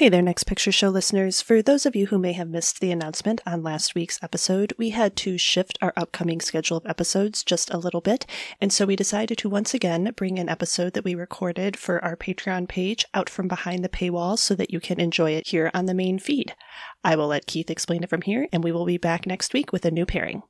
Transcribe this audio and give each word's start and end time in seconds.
Hey 0.00 0.08
there, 0.08 0.22
Next 0.22 0.44
Picture 0.44 0.72
Show 0.72 0.88
listeners. 0.88 1.42
For 1.42 1.60
those 1.60 1.84
of 1.84 1.94
you 1.94 2.06
who 2.06 2.18
may 2.18 2.32
have 2.32 2.48
missed 2.48 2.80
the 2.80 2.90
announcement 2.90 3.42
on 3.44 3.62
last 3.62 3.94
week's 3.94 4.18
episode, 4.22 4.72
we 4.78 4.88
had 4.88 5.14
to 5.16 5.36
shift 5.36 5.76
our 5.82 5.92
upcoming 5.94 6.40
schedule 6.40 6.78
of 6.78 6.86
episodes 6.86 7.44
just 7.44 7.68
a 7.68 7.76
little 7.76 8.00
bit, 8.00 8.24
and 8.62 8.72
so 8.72 8.86
we 8.86 8.96
decided 8.96 9.36
to 9.36 9.50
once 9.50 9.74
again 9.74 10.10
bring 10.16 10.38
an 10.38 10.48
episode 10.48 10.94
that 10.94 11.04
we 11.04 11.14
recorded 11.14 11.76
for 11.76 12.02
our 12.02 12.16
Patreon 12.16 12.66
page 12.66 13.04
out 13.12 13.28
from 13.28 13.46
behind 13.46 13.84
the 13.84 13.90
paywall 13.90 14.38
so 14.38 14.54
that 14.54 14.70
you 14.70 14.80
can 14.80 14.98
enjoy 14.98 15.32
it 15.32 15.48
here 15.48 15.70
on 15.74 15.84
the 15.84 15.92
main 15.92 16.18
feed. 16.18 16.54
I 17.04 17.14
will 17.14 17.26
let 17.26 17.46
Keith 17.46 17.68
explain 17.68 18.02
it 18.02 18.08
from 18.08 18.22
here, 18.22 18.48
and 18.54 18.64
we 18.64 18.72
will 18.72 18.86
be 18.86 18.96
back 18.96 19.26
next 19.26 19.52
week 19.52 19.70
with 19.70 19.84
a 19.84 19.90
new 19.90 20.06
pairing. 20.06 20.42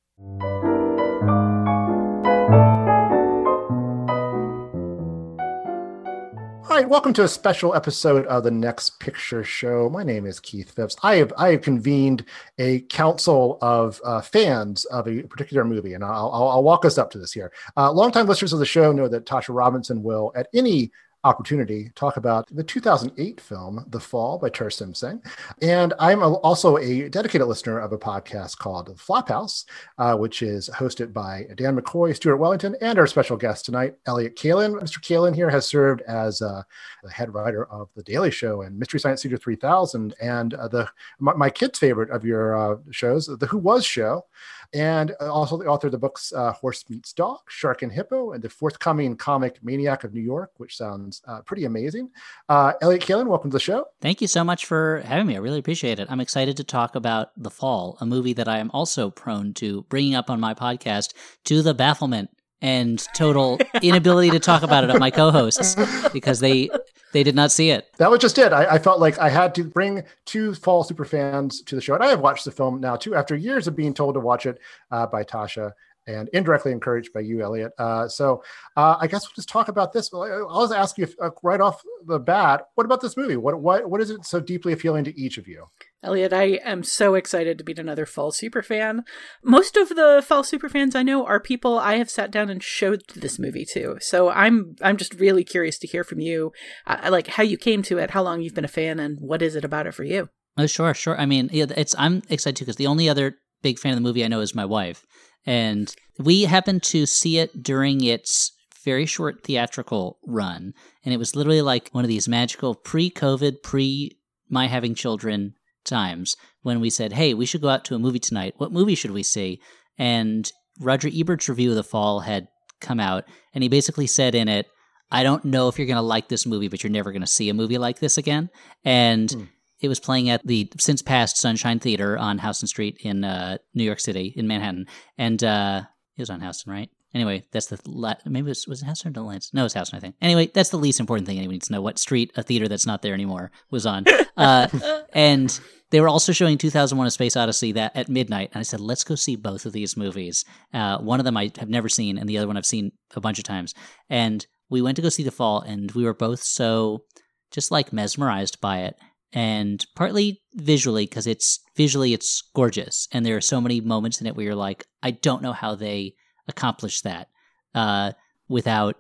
All 6.71 6.77
right, 6.77 6.89
welcome 6.89 7.13
to 7.15 7.25
a 7.25 7.29
special 7.29 7.75
episode 7.75 8.27
of 8.27 8.45
the 8.45 8.51
Next 8.53 9.01
Picture 9.01 9.43
Show. 9.43 9.91
My 9.91 10.05
name 10.05 10.25
is 10.25 10.39
Keith 10.39 10.71
Phipps. 10.71 10.95
I 11.03 11.17
have 11.17 11.33
I 11.37 11.51
have 11.51 11.63
convened 11.63 12.25
a 12.59 12.83
council 12.83 13.59
of 13.61 14.01
uh, 14.05 14.21
fans 14.21 14.85
of 14.85 15.09
a 15.09 15.23
particular 15.23 15.65
movie, 15.65 15.95
and 15.95 16.05
I'll, 16.05 16.31
I'll, 16.33 16.49
I'll 16.49 16.63
walk 16.63 16.85
us 16.85 16.97
up 16.97 17.11
to 17.11 17.19
this 17.19 17.33
here. 17.33 17.51
Uh, 17.77 17.91
longtime 17.91 18.29
listeners 18.29 18.53
of 18.53 18.61
the 18.61 18.67
show 18.67 18.93
know 18.93 19.09
that 19.09 19.27
Tasha 19.27 19.53
Robinson 19.53 20.05
will, 20.05 20.31
at 20.37 20.47
any 20.55 20.93
opportunity 21.25 21.91
talk 21.95 22.17
about 22.17 22.49
the 22.55 22.65
2008 22.65 23.41
film 23.41 23.85
The 23.89 24.01
Fall 24.01 24.39
by 24.39 24.49
Tarsem 24.49 24.97
Singh. 24.97 25.23
And 25.61 25.93
I'm 25.99 26.23
also 26.23 26.79
a 26.79 27.09
dedicated 27.09 27.47
listener 27.47 27.79
of 27.79 27.93
a 27.93 27.99
podcast 27.99 28.59
called 28.59 28.87
The 28.87 28.97
Flop 28.97 29.29
House, 29.29 29.67
uh, 29.99 30.17
which 30.17 30.43
is 30.43 30.71
hosted 30.71 31.13
by 31.13 31.47
Dan 31.57 31.79
McCoy, 31.79 32.17
Stuart 32.17 32.39
Wellington, 32.39 32.75
and 32.81 32.99
our 32.99 33.07
special 33.07 33.37
guest 33.37 33.67
tonight, 33.67 33.97
Elliott 34.07 34.37
Kalan. 34.37 34.81
Mr. 34.81 34.99
Kalan 34.99 35.35
here 35.35 35.51
has 35.51 35.67
served 35.67 36.01
as 36.03 36.41
uh, 36.41 36.63
the 37.03 37.11
head 37.11 37.35
writer 37.35 37.67
of 37.67 37.89
The 37.95 38.03
Daily 38.03 38.31
Show 38.31 38.63
and 38.63 38.79
Mystery 38.79 39.01
Science 39.01 39.23
Theater 39.23 39.37
3000, 39.37 40.15
and 40.21 40.55
uh, 40.55 40.69
the 40.69 40.89
my, 41.19 41.35
my, 41.35 41.51
kid's 41.51 41.79
favorite 41.79 42.11
of 42.11 42.25
your 42.25 42.57
uh, 42.57 42.77
shows, 42.91 43.27
The 43.27 43.47
Who 43.47 43.59
Was 43.59 43.85
Show 43.85 44.25
and 44.73 45.13
also 45.21 45.57
the 45.57 45.67
author 45.67 45.89
of 45.89 45.93
the 45.93 45.99
books 45.99 46.33
uh, 46.33 46.53
Horse 46.53 46.85
Meets 46.89 47.13
Dog, 47.13 47.39
Shark 47.49 47.83
and 47.83 47.91
Hippo, 47.91 48.33
and 48.33 48.43
the 48.43 48.49
forthcoming 48.49 49.17
comic 49.17 49.59
Maniac 49.63 50.05
of 50.05 50.15
New 50.15 50.21
York, 50.21 50.53
which 50.59 50.77
sounds 50.77 51.23
uh, 51.27 51.41
pretty 51.43 51.65
amazing. 51.65 52.11
Uh, 52.49 52.73
Elliott 52.81 53.03
Kalan, 53.03 53.27
welcome 53.27 53.51
to 53.51 53.55
the 53.55 53.61
show. 53.61 53.87
Thank 54.01 54.21
you 54.21 54.29
so 54.29 54.45
much 54.45 54.67
for 54.67 55.03
having 55.05 55.27
me. 55.27 55.37
I 55.37 55.41
really 55.41 55.59
appreciate 55.59 55.99
it. 55.99 56.11
I'm 56.11 56.21
excited 56.21 56.57
to 56.59 56.65
talk 56.65 56.95
about 56.95 57.31
The 57.37 57.51
Fall, 57.51 57.97
a 58.01 58.07
movie 58.07 58.33
that 58.35 58.49
I 58.49 58.59
am 58.59 58.71
also 58.73 59.11
prone 59.11 59.55
to 59.55 59.83
bringing 59.89 60.15
up 60.15 60.31
on 60.31 60.41
my 60.41 60.55
podcast 60.55 61.15
to 61.45 61.63
the 61.63 61.75
bafflement 61.75 62.29
and 62.63 63.07
total 63.15 63.59
inability 63.83 64.31
to 64.31 64.39
talk 64.39 64.63
about 64.63 64.85
it 64.85 64.91
of 64.91 65.01
my 65.01 65.11
co-hosts 65.11 65.77
because 66.13 66.41
they 66.41 66.69
they 67.13 67.23
did 67.23 67.35
not 67.35 67.51
see 67.51 67.71
it. 67.71 67.89
That 67.99 68.11
was 68.11 68.21
just 68.21 68.39
it. 68.39 68.53
I, 68.53 68.75
I, 68.75 68.79
felt 68.79 69.01
like 69.01 69.19
I 69.19 69.29
had 69.29 69.55
to 69.57 69.65
bring 69.65 70.05
two 70.27 70.55
fall 70.55 70.85
super 70.85 71.05
fans 71.05 71.61
to 71.63 71.75
the 71.75 71.81
show, 71.81 71.95
and 71.95 72.05
I 72.05 72.09
have 72.09 72.21
watched 72.21 72.45
the 72.45 72.53
film 72.53 72.81
now 72.81 72.97
too 72.97 73.15
after 73.15 73.35
years 73.35 73.67
of 73.67 73.75
being 73.75 73.95
told 73.95 74.15
to 74.15 74.21
watch 74.21 74.47
it 74.47 74.59
uh, 74.91 75.07
by 75.07 75.25
Tasha 75.25 75.73
and 76.15 76.29
indirectly 76.33 76.73
encouraged 76.73 77.13
by 77.13 77.21
you, 77.21 77.43
Elliott. 77.43 77.73
Uh, 77.79 78.09
so 78.09 78.43
uh, 78.77 78.97
I 79.01 79.07
guess 79.07 79.27
we'll 79.27 79.35
just 79.35 79.49
talk 79.49 79.69
about 79.69 79.93
this. 79.93 80.11
I'll 80.13 80.63
just 80.63 80.75
ask 80.75 80.99
you 80.99 81.05
if, 81.05 81.15
uh, 81.23 81.31
right 81.43 81.61
off 81.61 81.83
the 82.07 82.19
bat, 82.19 82.65
what 82.75 82.85
about 82.85 83.01
this 83.01 83.17
movie? 83.17 83.37
What 83.37 83.61
what 83.61 83.89
what 83.89 84.01
is 84.01 84.11
it 84.11 84.25
so 84.25 84.41
deeply 84.41 84.73
appealing 84.73 85.05
to 85.05 85.21
each 85.21 85.39
of 85.39 85.47
you? 85.47 85.67
Elliott, 86.03 86.33
I 86.33 86.61
am 86.65 86.83
so 86.83 87.15
excited 87.15 87.59
to 87.59 87.65
meet 87.65 87.79
another 87.79 88.07
Fall 88.07 88.33
super 88.33 88.63
fan. 88.63 89.05
Most 89.45 89.77
of 89.77 89.91
the 89.91 90.25
Fall 90.27 90.43
super 90.43 90.69
fans 90.69 90.95
I 90.95 91.03
know 91.03 91.27
are 91.27 91.39
people 91.41 91.79
I 91.79 91.97
have 91.97 92.09
sat 92.09 92.31
down 92.31 92.49
and 92.49 92.63
showed 92.63 93.03
this 93.15 93.39
movie 93.39 93.67
to. 93.73 93.99
So 94.01 94.31
I'm 94.31 94.77
I'm 94.81 94.97
just 94.97 95.15
really 95.15 95.45
curious 95.45 95.79
to 95.79 95.87
hear 95.87 96.05
from 96.05 96.21
you, 96.21 96.53
uh, 96.87 97.09
like 97.11 97.27
how 97.27 97.43
you 97.43 97.59
came 97.59 97.83
to 97.85 97.99
it, 97.99 98.13
how 98.13 98.23
long 98.23 98.41
you've 98.41 98.55
been 98.55 98.65
a 98.65 98.69
fan, 98.69 98.99
and 98.99 99.19
what 99.21 99.43
is 99.43 99.57
it 99.57 99.65
about 99.65 99.87
it 99.87 99.95
for 99.95 100.05
you. 100.05 100.29
Oh, 100.57 100.67
sure, 100.67 100.95
sure. 100.95 101.19
I 101.21 101.27
mean, 101.27 101.49
it's 101.53 101.95
I'm 101.99 102.23
excited 102.29 102.57
too 102.57 102.65
because 102.65 102.77
the 102.77 102.87
only 102.87 103.09
other 103.09 103.37
big 103.63 103.79
fan 103.79 103.93
of 103.93 103.97
the 103.97 104.03
movie 104.03 104.25
I 104.25 104.29
know 104.29 104.41
is 104.41 104.55
my 104.55 104.65
wife, 104.65 105.07
and 105.47 105.95
we 106.19 106.45
happened 106.45 106.83
to 106.85 107.07
see 107.07 107.39
it 107.39 107.63
during 107.63 108.05
its 108.05 108.53
very 108.85 109.07
short 109.07 109.45
theatrical 109.45 110.19
run, 110.27 110.75
and 111.05 111.15
it 111.15 111.19
was 111.19 111.37
literally 111.37 111.63
like 111.63 111.89
one 111.93 112.05
of 112.05 112.09
these 112.09 112.29
magical 112.29 112.75
pre-COVID, 112.75 113.63
pre 113.63 114.17
my 114.49 114.67
having 114.67 114.95
children 114.95 115.55
times 115.85 116.37
when 116.63 116.81
we 116.81 116.91
said, 116.91 117.13
"Hey, 117.13 117.35
we 117.35 117.47
should 117.47 117.61
go 117.61 117.69
out 117.69 117.85
to 117.87 117.95
a 117.95 117.99
movie 117.99 118.19
tonight. 118.19 118.55
What 118.59 118.73
movie 118.73 118.95
should 118.95 119.13
we 119.13 119.23
see?" 119.23 119.61
And 119.99 120.51
Roger 120.81 121.09
Ebert's 121.13 121.49
review 121.49 121.71
of 121.71 121.77
The 121.77 121.85
Fall 121.85 122.21
had 122.21 122.49
come 122.81 123.01
out, 123.01 123.25
and 123.55 123.63
he 123.63 123.69
basically 123.69 124.07
said 124.07 124.35
in 124.35 124.49
it, 124.49 124.67
"I 125.11 125.23
don't 125.23 125.45
know 125.45 125.69
if 125.69 125.79
you're 125.79 125.87
going 125.87 125.97
to 125.97 126.03
like 126.03 126.29
this 126.29 126.47
movie, 126.47 126.69
but 126.69 126.83
you're 126.83 126.91
never 126.91 127.13
going 127.13 127.21
to 127.23 127.27
see 127.27 127.49
a 127.49 127.55
movie 127.55 127.79
like 127.79 127.99
this 128.01 128.19
again." 128.19 128.51
And 128.85 129.31
hmm. 129.31 129.45
It 129.81 129.89
was 129.89 130.01
playing 130.01 130.29
at 130.29 130.47
the 130.47 130.71
since 130.79 131.03
past 131.03 131.37
Sunshine 131.39 131.79
Theater 131.79 132.19
on 132.19 132.39
Houston 132.39 132.69
Street 132.69 132.99
in 133.01 133.25
uh, 133.25 133.59
New 133.75 133.85
York 133.85 134.01
City 134.01 134.33
in 134.37 134.47
Manhattan, 134.47 134.87
and 135.17 135.43
uh, 135.43 135.83
it 136.17 136.23
was 136.23 136.31
on 136.31 136.41
Houston, 136.41 136.73
right? 136.73 136.91
Anyway, 137.13 137.45
that's 137.51 137.67
the 137.67 137.81
la- 137.87 138.15
maybe 138.25 138.47
it 138.47 138.51
was, 138.51 138.67
was 138.69 138.83
it 138.83 138.85
Houston 138.85 139.17
or 139.17 139.23
Lance? 139.23 139.51
No, 139.53 139.65
it's 139.65 139.75
Houston, 139.75 139.97
I 139.97 140.01
think. 140.01 140.15
Anyway, 140.21 140.47
that's 140.55 140.71
the 140.71 140.79
least 140.79 141.01
important 141.01 141.27
thing 141.27 141.39
anyone 141.39 141.55
needs 141.55 141.67
to 141.67 141.73
know. 141.73 141.83
What 141.83 141.99
street 141.99 142.31
a 142.37 142.43
theater 142.43 142.69
that's 142.69 142.87
not 142.87 143.03
there 143.03 143.15
anymore 143.15 143.51
was 143.71 143.87
on, 143.87 144.05
uh, 144.37 144.69
and 145.13 145.59
they 145.91 146.01
were 146.01 146.09
also 146.09 146.33
showing 146.33 146.59
2001: 146.59 147.07
A 147.07 147.11
Space 147.11 147.37
Odyssey 147.37 147.73
that 147.73 147.97
at 147.97 148.09
midnight, 148.09 148.51
and 148.53 148.61
I 148.61 148.63
said, 148.63 148.81
let's 148.81 149.05
go 149.05 149.15
see 149.15 149.37
both 149.37 149.67
of 149.67 149.73
these 149.73 149.97
movies. 149.97 150.45
Uh, 150.73 150.99
one 150.99 151.21
of 151.21 151.25
them 151.25 151.37
I 151.37 151.51
have 151.59 151.71
never 151.71 151.89
seen, 151.89 152.19
and 152.19 152.29
the 152.29 152.39
other 152.39 152.47
one 152.47 152.57
I've 152.57 152.67
seen 152.67 152.93
a 153.17 153.21
bunch 153.21 153.39
of 153.39 153.45
times. 153.45 153.75
And 154.09 154.47
we 154.69 154.83
went 154.83 154.97
to 154.97 155.03
go 155.03 155.09
see 155.09 155.25
The 155.25 155.33
Fall, 155.33 155.63
and 155.63 155.91
we 155.93 156.05
were 156.05 156.15
both 156.15 156.43
so 156.43 157.05
just 157.51 157.73
like 157.73 157.93
mesmerized 157.93 158.61
by 158.61 158.79
it 158.83 158.97
and 159.33 159.87
partly 159.95 160.41
visually 160.55 161.07
because 161.07 161.27
it's 161.27 161.61
visually 161.77 162.13
it's 162.13 162.43
gorgeous 162.55 163.07
and 163.13 163.25
there 163.25 163.37
are 163.37 163.41
so 163.41 163.61
many 163.61 163.81
moments 163.81 164.21
in 164.21 164.27
it 164.27 164.35
where 164.35 164.47
you're 164.47 164.55
like 164.55 164.85
i 165.03 165.11
don't 165.11 165.43
know 165.43 165.53
how 165.53 165.75
they 165.75 166.15
accomplished 166.49 167.05
that 167.05 167.29
uh, 167.75 168.13
without 168.49 168.97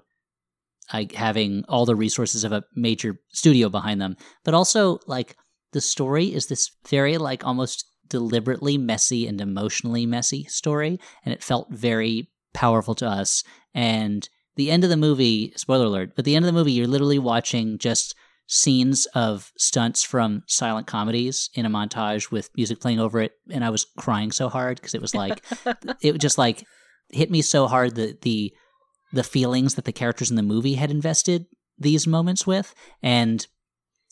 like 0.92 1.12
having 1.12 1.64
all 1.68 1.86
the 1.86 1.94
resources 1.94 2.44
of 2.44 2.52
a 2.52 2.64
major 2.74 3.20
studio 3.32 3.68
behind 3.68 4.00
them. 4.00 4.16
But 4.44 4.54
also, 4.54 4.98
like 5.06 5.36
the 5.72 5.80
story 5.80 6.34
is 6.34 6.46
this 6.46 6.70
very 6.88 7.18
like 7.18 7.44
almost 7.44 7.84
deliberately 8.08 8.76
messy 8.76 9.26
and 9.26 9.40
emotionally 9.40 10.06
messy 10.06 10.44
story, 10.44 10.98
and 11.24 11.32
it 11.32 11.44
felt 11.44 11.70
very 11.70 12.30
powerful 12.52 12.94
to 12.96 13.06
us. 13.06 13.44
And 13.74 14.28
the 14.56 14.70
end 14.70 14.82
of 14.82 14.90
the 14.90 14.96
movie, 14.96 15.52
spoiler 15.56 15.86
alert, 15.86 16.16
but 16.16 16.24
the 16.24 16.34
end 16.34 16.44
of 16.44 16.52
the 16.52 16.58
movie, 16.58 16.72
you're 16.72 16.88
literally 16.88 17.18
watching 17.20 17.78
just 17.78 18.14
scenes 18.52 19.06
of 19.14 19.52
stunts 19.56 20.02
from 20.02 20.42
silent 20.48 20.84
comedies 20.84 21.50
in 21.54 21.64
a 21.64 21.70
montage 21.70 22.32
with 22.32 22.50
music 22.56 22.80
playing 22.80 22.98
over 22.98 23.20
it 23.20 23.30
and 23.48 23.64
i 23.64 23.70
was 23.70 23.86
crying 23.96 24.32
so 24.32 24.48
hard 24.48 24.76
because 24.76 24.92
it 24.92 25.00
was 25.00 25.14
like 25.14 25.40
it 26.02 26.18
just 26.18 26.36
like 26.36 26.66
hit 27.10 27.30
me 27.30 27.42
so 27.42 27.68
hard 27.68 27.94
that 27.94 28.22
the 28.22 28.52
the 29.12 29.22
feelings 29.22 29.76
that 29.76 29.84
the 29.84 29.92
characters 29.92 30.30
in 30.30 30.36
the 30.36 30.42
movie 30.42 30.74
had 30.74 30.90
invested 30.90 31.46
these 31.78 32.08
moments 32.08 32.44
with 32.44 32.74
and 33.04 33.46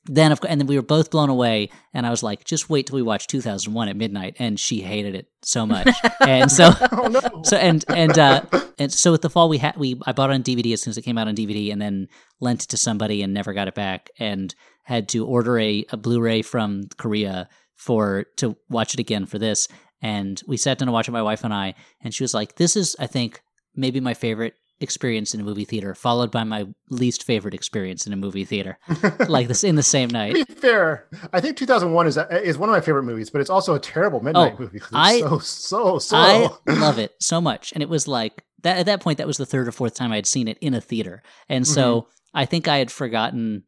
then 0.08 0.32
of 0.32 0.40
and 0.48 0.60
then 0.60 0.66
we 0.66 0.76
were 0.76 0.82
both 0.82 1.10
blown 1.10 1.28
away 1.28 1.70
and 1.92 2.06
i 2.06 2.10
was 2.10 2.22
like 2.22 2.44
just 2.44 2.70
wait 2.70 2.86
till 2.86 2.96
we 2.96 3.02
watch 3.02 3.26
2001 3.26 3.88
at 3.88 3.96
midnight. 3.96 4.36
And 4.38 4.58
she 4.58 4.80
hated 4.80 5.14
it 5.14 5.28
so 5.42 5.66
much. 5.66 5.88
And 6.20 6.50
so 6.50 6.70
oh, 6.92 7.08
no. 7.08 7.42
so 7.42 7.56
and 7.56 7.84
and 7.88 8.18
uh 8.18 8.42
and 8.78 8.92
so 8.92 9.12
with 9.12 9.22
the 9.22 9.30
fall 9.30 9.48
we 9.48 9.58
had 9.58 9.76
we 9.76 10.00
i 10.06 10.12
bought 10.12 10.30
it 10.30 10.34
on 10.34 10.42
dvd 10.42 10.72
as 10.72 10.82
soon 10.82 10.90
as 10.90 10.98
it 10.98 11.02
came 11.02 11.16
out 11.16 11.28
on 11.28 11.34
dvd 11.34 11.72
and 11.72 11.80
then 11.80 12.08
lent 12.40 12.64
it 12.64 12.68
to 12.70 12.76
somebody 12.76 13.22
and 13.22 13.32
never 13.32 13.52
got 13.52 13.68
it 13.68 13.74
back 13.74 14.10
and 14.18 14.54
had 14.82 15.08
to 15.08 15.24
order 15.24 15.58
a, 15.58 15.84
a 15.90 15.96
blu-ray 15.96 16.42
from 16.42 16.84
korea 16.98 17.48
for 17.78 18.26
to 18.36 18.56
watch 18.68 18.92
it 18.92 19.00
again 19.00 19.24
for 19.24 19.38
this. 19.38 19.68
And 20.02 20.40
we 20.46 20.56
sat 20.56 20.78
down 20.78 20.86
to 20.86 20.92
watch 20.92 21.08
it, 21.08 21.12
my 21.12 21.22
wife 21.22 21.44
and 21.44 21.54
I, 21.54 21.74
and 22.02 22.12
she 22.12 22.24
was 22.24 22.34
like, 22.34 22.56
This 22.56 22.76
is, 22.76 22.94
I 22.98 23.06
think, 23.06 23.40
maybe 23.74 24.00
my 24.00 24.14
favorite 24.14 24.54
experience 24.80 25.34
in 25.34 25.40
a 25.40 25.44
movie 25.44 25.64
theater, 25.64 25.94
followed 25.94 26.30
by 26.30 26.44
my 26.44 26.66
least 26.90 27.24
favorite 27.24 27.54
experience 27.54 28.06
in 28.06 28.12
a 28.12 28.16
movie 28.16 28.44
theater, 28.44 28.78
like 29.28 29.48
this 29.48 29.64
in 29.64 29.76
the 29.76 29.82
same 29.82 30.08
night. 30.08 30.34
To 30.34 30.46
be 30.46 30.54
fair, 30.54 31.08
I 31.32 31.40
think 31.40 31.56
2001 31.56 32.06
is 32.06 32.16
is 32.16 32.58
one 32.58 32.68
of 32.68 32.72
my 32.72 32.80
favorite 32.80 33.04
movies, 33.04 33.30
but 33.30 33.40
it's 33.40 33.50
also 33.50 33.74
a 33.74 33.80
terrible 33.80 34.20
midnight 34.20 34.54
oh, 34.56 34.62
movie. 34.62 34.80
I 34.92 35.20
so 35.20 35.38
so 35.38 35.98
so. 35.98 36.16
I 36.16 36.48
love 36.72 36.98
it 36.98 37.12
so 37.20 37.40
much, 37.40 37.72
and 37.72 37.82
it 37.82 37.88
was 37.88 38.06
like 38.06 38.44
that 38.62 38.78
at 38.78 38.86
that 38.86 39.00
point. 39.00 39.18
That 39.18 39.26
was 39.26 39.38
the 39.38 39.46
third 39.46 39.68
or 39.68 39.72
fourth 39.72 39.94
time 39.94 40.12
I 40.12 40.16
had 40.16 40.26
seen 40.26 40.48
it 40.48 40.58
in 40.60 40.74
a 40.74 40.80
theater, 40.80 41.22
and 41.48 41.66
so 41.66 42.02
mm-hmm. 42.02 42.38
I 42.38 42.46
think 42.46 42.68
I 42.68 42.78
had 42.78 42.90
forgotten 42.90 43.64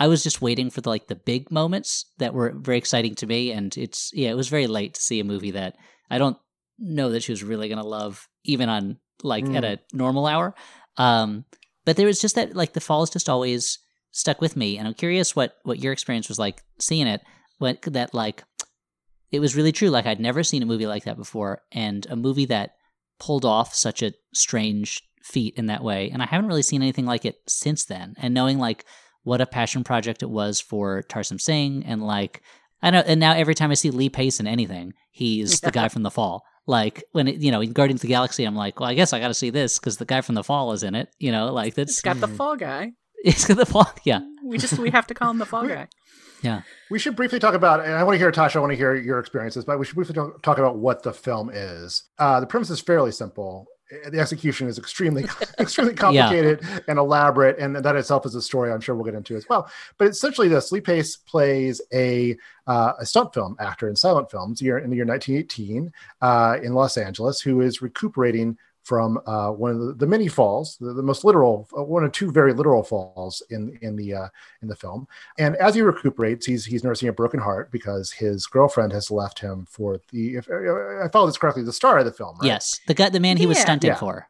I 0.00 0.08
was 0.08 0.22
just 0.22 0.40
waiting 0.40 0.70
for 0.70 0.80
the, 0.80 0.88
like 0.88 1.08
the 1.08 1.14
big 1.14 1.50
moments 1.50 2.06
that 2.18 2.32
were 2.32 2.54
very 2.56 2.78
exciting 2.78 3.14
to 3.16 3.26
me, 3.26 3.52
and 3.52 3.76
it's 3.76 4.10
yeah, 4.14 4.30
it 4.30 4.36
was 4.36 4.48
very 4.48 4.66
late 4.66 4.94
to 4.94 5.02
see 5.02 5.20
a 5.20 5.24
movie 5.24 5.50
that 5.52 5.76
I 6.10 6.18
don't 6.18 6.38
know 6.78 7.10
that 7.10 7.22
she 7.22 7.32
was 7.32 7.44
really 7.44 7.68
gonna 7.68 7.84
love, 7.84 8.26
even 8.44 8.70
on 8.70 8.96
like 9.22 9.44
mm. 9.44 9.56
at 9.56 9.64
a 9.64 9.78
normal 9.92 10.26
hour. 10.26 10.54
Um, 10.96 11.44
but 11.84 11.96
there 11.96 12.06
was 12.06 12.20
just 12.20 12.34
that 12.34 12.54
like 12.54 12.72
the 12.72 12.80
fall 12.80 13.02
is 13.02 13.10
just 13.10 13.28
always 13.28 13.78
stuck 14.12 14.40
with 14.40 14.56
me, 14.56 14.78
and 14.78 14.86
I'm 14.86 14.94
curious 14.94 15.34
what 15.34 15.56
what 15.62 15.78
your 15.78 15.92
experience 15.92 16.28
was 16.28 16.38
like 16.38 16.62
seeing 16.78 17.06
it. 17.06 17.22
What 17.58 17.82
that 17.82 18.14
like 18.14 18.44
it 19.30 19.40
was 19.40 19.56
really 19.56 19.72
true. 19.72 19.90
Like 19.90 20.06
I'd 20.06 20.20
never 20.20 20.42
seen 20.42 20.62
a 20.62 20.66
movie 20.66 20.86
like 20.86 21.04
that 21.04 21.16
before, 21.16 21.62
and 21.72 22.06
a 22.10 22.16
movie 22.16 22.46
that 22.46 22.76
pulled 23.18 23.44
off 23.44 23.74
such 23.74 24.02
a 24.02 24.14
strange 24.34 25.02
feat 25.22 25.54
in 25.56 25.66
that 25.66 25.84
way, 25.84 26.10
and 26.10 26.22
I 26.22 26.26
haven't 26.26 26.48
really 26.48 26.62
seen 26.62 26.82
anything 26.82 27.06
like 27.06 27.24
it 27.24 27.36
since 27.46 27.84
then. 27.84 28.14
And 28.18 28.34
knowing 28.34 28.58
like 28.58 28.84
what 29.22 29.40
a 29.40 29.46
passion 29.46 29.84
project 29.84 30.22
it 30.22 30.30
was 30.30 30.60
for 30.60 31.02
Tarsem 31.02 31.40
Singh 31.40 31.84
and 31.84 32.02
like 32.02 32.42
I 32.82 32.90
know 32.90 33.02
and 33.06 33.20
now 33.20 33.34
every 33.34 33.54
time 33.54 33.70
I 33.70 33.74
see 33.74 33.90
Lee 33.90 34.08
Pace 34.08 34.40
in 34.40 34.46
anything, 34.46 34.94
he's 35.10 35.60
the 35.60 35.70
guy 35.70 35.88
from 35.90 36.02
the 36.02 36.10
fall. 36.10 36.44
Like 36.66 37.04
when 37.12 37.26
it, 37.28 37.36
you 37.40 37.50
know 37.50 37.60
in 37.60 37.72
Guardians 37.72 38.00
of 38.00 38.02
the 38.02 38.08
Galaxy, 38.08 38.44
I'm 38.44 38.54
like, 38.54 38.80
well, 38.80 38.88
I 38.88 38.94
guess 38.94 39.12
I 39.12 39.20
got 39.20 39.28
to 39.28 39.34
see 39.34 39.50
this 39.50 39.78
because 39.78 39.96
the 39.96 40.04
guy 40.04 40.20
from 40.20 40.34
the 40.34 40.44
fall 40.44 40.72
is 40.72 40.82
in 40.82 40.94
it. 40.94 41.08
You 41.18 41.32
know, 41.32 41.52
like 41.52 41.74
that's 41.74 41.92
It's 41.92 42.00
got 42.00 42.20
the 42.20 42.28
fall 42.28 42.56
guy. 42.56 42.92
it's 43.24 43.46
got 43.46 43.56
the 43.56 43.66
fall. 43.66 43.92
Yeah, 44.04 44.20
We 44.44 44.58
just 44.58 44.78
we 44.78 44.90
have 44.90 45.06
to 45.08 45.14
call 45.14 45.30
him 45.30 45.38
the 45.38 45.46
fall 45.46 45.66
guy. 45.66 45.88
yeah. 46.42 46.62
We 46.90 46.98
should 46.98 47.16
briefly 47.16 47.38
talk 47.38 47.54
about, 47.54 47.80
and 47.84 47.94
I 47.94 48.02
want 48.04 48.14
to 48.14 48.18
hear 48.18 48.32
Tasha. 48.32 48.56
I 48.56 48.60
want 48.60 48.72
to 48.72 48.76
hear 48.76 48.94
your 48.94 49.18
experiences, 49.18 49.64
but 49.64 49.78
we 49.78 49.84
should 49.84 49.94
briefly 49.94 50.14
talk, 50.14 50.42
talk 50.42 50.58
about 50.58 50.76
what 50.76 51.02
the 51.02 51.12
film 51.12 51.50
is. 51.52 52.04
Uh, 52.18 52.40
the 52.40 52.46
premise 52.46 52.70
is 52.70 52.80
fairly 52.80 53.12
simple. 53.12 53.66
The 54.10 54.20
execution 54.20 54.68
is 54.68 54.78
extremely, 54.78 55.24
extremely 55.58 55.94
complicated 55.94 56.64
and 56.88 56.98
elaborate, 56.98 57.58
and 57.58 57.76
that 57.76 57.96
itself 57.96 58.26
is 58.26 58.34
a 58.34 58.42
story 58.42 58.72
I'm 58.72 58.80
sure 58.80 58.94
we'll 58.94 59.04
get 59.04 59.14
into 59.14 59.36
as 59.36 59.48
well. 59.48 59.70
But 59.98 60.08
essentially, 60.08 60.48
this 60.48 60.72
Lee 60.72 60.80
Pace 60.80 61.16
plays 61.16 61.80
a 61.92 62.36
uh, 62.66 62.92
a 62.98 63.06
stunt 63.06 63.34
film 63.34 63.56
actor 63.58 63.88
in 63.88 63.96
silent 63.96 64.30
films 64.30 64.62
year 64.62 64.78
in 64.78 64.90
the 64.90 64.96
year 64.96 65.06
1918 65.06 65.92
uh, 66.20 66.58
in 66.62 66.74
Los 66.74 66.96
Angeles, 66.96 67.40
who 67.40 67.60
is 67.60 67.82
recuperating 67.82 68.56
from 68.90 69.20
uh, 69.24 69.50
one 69.52 69.70
of 69.70 69.78
the, 69.78 69.92
the 69.94 70.06
many 70.06 70.26
falls, 70.26 70.76
the, 70.80 70.92
the 70.92 71.02
most 71.02 71.22
literal, 71.24 71.68
uh, 71.78 71.84
one 71.84 72.02
of 72.02 72.10
two 72.10 72.32
very 72.32 72.52
literal 72.52 72.82
falls 72.82 73.40
in 73.48 73.78
in 73.82 73.94
the 73.94 74.12
uh, 74.12 74.28
in 74.62 74.66
the 74.68 74.74
film. 74.74 75.06
And 75.38 75.54
as 75.56 75.76
he 75.76 75.82
recuperates, 75.82 76.44
he's 76.44 76.64
he's 76.64 76.82
nursing 76.82 77.08
a 77.08 77.12
broken 77.12 77.38
heart 77.38 77.70
because 77.70 78.10
his 78.10 78.46
girlfriend 78.48 78.92
has 78.92 79.08
left 79.08 79.38
him 79.38 79.66
for 79.70 80.00
the. 80.10 80.34
If 80.34 80.48
I 80.50 81.08
follow 81.12 81.26
this 81.26 81.38
correctly, 81.38 81.62
the 81.62 81.72
star 81.72 81.98
of 82.00 82.04
the 82.04 82.10
film. 82.12 82.36
Right? 82.40 82.48
Yes, 82.48 82.80
the 82.88 82.94
guy, 82.94 83.08
the 83.10 83.20
man 83.20 83.36
he 83.36 83.46
was 83.46 83.58
Yeah. 83.58 83.62
stunting 83.62 83.90
Yeah. 83.90 83.94
for. 83.94 84.28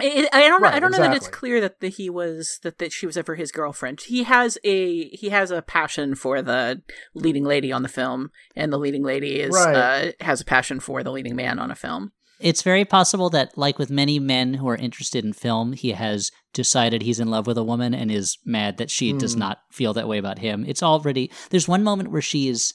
I, 0.00 0.28
I 0.32 0.48
don't. 0.48 0.62
Right, 0.62 0.74
I 0.74 0.80
don't 0.80 0.90
know 0.90 0.98
that 0.98 1.14
it's 1.14 1.28
clear 1.28 1.60
that 1.60 1.78
the, 1.80 1.88
he 1.88 2.10
was 2.10 2.58
that, 2.62 2.78
that 2.78 2.92
she 2.92 3.06
was 3.06 3.16
ever 3.16 3.36
his 3.36 3.52
girlfriend. 3.52 4.00
He 4.00 4.24
has 4.24 4.58
a 4.64 5.08
he 5.10 5.28
has 5.28 5.52
a 5.52 5.62
passion 5.62 6.16
for 6.16 6.42
the 6.42 6.82
leading 7.14 7.44
lady 7.44 7.70
on 7.70 7.82
the 7.82 7.88
film, 7.88 8.30
and 8.56 8.72
the 8.72 8.78
leading 8.78 9.04
lady 9.04 9.38
is 9.38 9.54
Right. 9.54 9.76
uh, 9.76 10.12
has 10.24 10.40
a 10.40 10.44
passion 10.44 10.80
for 10.80 11.04
the 11.04 11.12
leading 11.12 11.36
man 11.36 11.60
on 11.60 11.70
a 11.70 11.76
film. 11.76 12.10
It's 12.42 12.62
very 12.62 12.84
possible 12.84 13.30
that, 13.30 13.56
like 13.56 13.78
with 13.78 13.90
many 13.90 14.18
men 14.18 14.54
who 14.54 14.68
are 14.68 14.76
interested 14.76 15.24
in 15.24 15.32
film, 15.32 15.72
he 15.72 15.92
has 15.92 16.30
decided 16.52 17.02
he's 17.02 17.20
in 17.20 17.28
love 17.30 17.46
with 17.46 17.56
a 17.56 17.64
woman 17.64 17.94
and 17.94 18.10
is 18.10 18.36
mad 18.44 18.76
that 18.78 18.90
she 18.90 19.12
does 19.12 19.34
Hmm. 19.34 19.40
not 19.40 19.58
feel 19.70 19.92
that 19.94 20.08
way 20.08 20.18
about 20.18 20.38
him. 20.40 20.64
It's 20.66 20.82
already 20.82 21.30
there's 21.50 21.68
one 21.68 21.82
moment 21.84 22.10
where 22.10 22.20
she 22.22 22.48
is 22.48 22.74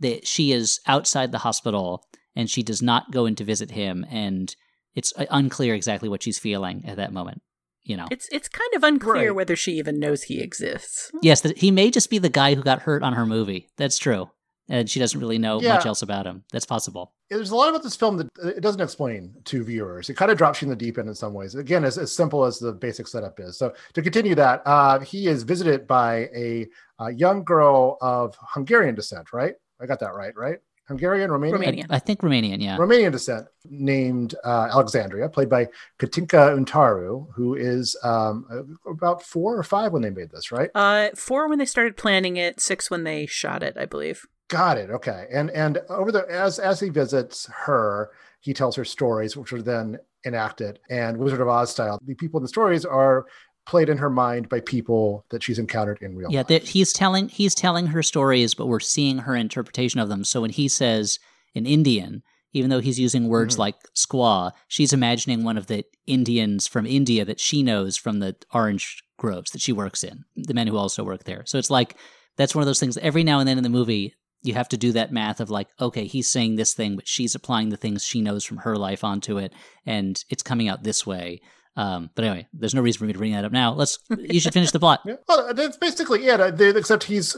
that 0.00 0.26
she 0.26 0.52
is 0.52 0.80
outside 0.86 1.32
the 1.32 1.38
hospital 1.38 2.04
and 2.36 2.50
she 2.50 2.62
does 2.62 2.82
not 2.82 3.10
go 3.12 3.26
in 3.26 3.34
to 3.36 3.44
visit 3.44 3.70
him, 3.70 4.04
and 4.10 4.54
it's 4.94 5.12
uh, 5.16 5.24
unclear 5.30 5.74
exactly 5.74 6.08
what 6.08 6.22
she's 6.22 6.38
feeling 6.38 6.84
at 6.84 6.96
that 6.96 7.12
moment. 7.12 7.40
You 7.84 7.96
know, 7.96 8.06
It's 8.10 8.28
it's 8.32 8.48
kind 8.48 8.70
of 8.74 8.82
unclear 8.82 9.28
Right. 9.28 9.34
whether 9.36 9.54
she 9.56 9.72
even 9.78 9.98
knows 10.00 10.24
he 10.24 10.40
exists. 10.40 11.10
yes, 11.22 11.42
that 11.42 11.58
he 11.58 11.70
may 11.70 11.90
just 11.90 12.10
be 12.10 12.18
the 12.18 12.28
guy 12.30 12.54
who 12.54 12.62
got 12.62 12.82
hurt 12.82 13.02
on 13.02 13.12
her 13.12 13.26
movie. 13.26 13.68
That's 13.76 13.98
true, 13.98 14.30
and 14.68 14.88
she 14.88 14.98
doesn't 15.00 15.18
really 15.20 15.38
know 15.38 15.60
Yeah. 15.60 15.74
much 15.74 15.86
else 15.86 16.02
about 16.02 16.26
him. 16.26 16.44
That's 16.52 16.66
possible. 16.66 17.12
there's 17.30 17.50
a 17.50 17.56
lot 17.56 17.68
about 17.68 17.82
this 17.82 17.96
film 17.96 18.16
that 18.18 18.28
it 18.44 18.60
doesn't 18.60 18.80
explain 18.80 19.34
to 19.44 19.64
viewers. 19.64 20.08
It 20.08 20.14
kind 20.16 20.30
of 20.30 20.38
drops 20.38 20.60
you 20.62 20.66
in 20.66 20.70
the 20.70 20.76
deep 20.76 20.98
end 20.98 21.08
in 21.08 21.14
some 21.14 21.34
ways. 21.34 21.54
Again, 21.56 21.84
as, 21.84 21.98
as 21.98 22.14
simple 22.14 22.44
as 22.44 22.58
the 22.60 22.72
basic 22.72 23.08
setup 23.08 23.40
is. 23.40 23.58
So 23.58 23.74
to 23.94 24.02
continue 24.02 24.34
that, 24.36 24.62
uh, 24.66 25.00
he 25.00 25.26
is 25.26 25.42
visited 25.42 25.86
by 25.86 26.28
a, 26.34 26.66
a 27.00 27.12
young 27.12 27.42
girl 27.42 27.98
of 28.00 28.36
Hungarian 28.40 28.94
descent. 28.94 29.32
Right? 29.32 29.54
I 29.80 29.86
got 29.86 29.98
that 30.00 30.14
right. 30.14 30.36
Right? 30.36 30.58
Hungarian, 30.86 31.30
Romanian, 31.30 31.54
Romanian. 31.60 31.86
I 31.88 31.98
think 31.98 32.20
Romanian, 32.20 32.62
yeah. 32.62 32.76
Romanian 32.76 33.10
descent, 33.10 33.46
named 33.64 34.34
uh, 34.44 34.68
Alexandria, 34.70 35.30
played 35.30 35.48
by 35.48 35.68
Catinca 35.98 36.54
Untaru, 36.56 37.26
who 37.34 37.54
is 37.54 37.96
um, 38.02 38.46
uh, 38.52 38.90
about 38.90 39.22
four 39.22 39.56
or 39.58 39.62
five 39.62 39.92
when 39.92 40.02
they 40.02 40.10
made 40.10 40.30
this. 40.30 40.52
Right? 40.52 40.70
Uh, 40.74 41.08
four 41.16 41.48
when 41.48 41.58
they 41.58 41.64
started 41.64 41.96
planning 41.96 42.36
it, 42.36 42.60
six 42.60 42.90
when 42.90 43.04
they 43.04 43.24
shot 43.26 43.62
it, 43.62 43.76
I 43.78 43.86
believe. 43.86 44.26
Got 44.54 44.78
it. 44.78 44.90
Okay. 44.90 45.26
And 45.32 45.50
and 45.50 45.78
over 45.88 46.12
the 46.12 46.24
as 46.30 46.58
as 46.60 46.78
he 46.78 46.88
visits 46.90 47.46
her, 47.64 48.10
he 48.40 48.54
tells 48.54 48.76
her 48.76 48.84
stories, 48.84 49.36
which 49.36 49.52
are 49.52 49.62
then 49.62 49.98
enacted. 50.24 50.78
And 50.88 51.16
Wizard 51.18 51.40
of 51.40 51.48
Oz 51.48 51.70
style, 51.70 51.98
the 52.06 52.14
people 52.14 52.38
in 52.38 52.42
the 52.44 52.48
stories 52.48 52.84
are 52.84 53.26
played 53.66 53.88
in 53.88 53.96
her 53.98 54.10
mind 54.10 54.48
by 54.48 54.60
people 54.60 55.24
that 55.30 55.42
she's 55.42 55.58
encountered 55.58 55.98
in 56.02 56.14
real 56.16 56.30
Yeah, 56.30 56.40
life. 56.40 56.46
that 56.48 56.62
he's 56.68 56.92
telling 56.92 57.28
he's 57.30 57.54
telling 57.54 57.86
her 57.88 58.02
stories, 58.02 58.54
but 58.54 58.66
we're 58.66 58.78
seeing 58.78 59.18
her 59.18 59.34
interpretation 59.34 59.98
of 59.98 60.08
them. 60.08 60.22
So 60.22 60.40
when 60.42 60.50
he 60.50 60.68
says 60.68 61.18
in 61.54 61.66
Indian, 61.66 62.22
even 62.52 62.70
though 62.70 62.80
he's 62.80 63.00
using 63.00 63.26
words 63.28 63.56
Mhm. 63.56 63.58
like 63.58 63.76
squaw, 63.96 64.52
she's 64.68 64.92
imagining 64.92 65.42
one 65.42 65.58
of 65.58 65.66
the 65.66 65.84
Indians 66.06 66.68
from 66.68 66.86
India 66.86 67.24
that 67.24 67.40
she 67.40 67.62
knows 67.64 67.96
from 67.96 68.20
the 68.20 68.36
orange 68.52 69.02
groves 69.16 69.50
that 69.50 69.60
she 69.62 69.72
works 69.72 70.04
in, 70.04 70.24
the 70.36 70.54
men 70.54 70.68
who 70.68 70.76
also 70.76 71.02
work 71.02 71.24
there. 71.24 71.42
So 71.46 71.58
it's 71.58 71.70
like 71.70 71.96
that's 72.36 72.54
one 72.54 72.62
of 72.62 72.66
those 72.66 72.80
things. 72.80 72.96
Every 72.98 73.24
now 73.24 73.40
and 73.40 73.48
then 73.48 73.58
in 73.58 73.64
the 73.64 73.70
movie, 73.70 74.14
you 74.44 74.54
have 74.54 74.68
to 74.68 74.76
do 74.76 74.92
that 74.92 75.12
math 75.12 75.40
of 75.40 75.50
like, 75.50 75.68
okay, 75.80 76.04
he's 76.06 76.28
saying 76.30 76.56
this 76.56 76.74
thing, 76.74 76.96
but 76.96 77.08
she's 77.08 77.34
applying 77.34 77.70
the 77.70 77.76
things 77.76 78.04
she 78.04 78.20
knows 78.20 78.44
from 78.44 78.58
her 78.58 78.76
life 78.76 79.02
onto 79.02 79.38
it, 79.38 79.52
and 79.86 80.22
it's 80.30 80.42
coming 80.42 80.68
out 80.68 80.82
this 80.84 81.06
way. 81.06 81.40
Um, 81.76 82.10
but 82.14 82.24
anyway, 82.24 82.46
there's 82.52 82.74
no 82.74 82.82
reason 82.82 83.00
for 83.00 83.04
me 83.06 83.12
to 83.12 83.18
bring 83.18 83.32
that 83.32 83.44
up 83.44 83.50
now. 83.50 83.72
Let's. 83.72 83.98
You 84.16 84.38
should 84.38 84.52
finish 84.52 84.70
the 84.70 84.78
plot. 84.78 85.00
Yeah. 85.06 85.16
Well, 85.28 85.52
that's 85.54 85.76
basically 85.76 86.24
it. 86.26 86.40
uh, 86.40 86.52
Except 86.56 87.02
he's 87.04 87.34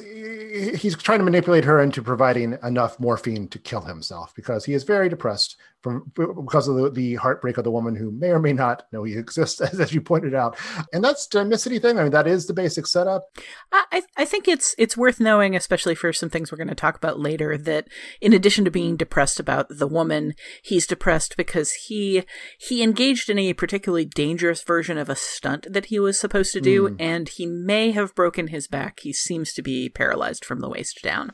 he's 0.78 0.94
trying 0.96 1.20
to 1.20 1.24
manipulate 1.24 1.64
her 1.64 1.80
into 1.80 2.02
providing 2.02 2.58
enough 2.62 3.00
morphine 3.00 3.48
to 3.48 3.58
kill 3.58 3.80
himself 3.82 4.34
because 4.36 4.66
he 4.66 4.74
is 4.74 4.84
very 4.84 5.08
depressed 5.08 5.56
from 5.86 6.10
because 6.16 6.66
of 6.66 6.76
the, 6.76 6.90
the 6.90 7.14
heartbreak 7.14 7.58
of 7.58 7.64
the 7.64 7.70
woman 7.70 7.94
who 7.94 8.10
may 8.10 8.30
or 8.30 8.40
may 8.40 8.52
not 8.52 8.82
know 8.92 9.04
he 9.04 9.16
exists, 9.16 9.60
as 9.80 9.94
you 9.94 10.00
pointed 10.00 10.34
out. 10.34 10.58
And 10.92 11.04
that's 11.04 11.26
the 11.28 11.44
Missity 11.44 11.80
thing. 11.80 11.98
I 11.98 12.02
mean, 12.02 12.12
that 12.12 12.26
is 12.26 12.46
the 12.46 12.54
basic 12.54 12.86
setup. 12.86 13.22
I, 13.70 13.84
I 13.92 14.02
I 14.16 14.24
think 14.24 14.48
it's 14.48 14.74
it's 14.78 14.96
worth 14.96 15.20
knowing, 15.20 15.54
especially 15.54 15.94
for 15.94 16.12
some 16.12 16.28
things 16.30 16.50
we're 16.50 16.58
going 16.58 16.68
to 16.68 16.74
talk 16.74 16.96
about 16.96 17.20
later, 17.20 17.56
that 17.56 17.86
in 18.20 18.32
addition 18.32 18.64
to 18.64 18.70
being 18.70 18.96
depressed 18.96 19.38
about 19.38 19.66
the 19.68 19.86
woman, 19.86 20.34
he's 20.62 20.86
depressed 20.86 21.36
because 21.36 21.72
he 21.72 22.24
he 22.58 22.82
engaged 22.82 23.30
in 23.30 23.38
a 23.38 23.52
particularly 23.52 24.04
dangerous 24.04 24.62
version 24.64 24.98
of 24.98 25.08
a 25.08 25.14
stunt 25.16 25.66
that 25.70 25.86
he 25.86 25.98
was 26.00 26.18
supposed 26.18 26.52
to 26.52 26.60
do, 26.60 26.76
Mm. 26.88 26.96
and 26.98 27.28
he 27.28 27.46
may 27.46 27.90
have 27.92 28.14
broken 28.14 28.48
his 28.48 28.66
back. 28.66 29.00
He 29.00 29.12
seems 29.12 29.52
to 29.54 29.62
be 29.62 29.88
paralyzed 29.88 30.44
from 30.44 30.60
the 30.60 30.68
waist 30.68 31.00
down. 31.02 31.32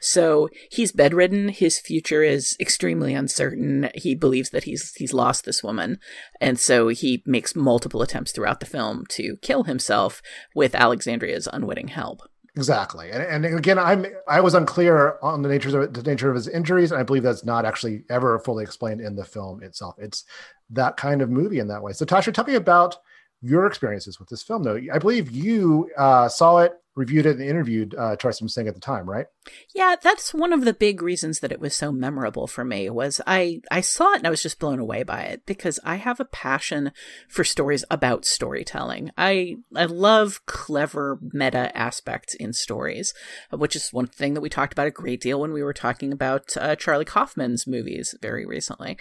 So 0.00 0.48
he's 0.70 0.92
bedridden. 0.92 1.48
His 1.48 1.78
future 1.80 2.22
is 2.22 2.56
extremely 2.60 3.14
uncertain. 3.14 3.87
He 3.94 4.14
believes 4.14 4.50
that 4.50 4.64
he's 4.64 4.94
he's 4.94 5.12
lost 5.12 5.44
this 5.44 5.62
woman, 5.62 5.98
and 6.40 6.58
so 6.58 6.88
he 6.88 7.22
makes 7.26 7.56
multiple 7.56 8.02
attempts 8.02 8.32
throughout 8.32 8.60
the 8.60 8.66
film 8.66 9.04
to 9.10 9.36
kill 9.42 9.64
himself 9.64 10.22
with 10.54 10.74
Alexandria's 10.74 11.48
unwitting 11.52 11.88
help. 11.88 12.22
Exactly, 12.56 13.10
and, 13.10 13.22
and 13.22 13.58
again, 13.58 13.78
I'm 13.78 14.06
I 14.26 14.40
was 14.40 14.54
unclear 14.54 15.18
on 15.22 15.42
the 15.42 15.48
nature 15.48 15.80
of 15.80 15.92
the 15.92 16.02
nature 16.02 16.28
of 16.28 16.34
his 16.34 16.48
injuries, 16.48 16.90
and 16.90 17.00
I 17.00 17.04
believe 17.04 17.22
that's 17.22 17.44
not 17.44 17.64
actually 17.64 18.04
ever 18.10 18.38
fully 18.40 18.64
explained 18.64 19.00
in 19.00 19.16
the 19.16 19.24
film 19.24 19.62
itself. 19.62 19.94
It's 19.98 20.24
that 20.70 20.96
kind 20.96 21.22
of 21.22 21.30
movie 21.30 21.60
in 21.60 21.68
that 21.68 21.82
way. 21.82 21.92
So, 21.92 22.04
Tasha, 22.04 22.34
tell 22.34 22.44
me 22.44 22.54
about 22.54 22.96
your 23.40 23.66
experiences 23.66 24.18
with 24.18 24.28
this 24.28 24.42
film. 24.42 24.64
Though 24.64 24.80
I 24.92 24.98
believe 24.98 25.30
you 25.30 25.90
uh, 25.96 26.28
saw 26.28 26.58
it, 26.58 26.72
reviewed 26.98 27.26
it, 27.26 27.36
and 27.36 27.48
interviewed 27.48 27.94
uh, 27.94 28.16
Tarsem 28.16 28.50
Singh 28.50 28.66
at 28.66 28.74
the 28.74 28.80
time, 28.80 29.08
right? 29.08 29.26
Yeah, 29.74 29.94
that's 30.02 30.34
one 30.34 30.52
of 30.52 30.64
the 30.64 30.74
big 30.74 31.00
reasons 31.00 31.40
that 31.40 31.52
it 31.52 31.60
was 31.60 31.74
so 31.74 31.92
memorable 31.92 32.46
for 32.46 32.64
me 32.64 32.90
was 32.90 33.20
I 33.26 33.60
I 33.70 33.80
saw 33.80 34.12
it 34.12 34.18
and 34.18 34.26
I 34.26 34.30
was 34.30 34.42
just 34.42 34.58
blown 34.58 34.80
away 34.80 35.04
by 35.04 35.22
it 35.22 35.46
because 35.46 35.78
I 35.84 35.96
have 35.96 36.20
a 36.20 36.26
passion 36.26 36.92
for 37.28 37.44
stories 37.44 37.84
about 37.90 38.24
storytelling. 38.24 39.10
I 39.16 39.56
I 39.74 39.84
love 39.84 40.44
clever 40.46 41.18
meta 41.32 41.76
aspects 41.76 42.34
in 42.34 42.52
stories, 42.52 43.14
which 43.50 43.76
is 43.76 43.92
one 43.92 44.08
thing 44.08 44.34
that 44.34 44.40
we 44.40 44.48
talked 44.48 44.72
about 44.72 44.88
a 44.88 44.90
great 44.90 45.20
deal 45.20 45.40
when 45.40 45.52
we 45.52 45.62
were 45.62 45.72
talking 45.72 46.12
about 46.12 46.56
uh, 46.56 46.76
Charlie 46.76 47.04
Kaufman's 47.04 47.66
movies 47.66 48.14
very 48.20 48.44
recently. 48.44 48.98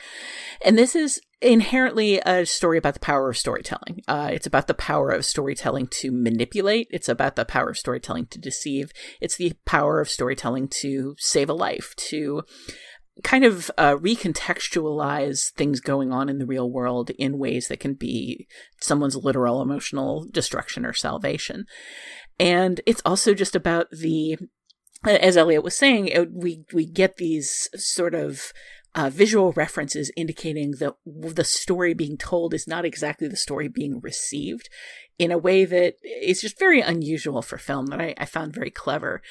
And 0.64 0.78
this 0.78 0.96
is 0.96 1.20
inherently 1.42 2.20
a 2.26 2.46
story 2.46 2.78
about 2.78 2.96
the 2.96 3.00
power 3.00 3.30
of 3.30 3.38
storytelling. 3.38 4.02
Uh, 4.08 4.30
it's 4.32 4.48
about 4.48 4.68
the 4.68 4.74
power 4.74 5.12
of 5.12 5.24
storytelling 5.24 5.88
to 5.88 6.12
manipulate. 6.12 6.88
It's 6.90 7.10
about 7.10 7.36
the 7.36 7.46
power 7.46 7.70
of 7.70 7.78
storytelling 7.88 8.28
to 8.28 8.40
deceive. 8.40 8.92
It's 9.22 9.38
the 9.38 9.54
power 9.66 10.02
of 10.02 10.10
storytelling 10.10 10.68
to 10.82 11.16
save 11.18 11.50
a 11.50 11.54
life, 11.54 11.96
to 12.10 12.44
kind 13.24 13.46
of 13.46 13.72
uh, 13.78 13.96
recontextualize 13.96 15.54
things 15.54 15.80
going 15.80 16.12
on 16.12 16.28
in 16.28 16.38
the 16.38 16.46
real 16.46 16.70
world 16.70 17.12
in 17.12 17.40
ways 17.40 17.70
that 17.70 17.80
can 17.80 17.94
be 17.94 18.46
someone's 18.82 19.16
literal 19.16 19.62
emotional 19.62 20.26
destruction 20.30 20.86
or 20.86 20.94
salvation. 20.94 21.66
And 22.38 22.82
it's 22.86 23.02
also 23.06 23.34
just 23.34 23.56
about 23.56 23.88
the, 23.90 24.38
as 25.06 25.38
Elliott 25.38 25.64
was 25.64 25.76
saying, 25.76 26.10
it, 26.10 26.32
we 26.32 26.66
we 26.74 26.86
get 26.86 27.16
these 27.16 27.70
sort 27.76 28.14
of 28.14 28.52
uh, 28.96 29.10
visual 29.10 29.52
references 29.54 30.12
indicating 30.18 30.72
that 30.80 30.96
the 31.06 31.44
story 31.44 31.94
being 31.94 32.18
told 32.18 32.54
is 32.54 32.68
not 32.68 32.84
exactly 32.84 33.28
the 33.28 33.38
story 33.38 33.68
being 33.68 34.00
received. 34.02 34.70
In 35.18 35.32
a 35.32 35.38
way 35.38 35.66
that 35.66 35.96
is 36.04 36.42
just 36.42 36.60
very 36.60 36.82
unusual 36.82 37.42
for 37.42 37.58
film 37.58 37.88
that 37.88 38.02
I, 38.02 38.14
I 38.18 38.26
found 38.26 38.54
very 38.54 38.72
clever. 38.72 39.22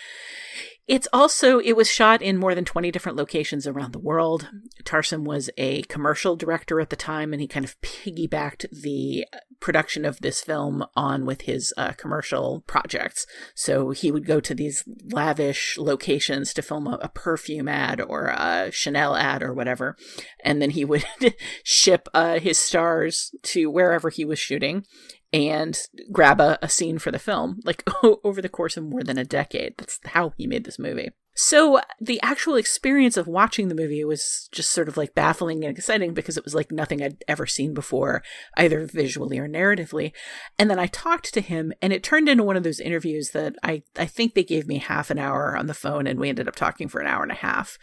It's 0.86 1.08
also, 1.12 1.58
it 1.58 1.72
was 1.72 1.90
shot 1.90 2.22
in 2.22 2.36
more 2.36 2.54
than 2.54 2.64
20 2.64 2.92
different 2.92 3.18
locations 3.18 3.66
around 3.66 3.92
the 3.92 3.98
world. 3.98 4.48
Tarsem 4.84 5.24
was 5.24 5.50
a 5.56 5.82
commercial 5.82 6.36
director 6.36 6.80
at 6.80 6.90
the 6.90 6.96
time, 6.96 7.32
and 7.32 7.42
he 7.42 7.48
kind 7.48 7.64
of 7.64 7.80
piggybacked 7.80 8.70
the 8.70 9.26
production 9.58 10.04
of 10.04 10.20
this 10.20 10.42
film 10.42 10.84
on 10.94 11.26
with 11.26 11.42
his 11.42 11.74
uh, 11.76 11.92
commercial 11.92 12.62
projects. 12.68 13.26
So 13.56 13.90
he 13.90 14.12
would 14.12 14.26
go 14.26 14.38
to 14.38 14.54
these 14.54 14.84
lavish 15.10 15.76
locations 15.76 16.54
to 16.54 16.62
film 16.62 16.86
a, 16.86 16.98
a 17.02 17.08
perfume 17.08 17.66
ad 17.66 18.00
or 18.00 18.26
a 18.26 18.70
Chanel 18.70 19.16
ad 19.16 19.42
or 19.42 19.52
whatever. 19.52 19.96
And 20.44 20.62
then 20.62 20.70
he 20.70 20.84
would 20.84 21.04
ship 21.64 22.08
uh, 22.14 22.38
his 22.38 22.58
stars 22.58 23.34
to 23.42 23.70
wherever 23.70 24.08
he 24.08 24.24
was 24.24 24.38
shooting 24.38 24.84
and 25.32 25.78
grab 26.12 26.40
a, 26.40 26.58
a 26.62 26.68
scene 26.68 26.98
for 26.98 27.10
the 27.10 27.18
film, 27.18 27.60
like 27.64 27.82
over 28.24 28.40
the 28.40 28.48
course 28.48 28.76
of 28.76 28.84
more 28.84 29.02
than 29.02 29.18
a 29.18 29.24
decade. 29.24 29.74
That's 29.76 29.98
how 30.04 30.32
he 30.36 30.46
made 30.46 30.64
this 30.64 30.78
movie. 30.78 31.10
So 31.38 31.82
the 32.00 32.18
actual 32.22 32.56
experience 32.56 33.18
of 33.18 33.26
watching 33.26 33.68
the 33.68 33.74
movie 33.74 34.02
was 34.04 34.48
just 34.52 34.70
sort 34.70 34.88
of 34.88 34.96
like 34.96 35.14
baffling 35.14 35.64
and 35.64 35.76
exciting 35.76 36.14
because 36.14 36.38
it 36.38 36.44
was 36.44 36.54
like 36.54 36.72
nothing 36.72 37.02
I'd 37.02 37.22
ever 37.28 37.44
seen 37.44 37.74
before, 37.74 38.22
either 38.56 38.86
visually 38.86 39.38
or 39.38 39.46
narratively. 39.46 40.12
And 40.58 40.70
then 40.70 40.78
I 40.78 40.86
talked 40.86 41.34
to 41.34 41.42
him 41.42 41.74
and 41.82 41.92
it 41.92 42.02
turned 42.02 42.30
into 42.30 42.42
one 42.42 42.56
of 42.56 42.62
those 42.62 42.80
interviews 42.80 43.32
that 43.32 43.54
I, 43.62 43.82
I 43.98 44.06
think 44.06 44.32
they 44.32 44.44
gave 44.44 44.66
me 44.66 44.78
half 44.78 45.10
an 45.10 45.18
hour 45.18 45.54
on 45.54 45.66
the 45.66 45.74
phone 45.74 46.06
and 46.06 46.18
we 46.18 46.30
ended 46.30 46.48
up 46.48 46.56
talking 46.56 46.88
for 46.88 47.02
an 47.02 47.06
hour 47.06 47.22
and 47.22 47.32
a 47.32 47.36
half. 47.36 47.76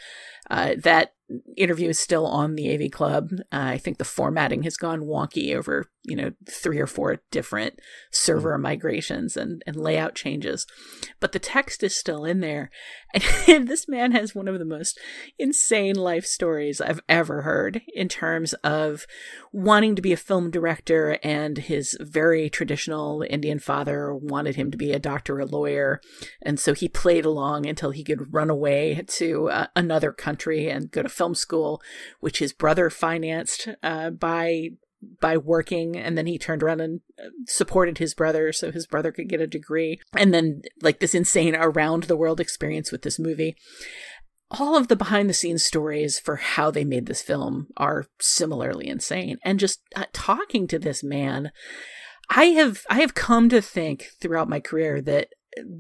Uh, 0.50 0.74
that 0.82 1.14
interview 1.58 1.90
is 1.90 2.00
still 2.00 2.26
on 2.26 2.56
the 2.56 2.74
AV 2.74 2.92
Club. 2.92 3.30
Uh, 3.52 3.74
I 3.74 3.78
think 3.78 3.98
the 3.98 4.06
formatting 4.06 4.64
has 4.64 4.78
gone 4.78 5.02
wonky 5.02 5.56
over, 5.56 5.86
you 6.04 6.16
know, 6.16 6.32
three 6.50 6.80
or 6.80 6.88
four 6.88 7.22
different 7.32 7.80
server 8.12 8.58
mm 8.58 8.64
migrations 8.64 9.36
and, 9.36 9.62
and 9.68 9.76
layout 9.76 10.16
changes. 10.16 10.66
But 11.20 11.34
the 11.34 11.40
text 11.40 11.84
is 11.84 11.98
still 11.98 12.24
in 12.24 12.40
there. 12.40 12.70
And 13.46 13.68
this 13.68 13.88
man 13.90 14.14
has 14.14 14.34
one 14.34 14.48
of 14.48 14.58
the 14.58 14.66
most 14.66 14.98
insane 15.38 15.96
life 15.96 16.26
stories 16.26 16.80
I've 16.80 17.02
ever 17.10 17.42
heard 17.42 17.82
in 17.94 18.08
terms 18.08 18.54
of 18.64 19.06
wanting 19.52 19.96
to 19.96 20.02
be 20.02 20.14
a 20.14 20.18
film 20.18 20.50
director 20.50 21.20
and 21.24 21.58
his 21.58 21.98
very 22.00 22.50
traditional 22.50 23.24
Indian 23.30 23.60
father 23.60 24.16
wanted 24.16 24.56
him 24.56 24.72
to 24.72 24.78
be 24.78 24.92
a 24.94 25.00
doctor, 25.00 25.40
a 25.40 25.46
lawyer. 25.46 26.00
And 26.42 26.60
so 26.60 26.74
he 26.74 26.88
played 26.88 27.26
along 27.26 27.66
until 27.66 27.92
he 27.92 28.04
could 28.04 28.34
run 28.34 28.50
away 28.50 29.04
to 29.08 29.50
uh, 29.50 29.68
another 29.76 30.14
country 30.14 30.70
and 30.70 30.90
go 30.90 31.04
to 31.04 31.10
film 31.24 31.36
school, 31.36 31.82
which 32.20 32.40
his 32.40 32.52
brother 32.52 32.90
financed 32.90 33.70
uh, 33.82 34.10
by 34.10 34.72
by 35.20 35.36
working 35.36 35.98
and 35.98 36.18
then 36.18 36.28
he 36.28 36.38
turned 36.38 36.64
around 36.64 36.80
and 36.80 37.02
uh, 37.20 37.28
supported 37.46 37.98
his 37.98 38.14
brother 38.14 38.54
so 38.54 38.72
his 38.72 38.88
brother 38.88 39.12
could 39.12 39.28
get 39.28 39.42
a 39.42 39.48
degree. 39.48 40.00
And 40.16 40.34
then 40.34 40.62
like 40.82 41.00
this 41.00 41.14
insane 41.14 41.58
around 41.58 42.04
the 42.04 42.16
world 42.16 42.40
experience 42.40 42.90
with 42.90 43.02
this 43.02 43.20
movie. 43.20 43.58
All 44.50 44.78
of 44.78 44.88
the 44.88 44.96
behind 44.96 45.30
the 45.30 45.34
scenes 45.34 45.64
stories 45.64 46.20
for 46.20 46.38
how 46.38 46.72
they 46.72 46.86
made 46.86 47.06
this 47.06 47.22
film 47.22 47.68
are 47.76 48.06
similarly 48.22 48.88
insane. 48.88 49.40
And 49.44 49.60
just 49.60 49.82
uh, 49.96 50.06
talking 50.14 50.68
to 50.68 50.80
this 50.80 51.04
man 51.04 51.52
i 52.30 52.46
have 52.46 52.84
i 52.90 53.02
have 53.02 53.14
come 53.14 53.50
to 53.50 53.62
think 53.62 54.12
throughout 54.22 54.48
my 54.48 54.62
career 54.62 55.02
that 55.02 55.28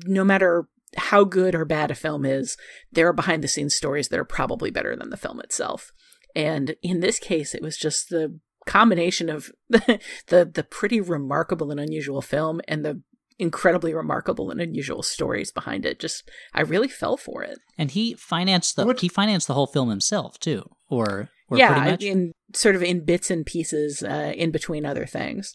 no 0.06 0.24
matter 0.26 0.68
how 0.98 1.24
good 1.24 1.56
or 1.56 1.66
bad 1.66 1.92
a 1.92 1.96
film 1.96 2.26
is, 2.26 2.58
there 2.92 3.08
are 3.08 3.14
behind 3.14 3.44
the 3.44 3.48
scenes 3.48 3.76
stories 3.76 4.10
that 4.10 4.20
are 4.20 4.26
probably 4.26 4.72
better 4.72 4.96
than 4.96 5.10
the 5.10 5.18
film 5.18 5.40
itself. 5.40 5.92
And 6.36 6.76
in 6.82 7.00
this 7.00 7.20
case, 7.20 7.54
it 7.54 7.62
was 7.62 7.78
just 7.78 8.10
the 8.10 8.40
combination 8.66 9.30
of 9.30 9.52
the 9.70 10.00
the 10.28 10.66
pretty 10.70 11.02
remarkable 11.02 11.72
and 11.72 11.80
unusual 11.80 12.22
film 12.22 12.62
and 12.68 12.86
the 12.86 13.02
incredibly 13.40 13.94
remarkable 13.94 14.52
and 14.52 14.62
unusual 14.62 15.04
stories 15.04 15.52
behind 15.52 15.86
it. 15.86 16.00
Just 16.00 16.30
I 16.54 16.62
really 16.62 16.88
fell 16.88 17.18
for 17.18 17.44
it. 17.44 17.60
And 17.78 17.92
he 17.92 18.14
financed 18.14 18.76
the 18.76 18.94
he 19.00 19.08
financed 19.08 19.48
the 19.48 19.54
whole 19.54 19.68
film 19.68 19.90
himself 19.90 20.40
too, 20.40 20.70
or, 20.90 21.06
or 21.06 21.30
yeah, 21.52 21.96
in 22.00 22.34
sort 22.54 22.76
of 22.76 22.84
in 22.84 23.06
bits 23.06 23.32
and 23.32 23.46
pieces, 23.46 24.04
uh, 24.04 24.34
in 24.36 24.52
between 24.52 24.86
other 24.86 25.06
things 25.06 25.54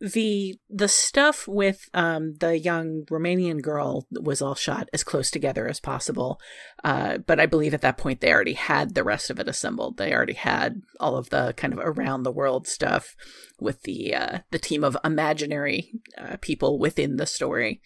the 0.00 0.58
the 0.68 0.88
stuff 0.88 1.48
with 1.48 1.88
um, 1.94 2.34
the 2.40 2.58
young 2.58 3.04
Romanian 3.10 3.62
girl 3.62 4.06
was 4.12 4.42
all 4.42 4.54
shot 4.54 4.88
as 4.92 5.02
close 5.02 5.30
together 5.30 5.66
as 5.66 5.80
possible. 5.80 6.38
Uh, 6.84 7.18
but 7.18 7.40
I 7.40 7.46
believe 7.46 7.72
at 7.72 7.80
that 7.80 7.96
point 7.96 8.20
they 8.20 8.32
already 8.32 8.54
had 8.54 8.94
the 8.94 9.04
rest 9.04 9.30
of 9.30 9.40
it 9.40 9.48
assembled. 9.48 9.96
They 9.96 10.12
already 10.12 10.34
had 10.34 10.82
all 11.00 11.16
of 11.16 11.30
the 11.30 11.54
kind 11.56 11.72
of 11.72 11.78
around 11.78 12.22
the 12.22 12.32
world 12.32 12.66
stuff 12.66 13.16
with 13.58 13.82
the 13.82 14.14
uh, 14.14 14.38
the 14.50 14.58
team 14.58 14.84
of 14.84 14.98
imaginary 15.02 15.92
uh, 16.18 16.36
people 16.40 16.78
within 16.78 17.16
the 17.16 17.26
story. 17.26 17.80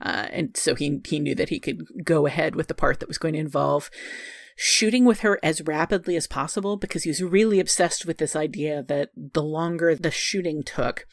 Uh, 0.00 0.28
and 0.30 0.56
so 0.56 0.76
he 0.76 1.00
he 1.04 1.18
knew 1.18 1.34
that 1.34 1.48
he 1.48 1.58
could 1.58 1.82
go 2.04 2.26
ahead 2.26 2.54
with 2.54 2.68
the 2.68 2.74
part 2.74 3.00
that 3.00 3.08
was 3.08 3.18
going 3.18 3.34
to 3.34 3.40
involve 3.40 3.90
shooting 4.60 5.04
with 5.04 5.20
her 5.20 5.38
as 5.40 5.62
rapidly 5.62 6.16
as 6.16 6.26
possible 6.26 6.76
because 6.76 7.04
he 7.04 7.10
was 7.10 7.22
really 7.22 7.60
obsessed 7.60 8.04
with 8.04 8.18
this 8.18 8.34
idea 8.34 8.82
that 8.82 9.10
the 9.16 9.42
longer 9.42 9.94
the 9.94 10.10
shooting 10.10 10.64
took, 10.64 11.06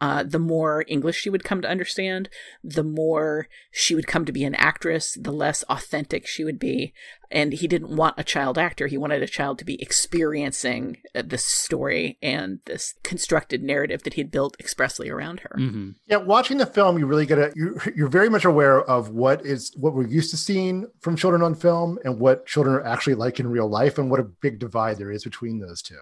uh, 0.00 0.22
the 0.22 0.38
more 0.38 0.84
English 0.86 1.16
she 1.16 1.30
would 1.30 1.42
come 1.42 1.60
to 1.60 1.68
understand, 1.68 2.28
the 2.62 2.84
more 2.84 3.48
she 3.70 3.94
would 3.94 4.06
come 4.06 4.24
to 4.24 4.32
be 4.32 4.44
an 4.44 4.54
actress, 4.54 5.18
the 5.20 5.32
less 5.32 5.64
authentic 5.64 6.26
she 6.26 6.44
would 6.44 6.58
be. 6.58 6.92
And 7.30 7.52
he 7.52 7.66
didn't 7.66 7.94
want 7.94 8.14
a 8.16 8.24
child 8.24 8.56
actor. 8.56 8.86
He 8.86 8.96
wanted 8.96 9.22
a 9.22 9.26
child 9.26 9.58
to 9.58 9.64
be 9.64 9.80
experiencing 9.82 10.98
uh, 11.14 11.22
this 11.26 11.44
story 11.44 12.16
and 12.22 12.60
this 12.64 12.94
constructed 13.02 13.62
narrative 13.62 14.04
that 14.04 14.14
he'd 14.14 14.30
built 14.30 14.56
expressly 14.58 15.10
around 15.10 15.40
her. 15.40 15.54
Mm-hmm. 15.58 15.90
Yeah, 16.06 16.18
watching 16.18 16.58
the 16.58 16.64
film, 16.64 16.98
you 16.98 17.06
really 17.06 17.26
get 17.26 17.38
a 17.38 17.52
you, 17.54 17.78
you're 17.94 18.08
very 18.08 18.30
much 18.30 18.44
aware 18.44 18.80
of 18.80 19.10
what 19.10 19.44
is 19.44 19.74
what 19.76 19.94
we're 19.94 20.06
used 20.06 20.30
to 20.30 20.36
seeing 20.36 20.86
from 21.00 21.16
children 21.16 21.42
on 21.42 21.54
film 21.54 21.98
and 22.04 22.18
what 22.18 22.46
children 22.46 22.76
are 22.76 22.84
actually 22.84 23.14
like 23.14 23.40
in 23.40 23.48
real 23.48 23.68
life, 23.68 23.98
and 23.98 24.10
what 24.10 24.20
a 24.20 24.24
big 24.24 24.58
divide 24.58 24.96
there 24.96 25.10
is 25.10 25.24
between 25.24 25.58
those 25.58 25.82
two. 25.82 25.96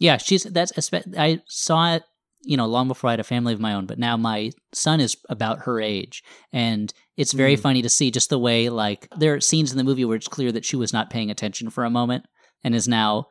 Yeah, 0.00 0.16
she's 0.16 0.42
that's 0.42 0.72
I 1.16 1.40
saw 1.46 1.94
it 1.94 2.02
you 2.44 2.56
know, 2.56 2.66
long 2.66 2.88
before 2.88 3.08
I 3.08 3.12
had 3.14 3.20
a 3.20 3.24
family 3.24 3.52
of 3.52 3.60
my 3.60 3.74
own, 3.74 3.86
but 3.86 3.98
now 3.98 4.16
my 4.16 4.50
son 4.72 5.00
is 5.00 5.16
about 5.28 5.60
her 5.60 5.80
age. 5.80 6.22
And 6.52 6.92
it's 7.16 7.32
very 7.32 7.56
mm. 7.56 7.60
funny 7.60 7.82
to 7.82 7.88
see 7.88 8.10
just 8.10 8.30
the 8.30 8.38
way, 8.38 8.68
like, 8.68 9.08
there 9.16 9.34
are 9.34 9.40
scenes 9.40 9.70
in 9.72 9.78
the 9.78 9.84
movie 9.84 10.04
where 10.04 10.16
it's 10.16 10.28
clear 10.28 10.52
that 10.52 10.64
she 10.64 10.76
was 10.76 10.92
not 10.92 11.10
paying 11.10 11.30
attention 11.30 11.70
for 11.70 11.84
a 11.84 11.90
moment 11.90 12.26
and 12.62 12.74
is 12.74 12.88
now, 12.88 13.26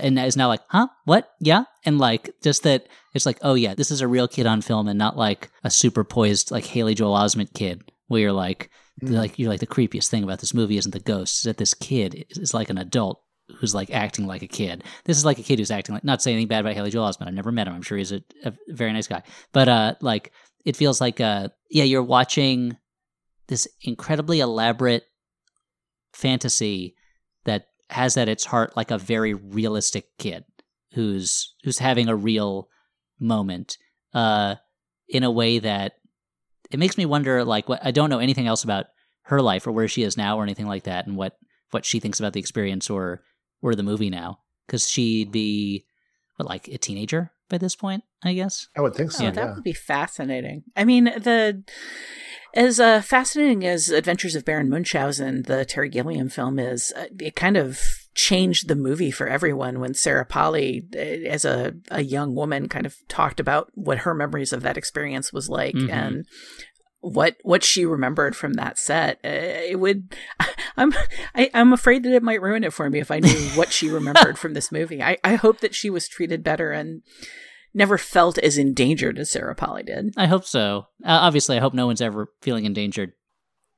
and 0.00 0.18
is 0.18 0.36
now 0.36 0.48
like, 0.48 0.62
huh? 0.68 0.88
What? 1.04 1.30
Yeah. 1.40 1.64
And 1.84 1.98
like, 1.98 2.30
just 2.42 2.62
that 2.62 2.86
it's 3.14 3.26
like, 3.26 3.38
oh, 3.42 3.54
yeah, 3.54 3.74
this 3.74 3.90
is 3.90 4.00
a 4.00 4.08
real 4.08 4.28
kid 4.28 4.46
on 4.46 4.62
film 4.62 4.88
and 4.88 4.98
not 4.98 5.16
like 5.16 5.50
a 5.62 5.70
super 5.70 6.04
poised, 6.04 6.50
like 6.50 6.66
Haley 6.66 6.94
Joel 6.94 7.16
Osment 7.16 7.54
kid 7.54 7.90
where 8.08 8.20
you're 8.20 8.32
like, 8.32 8.70
mm. 9.02 9.10
like, 9.10 9.38
you're 9.38 9.50
like, 9.50 9.60
the 9.60 9.66
creepiest 9.66 10.08
thing 10.08 10.24
about 10.24 10.40
this 10.40 10.54
movie 10.54 10.76
isn't 10.76 10.92
the 10.92 11.00
ghost, 11.00 11.38
is 11.38 11.42
that 11.42 11.56
this 11.56 11.74
kid 11.74 12.26
is 12.30 12.52
like 12.52 12.70
an 12.70 12.78
adult 12.78 13.22
who's 13.56 13.74
like 13.74 13.90
acting 13.90 14.26
like 14.26 14.42
a 14.42 14.48
kid. 14.48 14.84
This 15.04 15.18
is 15.18 15.24
like 15.24 15.38
a 15.38 15.42
kid 15.42 15.58
who's 15.58 15.70
acting 15.70 15.94
like 15.94 16.04
not 16.04 16.22
saying 16.22 16.36
anything 16.36 16.48
bad 16.48 16.60
about 16.60 16.74
Haley 16.74 16.90
Joel 16.90 17.08
Osment. 17.08 17.28
I've 17.28 17.34
never 17.34 17.52
met 17.52 17.66
him. 17.66 17.74
I'm 17.74 17.82
sure 17.82 17.98
he's 17.98 18.12
a, 18.12 18.22
a 18.44 18.52
very 18.68 18.92
nice 18.92 19.06
guy. 19.06 19.22
But 19.52 19.68
uh 19.68 19.94
like 20.00 20.32
it 20.64 20.76
feels 20.76 21.00
like 21.00 21.20
uh 21.20 21.48
yeah, 21.70 21.84
you're 21.84 22.02
watching 22.02 22.76
this 23.48 23.68
incredibly 23.82 24.40
elaborate 24.40 25.04
fantasy 26.14 26.94
that 27.44 27.66
has 27.90 28.16
at 28.16 28.28
its 28.28 28.44
heart 28.46 28.76
like 28.76 28.90
a 28.90 28.98
very 28.98 29.34
realistic 29.34 30.06
kid 30.18 30.44
who's 30.92 31.54
who's 31.64 31.78
having 31.78 32.08
a 32.08 32.16
real 32.16 32.68
moment 33.20 33.76
uh 34.14 34.54
in 35.08 35.22
a 35.22 35.30
way 35.30 35.58
that 35.58 35.94
it 36.70 36.78
makes 36.78 36.96
me 36.96 37.04
wonder 37.04 37.44
like 37.44 37.68
what 37.68 37.84
I 37.84 37.90
don't 37.90 38.10
know 38.10 38.20
anything 38.20 38.46
else 38.46 38.64
about 38.64 38.86
her 39.24 39.42
life 39.42 39.66
or 39.66 39.72
where 39.72 39.88
she 39.88 40.02
is 40.02 40.16
now 40.16 40.38
or 40.38 40.42
anything 40.42 40.66
like 40.66 40.84
that 40.84 41.06
and 41.06 41.16
what 41.16 41.36
what 41.70 41.84
she 41.84 42.00
thinks 42.00 42.20
about 42.20 42.32
the 42.32 42.40
experience 42.40 42.88
or 42.88 43.22
or 43.64 43.74
the 43.74 43.82
movie 43.82 44.10
now 44.10 44.38
because 44.66 44.88
she'd 44.88 45.32
be 45.32 45.86
what 46.36 46.48
like 46.48 46.68
a 46.68 46.78
teenager 46.78 47.32
by 47.48 47.58
this 47.58 47.74
point 47.74 48.04
i 48.22 48.34
guess? 48.34 48.68
I 48.76 48.82
would 48.82 48.94
think 48.94 49.10
so 49.10 49.26
oh, 49.26 49.30
that 49.30 49.54
would 49.54 49.64
be 49.64 49.72
fascinating. 49.72 50.64
I 50.76 50.84
mean 50.84 51.04
the 51.04 51.64
as 52.54 52.78
uh, 52.78 53.00
fascinating 53.02 53.64
as 53.64 53.88
adventures 53.88 54.36
of 54.36 54.44
baron 54.44 54.68
munchausen 54.68 55.42
the 55.42 55.64
terry 55.64 55.88
gilliam 55.88 56.28
film 56.28 56.58
is 56.58 56.92
uh, 56.96 57.06
it 57.18 57.34
kind 57.34 57.56
of 57.56 57.80
changed 58.14 58.68
the 58.68 58.76
movie 58.76 59.10
for 59.10 59.26
everyone 59.26 59.80
when 59.80 59.92
sarah 59.92 60.24
polley 60.24 60.86
uh, 60.94 60.98
as 60.98 61.44
a, 61.44 61.74
a 61.90 62.02
young 62.02 62.34
woman 62.36 62.68
kind 62.68 62.86
of 62.86 62.96
talked 63.08 63.40
about 63.40 63.72
what 63.74 63.98
her 63.98 64.14
memories 64.14 64.52
of 64.52 64.62
that 64.62 64.76
experience 64.76 65.32
was 65.32 65.48
like 65.48 65.74
mm-hmm. 65.74 65.90
and 65.90 66.26
what 67.04 67.36
what 67.42 67.62
she 67.62 67.84
remembered 67.84 68.34
from 68.34 68.54
that 68.54 68.78
set. 68.78 69.18
Uh, 69.24 69.28
it 69.28 69.78
would. 69.78 70.14
I'm 70.76 70.92
I, 71.34 71.42
am 71.42 71.50
i 71.54 71.60
am 71.60 71.72
afraid 71.72 72.02
that 72.02 72.14
it 72.14 72.22
might 72.22 72.42
ruin 72.42 72.64
it 72.64 72.72
for 72.72 72.88
me 72.90 72.98
if 72.98 73.10
I 73.10 73.20
knew 73.20 73.30
what 73.54 73.72
she 73.72 73.90
remembered 73.90 74.38
from 74.38 74.54
this 74.54 74.72
movie. 74.72 75.02
I 75.02 75.18
I 75.22 75.34
hope 75.34 75.60
that 75.60 75.74
she 75.74 75.90
was 75.90 76.08
treated 76.08 76.42
better 76.42 76.72
and 76.72 77.02
never 77.74 77.98
felt 77.98 78.38
as 78.38 78.56
endangered 78.56 79.18
as 79.18 79.30
Sarah 79.30 79.54
Polley 79.54 79.82
did. 79.82 80.14
I 80.16 80.26
hope 80.26 80.44
so. 80.44 80.86
Uh, 81.04 81.18
obviously, 81.20 81.56
I 81.56 81.60
hope 81.60 81.74
no 81.74 81.86
one's 81.86 82.00
ever 82.00 82.28
feeling 82.40 82.64
endangered 82.64 83.12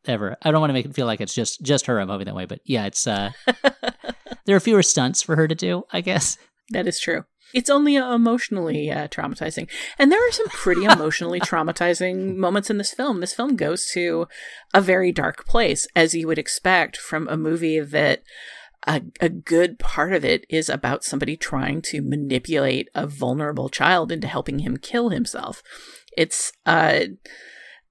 ever. 0.06 0.36
I 0.42 0.50
don't 0.50 0.60
want 0.60 0.70
to 0.70 0.74
make 0.74 0.86
it 0.86 0.94
feel 0.94 1.06
like 1.06 1.20
it's 1.20 1.34
just 1.34 1.62
just 1.62 1.86
her 1.86 2.00
I'm 2.00 2.08
hoping 2.08 2.26
that 2.26 2.34
way, 2.34 2.46
but 2.46 2.60
yeah, 2.64 2.86
it's 2.86 3.06
uh 3.06 3.32
there 4.46 4.56
are 4.56 4.60
fewer 4.60 4.82
stunts 4.82 5.22
for 5.22 5.36
her 5.36 5.48
to 5.48 5.54
do, 5.54 5.82
I 5.92 6.00
guess. 6.00 6.38
That 6.70 6.86
is 6.86 6.98
true. 6.98 7.24
It's 7.54 7.70
only 7.70 7.96
emotionally 7.96 8.90
uh, 8.90 9.08
traumatizing. 9.08 9.68
And 9.98 10.10
there 10.10 10.26
are 10.26 10.32
some 10.32 10.48
pretty 10.48 10.84
emotionally 10.90 11.40
traumatizing 11.40 12.36
moments 12.36 12.70
in 12.70 12.78
this 12.78 12.92
film. 12.92 13.20
This 13.20 13.34
film 13.34 13.56
goes 13.56 13.86
to 13.92 14.28
a 14.74 14.80
very 14.80 15.12
dark 15.12 15.46
place, 15.46 15.86
as 15.94 16.14
you 16.14 16.26
would 16.26 16.38
expect 16.38 16.96
from 16.96 17.28
a 17.28 17.36
movie 17.36 17.80
that 17.80 18.22
a, 18.86 19.02
a 19.20 19.28
good 19.28 19.78
part 19.78 20.12
of 20.12 20.24
it 20.24 20.44
is 20.48 20.68
about 20.68 21.04
somebody 21.04 21.36
trying 21.36 21.82
to 21.82 22.02
manipulate 22.02 22.88
a 22.94 23.06
vulnerable 23.06 23.68
child 23.68 24.12
into 24.12 24.28
helping 24.28 24.60
him 24.60 24.76
kill 24.76 25.10
himself. 25.10 25.62
It's, 26.16 26.52
uh, 26.64 27.00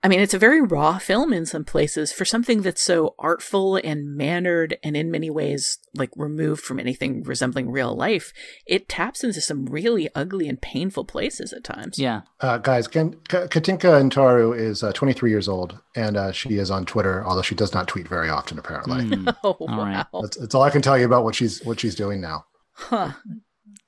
I 0.05 0.07
mean, 0.07 0.19
it's 0.19 0.35
a 0.35 0.37
very 0.37 0.61
raw 0.61 0.99
film 0.99 1.33
in 1.33 1.47
some 1.47 1.65
places 1.65 2.11
for 2.11 2.25
something 2.25 2.61
that's 2.61 2.83
so 2.83 3.15
artful 3.17 3.77
and 3.77 4.15
mannered 4.15 4.77
and 4.83 4.95
in 4.95 5.09
many 5.09 5.31
ways 5.31 5.79
like 5.95 6.11
removed 6.15 6.61
from 6.61 6.79
anything 6.79 7.23
resembling 7.23 7.71
real 7.71 7.95
life. 7.95 8.31
It 8.67 8.87
taps 8.87 9.23
into 9.23 9.41
some 9.41 9.65
really 9.65 10.07
ugly 10.13 10.47
and 10.47 10.61
painful 10.61 11.05
places 11.05 11.51
at 11.53 11.63
times. 11.63 11.97
Yeah. 11.97 12.21
Uh, 12.39 12.59
guys, 12.59 12.87
Ken, 12.87 13.15
K- 13.27 13.47
Catinca 13.47 13.99
Untaru 13.99 14.55
is 14.55 14.83
uh, 14.83 14.93
23 14.93 15.31
years 15.31 15.47
old 15.47 15.79
and 15.95 16.17
uh, 16.17 16.31
she 16.31 16.59
is 16.59 16.69
on 16.69 16.85
Twitter, 16.85 17.25
although 17.25 17.41
she 17.41 17.55
does 17.55 17.73
not 17.73 17.87
tweet 17.87 18.07
very 18.07 18.29
often, 18.29 18.59
apparently. 18.59 19.05
Mm. 19.05 19.35
Oh, 19.43 19.57
All 19.59 19.67
right. 19.69 20.05
wow. 20.13 20.21
That's, 20.21 20.37
that's 20.37 20.53
all 20.53 20.61
I 20.61 20.69
can 20.69 20.83
tell 20.83 20.99
you 20.99 21.05
about 21.05 21.23
what 21.23 21.33
she's 21.33 21.63
what 21.63 21.79
she's 21.79 21.95
doing 21.95 22.21
now. 22.21 22.45
Huh. 22.73 23.13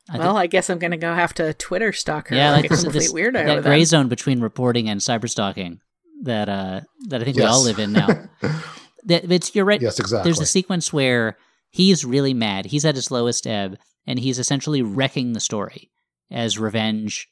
I 0.10 0.18
well, 0.18 0.36
I 0.36 0.48
guess 0.48 0.72
I'm 0.72 0.80
going 0.80 0.92
to 0.92 0.98
go 0.98 1.14
have 1.14 1.36
to 1.36 1.54
Twitter 1.54 1.94
stalk 1.94 2.30
her 2.30 2.36
yeah, 2.36 2.52
like 2.52 2.64
like 2.70 2.80
a 2.80 2.84
complete 2.84 2.94
this, 2.94 3.14
weirdo. 3.14 3.34
that 3.46 3.64
gray 3.64 3.84
zone 3.84 4.08
between 4.08 4.42
reporting 4.42 4.90
and 4.90 5.00
cyberstalking 5.00 5.80
that 6.24 6.50
uh 6.50 6.82
that 7.10 7.22
I 7.22 7.24
think 7.24 7.38
we 7.38 7.44
all 7.44 7.64
live 7.64 7.80
in 7.80 7.94
now. 7.94 8.08
that 9.06 9.32
it's 9.32 9.54
you're 9.56 9.66
right. 9.66 9.82
yes, 9.82 10.00
exactly. 10.00 10.28
There's 10.28 10.42
a 10.42 10.46
sequence 10.46 10.92
where 10.92 11.38
he's 11.70 12.06
really 12.06 12.34
mad. 12.34 12.66
He's 12.66 12.86
at 12.86 12.96
his 12.96 13.12
lowest 13.12 13.48
ebb, 13.48 13.78
and 14.06 14.20
he's 14.20 14.40
essentially 14.40 14.82
wrecking 14.82 15.34
the 15.34 15.40
story 15.40 15.92
as 16.32 16.60
revenge 16.60 17.28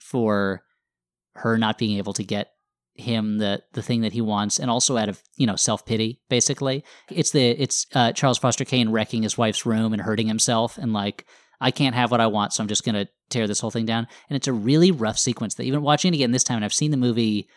for 0.00 0.62
her 1.34 1.58
not 1.58 1.78
being 1.78 1.98
able 1.98 2.12
to 2.14 2.24
get 2.24 2.48
him 2.94 3.38
the 3.38 3.62
the 3.72 3.82
thing 3.82 4.00
that 4.02 4.12
he 4.12 4.20
wants, 4.20 4.58
and 4.58 4.70
also 4.70 4.96
out 4.96 5.08
of 5.08 5.22
you 5.36 5.46
know 5.46 5.56
self 5.56 5.86
pity. 5.86 6.20
Basically, 6.28 6.84
it's 7.10 7.30
the 7.30 7.50
it's 7.50 7.86
uh, 7.94 8.12
Charles 8.12 8.38
Foster 8.38 8.64
Kane 8.64 8.90
wrecking 8.90 9.22
his 9.22 9.38
wife's 9.38 9.64
room 9.64 9.92
and 9.92 10.02
hurting 10.02 10.26
himself, 10.26 10.78
and 10.78 10.92
like 10.92 11.26
I 11.60 11.70
can't 11.70 11.94
have 11.94 12.10
what 12.10 12.20
I 12.20 12.26
want, 12.26 12.52
so 12.52 12.62
I'm 12.62 12.68
just 12.68 12.84
gonna 12.84 13.06
tear 13.30 13.46
this 13.46 13.60
whole 13.60 13.70
thing 13.70 13.86
down. 13.86 14.06
And 14.28 14.36
it's 14.36 14.48
a 14.48 14.52
really 14.52 14.90
rough 14.90 15.18
sequence 15.18 15.54
that 15.54 15.64
even 15.64 15.82
watching 15.82 16.12
it 16.12 16.16
again 16.16 16.32
this 16.32 16.44
time, 16.44 16.56
and 16.56 16.64
I've 16.64 16.74
seen 16.74 16.90
the 16.90 16.96
movie 16.96 17.48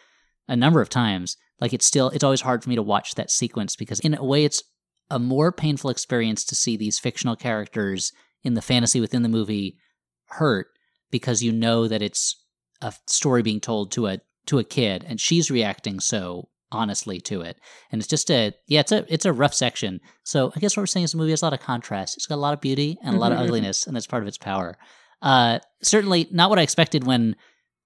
a 0.47 0.55
number 0.55 0.81
of 0.81 0.89
times, 0.89 1.37
like 1.59 1.73
it's 1.73 1.85
still 1.85 2.09
it's 2.09 2.23
always 2.23 2.41
hard 2.41 2.63
for 2.63 2.69
me 2.69 2.75
to 2.75 2.81
watch 2.83 3.15
that 3.15 3.31
sequence 3.31 3.75
because 3.75 3.99
in 3.99 4.13
a 4.15 4.23
way 4.23 4.43
it's 4.43 4.63
a 5.09 5.19
more 5.19 5.51
painful 5.51 5.89
experience 5.89 6.43
to 6.45 6.55
see 6.55 6.77
these 6.77 6.99
fictional 6.99 7.35
characters 7.35 8.11
in 8.43 8.53
the 8.53 8.61
fantasy 8.61 8.99
within 8.99 9.21
the 9.23 9.29
movie 9.29 9.77
hurt 10.27 10.67
because 11.11 11.43
you 11.43 11.51
know 11.51 11.87
that 11.87 12.01
it's 12.01 12.41
a 12.81 12.93
story 13.07 13.41
being 13.41 13.59
told 13.59 13.91
to 13.91 14.07
a 14.07 14.19
to 14.47 14.57
a 14.59 14.63
kid 14.63 15.05
and 15.07 15.19
she's 15.21 15.51
reacting 15.51 15.99
so 15.99 16.47
honestly 16.71 17.19
to 17.19 17.41
it. 17.41 17.57
And 17.91 17.99
it's 18.01 18.07
just 18.07 18.31
a 18.31 18.53
yeah 18.67 18.79
it's 18.79 18.91
a 18.91 19.05
it's 19.13 19.25
a 19.25 19.33
rough 19.33 19.53
section. 19.53 19.99
So 20.23 20.51
i 20.55 20.59
guess 20.59 20.75
what 20.75 20.81
we're 20.81 20.87
saying 20.87 21.03
is 21.03 21.11
the 21.11 21.17
movie 21.17 21.31
has 21.31 21.41
a 21.41 21.45
lot 21.45 21.53
of 21.53 21.59
contrast. 21.59 22.15
It's 22.17 22.25
got 22.25 22.35
a 22.35 22.37
lot 22.37 22.53
of 22.53 22.61
beauty 22.61 22.97
and 23.03 23.15
a 23.15 23.19
lot 23.19 23.31
of 23.33 23.37
Mhm. 23.37 23.43
ugliness 23.43 23.85
and 23.85 23.95
that's 23.95 24.07
part 24.07 24.23
of 24.23 24.27
its 24.27 24.37
power. 24.37 24.77
Uh 25.21 25.59
certainly 25.83 26.27
not 26.31 26.49
what 26.49 26.57
i 26.57 26.63
expected 26.63 27.03
when 27.03 27.35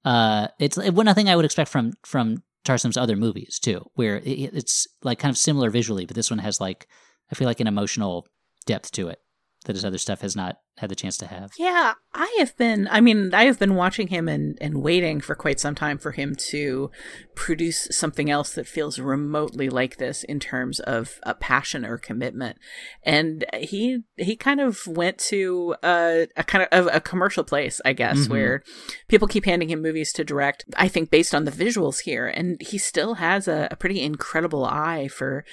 uh 0.06 0.48
it's 0.60 0.78
one 0.78 1.14
thing 1.14 1.30
i 1.30 1.36
would 1.36 1.46
expect 1.46 1.70
from 1.70 1.94
from 2.06 2.42
Tarsem's 2.66 2.98
other 2.98 3.16
movies 3.16 3.60
too 3.60 3.86
where 3.94 4.18
it, 4.18 4.52
it's 4.54 4.88
like 5.04 5.20
kind 5.20 5.30
of 5.30 5.38
similar 5.38 5.70
visually 5.70 6.06
but 6.06 6.16
this 6.16 6.32
one 6.32 6.40
has 6.40 6.60
like 6.60 6.88
i 7.32 7.36
feel 7.36 7.48
like 7.48 7.60
an 7.60 7.68
emotional 7.68 8.28
depth 8.66 8.92
to 8.92 9.08
it 9.10 9.20
that 9.66 9.76
his 9.76 9.86
other 9.86 9.98
stuff 9.98 10.22
has 10.22 10.36
not 10.36 10.58
had 10.78 10.90
the 10.90 10.96
chance 10.96 11.18
to 11.18 11.28
have 11.28 11.52
Yeah, 11.58 11.94
I 12.14 12.36
have 12.40 12.56
been. 12.58 12.88
I 12.92 13.00
mean, 13.00 13.34
I 13.34 13.46
have 13.46 13.58
been 13.58 13.76
watching 13.76 14.08
him 14.08 14.28
and, 14.28 14.58
and 14.60 14.82
waiting 14.82 15.22
for 15.22 15.34
quite 15.34 15.60
some 15.60 15.74
time 15.74 15.98
for 15.98 16.12
him 16.12 16.36
to 16.50 16.92
produce 17.34 17.88
something 17.92 18.30
else 18.30 18.54
that 18.56 18.68
feels 18.68 19.00
remotely 19.00 19.70
like 19.70 19.98
this 19.98 20.24
in 20.26 20.40
terms 20.40 20.80
of 20.82 21.20
a 21.24 21.34
passion 21.34 21.86
or 21.86 21.98
commitment. 21.98 22.58
And 23.04 23.46
he 23.58 24.00
he 24.18 24.36
kind 24.36 24.60
of 24.60 24.86
went 24.86 25.18
to 25.30 25.76
a, 25.82 26.28
a 26.36 26.44
kind 26.44 26.68
of 26.70 26.88
a, 26.88 26.98
a 26.98 27.02
commercial 27.02 27.44
place, 27.46 27.80
I 27.86 27.94
guess, 27.94 28.28
Mhm. 28.28 28.30
where 28.30 28.64
people 29.08 29.28
keep 29.30 29.46
handing 29.46 29.70
him 29.70 29.82
movies 29.82 30.12
to 30.14 30.24
direct. 30.26 30.66
I 30.76 30.88
think 30.90 31.10
based 31.10 31.34
on 31.34 31.46
the 31.46 31.52
visuals 31.52 32.02
here, 32.02 32.28
and 32.28 32.62
he 32.62 32.78
still 32.78 33.16
has 33.16 33.48
a, 33.48 33.70
a 33.72 33.76
pretty 33.78 34.02
incredible 34.02 34.66
eye 34.66 35.08
for 35.08 35.46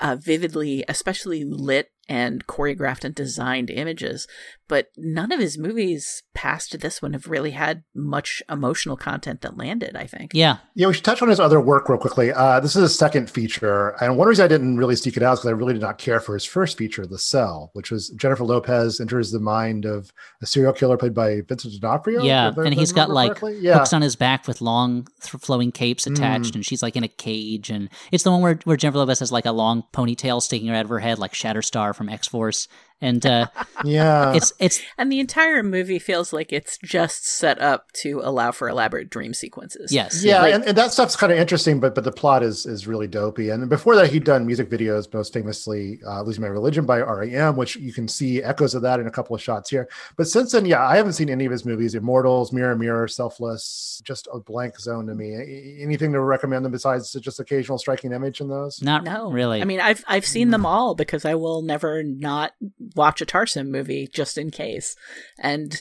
uh, 0.00 0.16
vividly, 0.16 0.84
especially 0.88 1.44
lit 1.44 1.90
and 2.08 2.46
choreographed 2.46 3.04
and 3.04 3.14
designed 3.14 3.70
images. 3.70 4.26
But 4.66 4.88
none 4.96 5.30
of 5.30 5.40
his 5.40 5.58
movies 5.58 6.22
past 6.34 6.80
this 6.80 7.02
one 7.02 7.12
have 7.12 7.26
really 7.28 7.50
had 7.50 7.84
much 7.94 8.42
emotional 8.50 8.96
content 8.96 9.42
that 9.42 9.58
landed, 9.58 9.94
I 9.94 10.06
think. 10.06 10.30
yeah 10.34 10.56
Yeah, 10.74 10.86
we 10.86 10.94
should 10.94 11.04
touch 11.04 11.20
on 11.20 11.28
his 11.28 11.38
other 11.38 11.60
work 11.60 11.88
real 11.88 11.98
quickly. 11.98 12.32
Uh, 12.32 12.60
this 12.60 12.74
is 12.74 12.82
his 12.82 12.98
second 12.98 13.28
feature, 13.30 13.90
and 14.02 14.16
one 14.16 14.26
reason 14.26 14.44
I 14.44 14.48
didn't 14.48 14.78
really 14.78 14.96
seek 14.96 15.16
it 15.18 15.22
out 15.22 15.34
is 15.34 15.40
because 15.40 15.48
I 15.50 15.52
really 15.52 15.74
did 15.74 15.82
not 15.82 15.98
care 15.98 16.18
for 16.18 16.32
his 16.34 16.44
first 16.46 16.78
feature, 16.78 17.06
The 17.06 17.18
Cell, 17.18 17.70
which 17.74 17.90
was 17.90 18.08
Jennifer 18.10 18.44
Lopez 18.44 19.00
enters 19.00 19.30
the 19.30 19.38
mind 19.40 19.84
of 19.84 20.12
a 20.42 20.46
serial 20.46 20.72
killer 20.72 20.96
played 20.96 21.14
by 21.14 21.42
Vincent 21.46 21.74
D'Onofrio. 21.80 22.22
Yeah, 22.22 22.48
if 22.48 22.58
I 22.58 22.64
and 22.64 22.74
he's 22.74 22.92
got 22.92 23.08
remember 23.10 23.46
like 23.46 23.62
yeah, 23.62 23.74
hooks 23.78 23.92
on 23.92 24.00
his 24.02 24.16
back 24.16 24.48
with 24.48 24.60
long 24.62 25.06
th- 25.22 25.42
flowing 25.42 25.72
capes 25.72 26.06
attached, 26.06 26.52
Mm. 26.52 26.56
and 26.56 26.64
she's 26.66 26.82
like 26.82 26.96
in 26.96 27.04
a 27.04 27.08
cage. 27.08 27.68
And 27.70 27.90
it's 28.10 28.24
the 28.24 28.30
one 28.30 28.40
where, 28.40 28.58
where 28.64 28.76
Jennifer 28.78 28.98
Lopez 28.98 29.18
has 29.20 29.30
like 29.30 29.46
a 29.46 29.52
long 29.52 29.84
ponytail 29.92 30.40
sticking 30.42 30.70
out 30.70 30.84
of 30.84 30.88
her 30.88 31.00
head, 31.00 31.18
like 31.18 31.32
Shatterstar 31.34 31.94
from 31.94 32.08
X 32.08 32.26
Force. 32.26 32.66
And 33.04 33.26
uh, 33.26 33.48
yeah. 33.84 34.32
it's 34.32 34.54
it's 34.58 34.80
And 34.96 35.12
the 35.12 35.20
entire 35.20 35.62
movie 35.62 35.98
feels 35.98 36.32
like 36.32 36.54
it's 36.54 36.78
just 36.78 37.26
set 37.26 37.60
up 37.60 37.92
to 38.02 38.20
allow 38.24 38.50
for 38.50 38.66
elaborate 38.66 39.10
dream 39.10 39.34
sequences. 39.34 39.92
yes, 39.92 40.24
yeah, 40.24 40.40
like- 40.40 40.54
and, 40.54 40.64
and 40.64 40.78
that 40.78 40.90
stuff's 40.90 41.14
kind 41.14 41.30
of 41.30 41.38
interesting, 41.38 41.80
but 41.80 41.94
but 41.94 42.04
the 42.04 42.12
plot 42.12 42.42
is 42.42 42.64
is 42.64 42.86
really 42.86 43.06
dopey. 43.06 43.50
And 43.50 43.68
before 43.68 43.94
that, 43.96 44.10
he'd 44.10 44.24
done 44.24 44.46
music 44.46 44.70
videos, 44.70 45.12
most 45.12 45.34
famously 45.34 46.00
uh, 46.06 46.22
"Losing 46.22 46.40
My 46.40 46.48
Religion" 46.48 46.86
by 46.86 47.00
REM, 47.00 47.56
which 47.56 47.76
you 47.76 47.92
can 47.92 48.08
see 48.08 48.42
echoes 48.42 48.74
of 48.74 48.80
that 48.82 49.00
in 49.00 49.06
a 49.06 49.10
couple 49.10 49.36
of 49.36 49.42
shots 49.42 49.68
here. 49.68 49.86
But 50.16 50.26
since 50.26 50.52
then, 50.52 50.64
yeah, 50.64 50.82
I 50.86 50.96
haven't 50.96 51.12
seen 51.12 51.28
any 51.28 51.44
of 51.44 51.52
his 51.52 51.66
movies: 51.66 51.94
Immortals, 51.94 52.54
Mirror 52.54 52.76
Mirror, 52.76 53.08
Selfless. 53.08 54.00
Just 54.02 54.28
a 54.32 54.40
blank 54.40 54.78
zone 54.80 55.06
to 55.08 55.14
me. 55.14 55.34
Anything 55.82 56.12
to 56.12 56.20
recommend 56.20 56.64
them 56.64 56.72
besides 56.72 57.12
just 57.12 57.38
occasional 57.38 57.76
striking 57.76 58.12
image 58.12 58.40
in 58.40 58.48
those? 58.48 58.80
not 58.82 59.04
No, 59.04 59.30
really. 59.30 59.60
I 59.60 59.64
mean, 59.64 59.80
I've 59.80 60.02
I've 60.08 60.24
seen 60.24 60.48
them 60.50 60.64
all 60.64 60.94
because 60.94 61.26
I 61.26 61.34
will 61.34 61.60
never 61.60 62.02
not 62.02 62.52
watch 62.94 63.20
a 63.20 63.26
Tarsem 63.26 63.68
movie 63.68 64.08
just 64.12 64.38
in 64.38 64.50
case, 64.50 64.96
and 65.38 65.80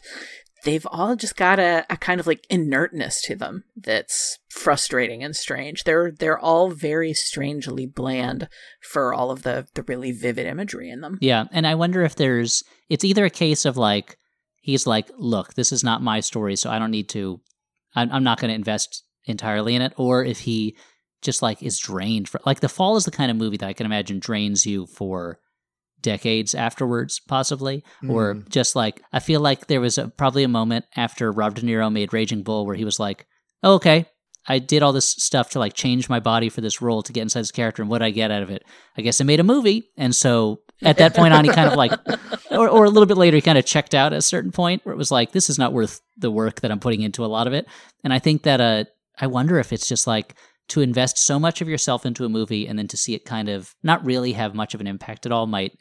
they've 0.63 0.87
all 0.91 1.15
just 1.15 1.35
got 1.35 1.59
a, 1.59 1.85
a 1.89 1.97
kind 1.97 2.19
of 2.19 2.27
like 2.27 2.45
inertness 2.49 3.21
to 3.21 3.35
them 3.35 3.63
that's 3.75 4.39
frustrating 4.49 5.23
and 5.23 5.35
strange. 5.35 5.83
They're 5.83 6.11
they're 6.11 6.39
all 6.39 6.69
very 6.69 7.13
strangely 7.13 7.85
bland 7.85 8.47
for 8.81 9.13
all 9.13 9.31
of 9.31 9.43
the 9.43 9.67
the 9.73 9.83
really 9.83 10.11
vivid 10.11 10.47
imagery 10.47 10.89
in 10.89 11.01
them. 11.01 11.17
yeah, 11.21 11.45
and 11.51 11.67
I 11.67 11.75
wonder 11.75 12.03
if 12.03 12.15
there's 12.15 12.63
it's 12.89 13.03
either 13.03 13.25
a 13.25 13.29
case 13.29 13.65
of 13.65 13.77
like 13.77 14.17
he's 14.61 14.87
like, 14.87 15.11
look, 15.17 15.53
this 15.53 15.71
is 15.71 15.83
not 15.83 16.01
my 16.01 16.19
story, 16.19 16.55
so 16.55 16.69
I 16.69 16.79
don't 16.79 16.91
need 16.91 17.09
to. 17.09 17.41
I'm, 17.95 18.11
I'm 18.11 18.23
not 18.23 18.39
going 18.39 18.49
to 18.49 18.55
invest 18.55 19.03
entirely 19.25 19.75
in 19.75 19.81
it, 19.81 19.93
or 19.97 20.25
if 20.25 20.39
he 20.39 20.75
just 21.21 21.41
like 21.41 21.63
is 21.63 21.79
drained 21.79 22.27
for 22.27 22.41
like 22.45 22.59
the 22.59 22.69
fall 22.69 22.97
is 22.97 23.05
the 23.05 23.11
kind 23.11 23.31
of 23.31 23.37
movie 23.37 23.57
that 23.57 23.67
I 23.67 23.73
can 23.73 23.85
imagine 23.85 24.19
drains 24.19 24.65
you 24.65 24.85
for 24.87 25.39
decades 26.03 26.53
afterwards, 26.53 27.19
possibly. 27.27 27.83
Or 28.07 28.35
Mm. 28.35 28.49
just 28.49 28.75
like 28.75 29.01
I 29.11 29.19
feel 29.19 29.41
like 29.41 29.65
there 29.67 29.81
was 29.81 29.97
a, 29.97 30.09
probably 30.09 30.43
a 30.43 30.47
moment 30.47 30.85
after 30.95 31.31
Rob 31.31 31.55
De 31.55 31.61
Niro 31.63 31.91
made 31.91 32.13
Raging 32.13 32.43
Bull 32.43 32.65
where 32.67 32.75
he 32.75 32.85
was 32.85 32.99
like, 32.99 33.25
oh, 33.63 33.73
"Okay, 33.75 34.05
I 34.47 34.59
did 34.59 34.83
all 34.83 34.93
this 34.93 35.09
stuff 35.09 35.49
to 35.51 35.59
like 35.59 35.73
change 35.73 36.09
my 36.09 36.19
body 36.19 36.49
for 36.49 36.61
this 36.61 36.81
role 36.81 37.01
to 37.01 37.13
get 37.13 37.21
inside 37.21 37.41
this 37.41 37.51
character, 37.51 37.81
and 37.81 37.89
what 37.89 38.03
I 38.03 38.11
get 38.11 38.29
out 38.29 38.43
of 38.43 38.51
it? 38.51 38.63
I 38.97 39.01
guess 39.01 39.19
I 39.19 39.23
made 39.23 39.39
a 39.39 39.43
movie." 39.43 39.89
And 39.97 40.13
so 40.15 40.59
at 40.83 40.97
that 40.97 41.15
point 41.15 41.33
on, 41.33 41.45
he 41.45 41.51
kind 41.51 41.69
of 41.69 41.75
like, 41.75 41.93
or, 42.51 42.67
or 42.69 42.83
a 42.85 42.89
little 42.89 43.05
bit 43.07 43.17
later, 43.17 43.37
he 43.37 43.41
kind 43.41 43.57
of 43.57 43.65
checked 43.65 43.95
out 43.95 44.11
at 44.13 44.19
a 44.19 44.21
certain 44.21 44.51
point 44.51 44.85
where 44.85 44.93
it 44.93 44.97
was 44.97 45.11
like, 45.11 45.31
"This 45.31 45.49
is 45.49 45.57
not 45.57 45.73
worth 45.73 46.01
the 46.17 46.29
work 46.31 46.59
that 46.61 46.71
I'm 46.71 46.79
putting 46.79 47.01
into 47.01 47.23
a 47.25 47.27
lot 47.27 47.47
of 47.47 47.53
it." 47.53 47.65
And 48.03 48.13
I 48.13 48.19
think 48.19 48.43
that 48.43 48.59
uh, 48.61 48.83
I 49.19 49.27
wonder 49.27 49.57
if 49.59 49.71
it's 49.73 49.87
just 49.87 50.05
like 50.07 50.35
to 50.69 50.81
invest 50.81 51.17
so 51.17 51.37
much 51.39 51.61
of 51.61 51.67
yourself 51.69 52.05
into 52.05 52.23
a 52.25 52.29
movie 52.29 52.67
and 52.67 52.79
then 52.79 52.87
to 52.87 52.95
see 52.97 53.13
it 53.13 53.25
kind 53.25 53.49
of 53.49 53.73
not 53.83 54.03
really 54.05 54.31
have 54.33 54.55
much 54.55 54.73
of 54.73 54.79
an 54.81 54.87
impact 54.87 55.25
at 55.25 55.31
all 55.31 55.45
might 55.45 55.73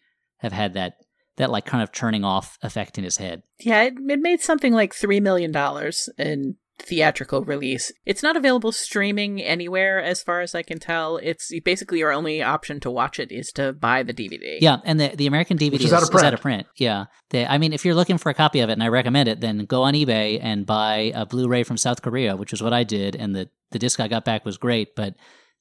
have 0.43 0.53
had 0.53 0.75
that 0.75 0.95
that 1.37 1.51
like 1.51 1.65
kind 1.65 1.83
of 1.83 1.93
turning 1.93 2.25
off 2.25 2.59
effect 2.63 2.99
in 2.99 3.05
his 3.05 3.17
head. 3.17 3.43
Yeah, 3.59 3.83
it, 3.85 3.95
it 4.09 4.21
made 4.21 4.41
something 4.41 4.73
like 4.73 4.95
three 4.95 5.21
million 5.21 5.51
dollars 5.51 6.09
in 6.19 6.57
theatrical 6.79 7.45
release. 7.45 7.93
It's 8.05 8.23
not 8.23 8.37
available 8.37 8.73
streaming 8.73 9.41
anywhere, 9.41 10.03
as 10.03 10.23
far 10.23 10.41
as 10.41 10.55
I 10.55 10.63
can 10.63 10.79
tell. 10.79 11.17
It's 11.19 11.53
basically 11.65 12.01
your 12.01 12.13
only 12.13 12.43
option 12.43 12.81
to 12.81 12.91
watch 12.91 13.19
it 13.19 13.31
is 13.31 13.53
to 13.53 13.73
buy 13.73 14.03
the 14.03 14.13
DVD. 14.13 14.59
Yeah, 14.61 14.79
and 14.85 15.01
the 15.01 15.09
the 15.09 15.27
American 15.27 15.57
DVD 15.57 15.75
is, 15.75 15.85
is 15.87 15.93
out 15.93 16.03
of 16.03 16.15
is 16.15 16.23
out 16.23 16.35
of 16.35 16.41
print. 16.41 16.67
print. 16.67 16.67
Yeah, 16.77 17.07
the, 17.31 17.51
I 17.51 17.59
mean, 17.59 17.73
if 17.73 17.85
you're 17.85 17.95
looking 17.95 18.19
for 18.19 18.31
a 18.31 18.35
copy 18.35 18.61
of 18.61 18.69
it, 18.69 18.75
and 18.75 18.83
I 18.83 18.89
recommend 18.89 19.29
it, 19.29 19.41
then 19.41 19.65
go 19.65 19.83
on 19.83 19.95
eBay 19.95 20.39
and 20.43 20.67
buy 20.67 21.13
a 21.15 21.25
Blu-ray 21.25 21.63
from 21.63 21.77
South 21.77 22.03
Korea, 22.03 22.37
which 22.37 22.53
is 22.53 22.63
what 22.63 22.73
I 22.73 22.85
did, 22.85 23.17
and 23.17 23.35
the 23.35 23.49
the 23.71 23.79
disc 23.79 24.01
I 24.01 24.09
got 24.09 24.25
back 24.25 24.45
was 24.45 24.59
great, 24.59 24.95
but 24.95 25.15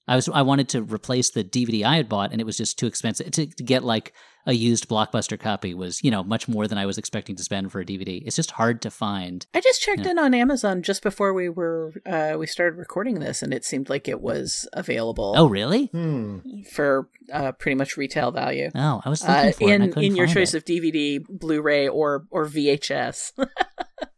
I 0.07 0.15
was 0.15 0.27
I 0.29 0.41
wanted 0.41 0.67
to 0.69 0.81
replace 0.81 1.29
the 1.29 1.43
DVD 1.43 1.83
I 1.83 1.95
had 1.97 2.09
bought, 2.09 2.31
and 2.31 2.41
it 2.41 2.45
was 2.45 2.57
just 2.57 2.77
too 2.79 2.87
expensive 2.87 3.31
to, 3.31 3.45
to 3.45 3.63
get 3.63 3.83
like 3.83 4.13
a 4.47 4.53
used 4.53 4.89
blockbuster 4.89 5.39
copy 5.39 5.75
was 5.75 6.03
you 6.03 6.09
know 6.09 6.23
much 6.23 6.47
more 6.47 6.67
than 6.67 6.79
I 6.79 6.87
was 6.87 6.97
expecting 6.97 7.35
to 7.35 7.43
spend 7.43 7.71
for 7.71 7.79
a 7.79 7.85
DVD. 7.85 8.23
It's 8.25 8.35
just 8.35 8.51
hard 8.51 8.81
to 8.81 8.89
find. 8.89 9.45
I 9.53 9.61
just 9.61 9.79
checked 9.81 10.01
Yeah. 10.05 10.11
in 10.11 10.19
on 10.19 10.33
Amazon 10.33 10.81
just 10.81 11.03
before 11.03 11.33
we 11.33 11.47
were 11.49 11.93
uh, 12.05 12.35
we 12.39 12.47
started 12.47 12.77
recording 12.77 13.19
this, 13.19 13.43
and 13.43 13.53
it 13.53 13.63
seemed 13.63 13.89
like 13.89 14.07
it 14.07 14.19
was 14.19 14.67
available 14.73 15.35
Oh 15.37 15.47
really? 15.47 15.85
Hmm. 15.87 16.39
for 16.73 17.07
uh, 17.31 17.51
pretty 17.53 17.75
much 17.75 17.95
retail 17.95 18.31
value. 18.31 18.71
Oh, 18.73 19.01
I 19.05 19.09
was 19.09 19.21
looking 19.21 19.35
Uh, 19.35 19.51
for 19.51 19.63
it. 19.69 19.71
and 19.73 19.83
I 19.83 19.85
in 19.85 19.91
couldn't 19.93 20.03
in 20.09 20.15
your 20.15 20.27
choice 20.27 20.53
it. 20.55 20.57
of 20.57 20.65
DVD, 20.65 21.23
Blu-ray, 21.29 21.87
or 21.87 22.25
or 22.31 22.47
VHS. 22.47 23.33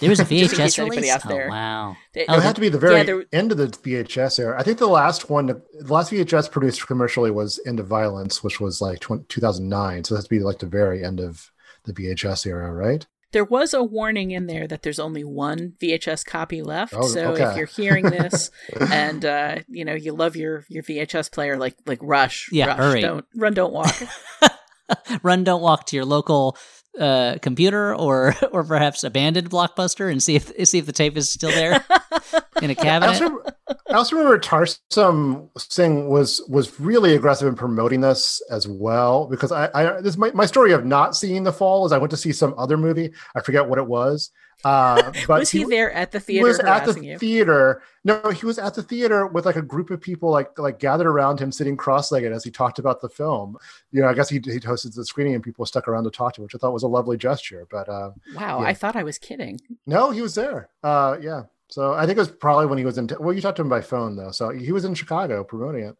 there 0.00 0.10
was 0.10 0.20
a 0.20 0.24
just 0.28 0.32
in 0.32 0.38
VHS 0.48 0.56
case 0.56 0.78
anybody 0.78 0.96
release. 1.02 1.12
out 1.12 1.28
there- 1.28 1.46
Oh 1.46 1.50
wow! 1.50 1.96
It- 2.14 2.26
Oh, 2.28 2.34
it 2.34 2.36
the- 2.38 2.42
had 2.42 2.54
to 2.56 2.60
be 2.60 2.68
the 2.68 2.78
very 2.78 2.96
yeah, 2.96 3.02
there- 3.04 3.24
end 3.32 3.52
of 3.52 3.58
the 3.58 3.68
VHS 3.68 4.38
era. 4.40 4.58
I 4.58 4.62
think 4.62 4.78
the 4.78 4.88
last 4.88 5.30
one, 5.30 5.46
the 5.46 5.62
last 5.92 6.10
VHS 6.12 6.50
produced 6.50 6.86
commercially 6.86 7.30
was 7.30 7.60
End 7.66 7.78
of 7.80 7.86
Violence, 7.86 8.42
which 8.42 8.60
was 8.60 8.80
like 8.80 9.00
20, 9.00 9.24
2009. 9.28 10.04
So 10.04 10.14
that's 10.14 10.24
to 10.26 10.30
be 10.30 10.40
like 10.40 10.58
the 10.58 10.66
very 10.66 11.04
end 11.04 11.20
of 11.20 11.50
the 11.84 11.92
VHS 11.92 12.46
era, 12.46 12.72
right? 12.72 13.06
There 13.32 13.44
was 13.44 13.72
a 13.72 13.84
warning 13.84 14.32
in 14.32 14.46
there 14.48 14.66
that 14.66 14.82
there's 14.82 14.98
only 14.98 15.22
one 15.22 15.74
VHS 15.80 16.26
copy 16.26 16.62
left. 16.62 16.94
Oh, 16.96 17.06
so 17.06 17.30
okay. 17.32 17.44
if 17.44 17.56
you're 17.56 17.66
hearing 17.66 18.06
this 18.06 18.50
and 18.90 19.24
uh, 19.24 19.58
you 19.68 19.84
know 19.84 19.94
you 19.94 20.12
love 20.12 20.34
your 20.34 20.64
your 20.68 20.82
VHS 20.82 21.30
player, 21.30 21.56
like 21.56 21.76
like 21.86 22.00
rush, 22.02 22.48
Yeah, 22.50 22.66
rush, 22.66 22.76
hurry. 22.78 23.00
don't 23.02 23.24
run, 23.36 23.54
don't 23.54 23.72
walk. 23.72 23.94
Run, 25.22 25.44
don't 25.44 25.62
walk 25.62 25.86
to 25.86 25.96
your 25.96 26.04
local 26.04 26.56
uh, 26.98 27.36
computer 27.40 27.94
or 27.94 28.34
or 28.52 28.64
perhaps 28.64 29.04
abandoned 29.04 29.50
blockbuster 29.50 30.10
and 30.10 30.22
see 30.22 30.36
if 30.36 30.52
see 30.68 30.78
if 30.78 30.86
the 30.86 30.92
tape 30.92 31.16
is 31.16 31.32
still 31.32 31.50
there 31.50 31.84
in 32.62 32.70
a 32.70 32.74
cabinet. 32.74 33.22
also, 33.22 33.42
I 33.88 33.94
also 33.94 34.16
remember 34.16 34.38
Tarsem 34.38 35.48
Singh 35.56 36.08
was 36.08 36.42
was 36.48 36.78
really 36.80 37.14
aggressive 37.14 37.48
in 37.48 37.54
promoting 37.54 38.00
this 38.00 38.42
as 38.50 38.66
well 38.66 39.26
because 39.26 39.52
I, 39.52 39.70
I 39.74 40.00
this 40.00 40.16
my, 40.16 40.30
my 40.32 40.46
story 40.46 40.72
of 40.72 40.84
not 40.84 41.16
seeing 41.16 41.44
the 41.44 41.52
fall 41.52 41.86
is 41.86 41.92
I 41.92 41.98
went 41.98 42.10
to 42.10 42.16
see 42.16 42.32
some 42.32 42.54
other 42.58 42.76
movie 42.76 43.12
I 43.36 43.40
forget 43.40 43.68
what 43.68 43.78
it 43.78 43.86
was 43.86 44.30
uh, 44.64 45.12
but 45.26 45.40
was 45.40 45.50
he, 45.50 45.64
there 45.64 45.92
at 45.92 46.12
the 46.12 46.20
theater 46.20 46.46
was 46.46 46.58
at 46.60 46.84
the 46.84 47.04
you? 47.04 47.18
theater. 47.18 47.82
No, 48.04 48.30
he 48.30 48.46
was 48.46 48.58
at 48.58 48.74
the 48.74 48.82
theater 48.82 49.26
with 49.26 49.44
like 49.46 49.56
a 49.56 49.62
group 49.62 49.90
of 49.90 50.00
people 50.00 50.30
like 50.30 50.58
like 50.58 50.78
gathered 50.78 51.06
around 51.06 51.40
him, 51.40 51.52
sitting 51.52 51.76
cross-legged 51.76 52.32
as 52.32 52.44
he 52.44 52.50
talked 52.50 52.78
about 52.78 53.00
the 53.00 53.08
film. 53.08 53.56
You 53.92 54.02
know, 54.02 54.08
I 54.08 54.14
guess 54.14 54.28
he 54.28 54.36
he 54.36 54.60
hosted 54.60 54.94
the 54.94 55.04
screening 55.04 55.34
and 55.34 55.42
people 55.42 55.66
stuck 55.66 55.86
around 55.88 56.04
to 56.04 56.10
talk 56.10 56.34
to 56.34 56.40
him, 56.40 56.44
which 56.44 56.54
I 56.54 56.58
thought 56.58 56.72
was 56.72 56.82
a 56.82 56.88
lovely 56.88 57.16
gesture. 57.16 57.66
But 57.70 57.88
uh, 57.88 58.10
Wow, 58.34 58.60
Yeah. 58.60 58.66
I 58.66 58.74
thought 58.74 58.96
I 58.96 59.02
was 59.02 59.18
kidding. 59.18 59.60
no, 59.86 60.10
he 60.10 60.22
was 60.22 60.34
there. 60.34 60.68
Uh, 60.82 61.16
yeah. 61.20 61.42
So 61.68 61.92
I 61.92 62.04
think 62.06 62.16
it 62.16 62.20
was 62.20 62.30
probably 62.30 62.66
when 62.66 62.78
he 62.78 62.84
was 62.84 62.98
in. 62.98 63.08
Well, 63.20 63.34
you 63.34 63.40
talked 63.40 63.56
to 63.56 63.62
him 63.62 63.68
by 63.68 63.80
phone 63.80 64.16
though, 64.16 64.32
so 64.32 64.50
he 64.50 64.72
was 64.72 64.84
in 64.84 64.94
Chicago 64.94 65.44
promoting 65.44 65.84
it. 65.84 65.96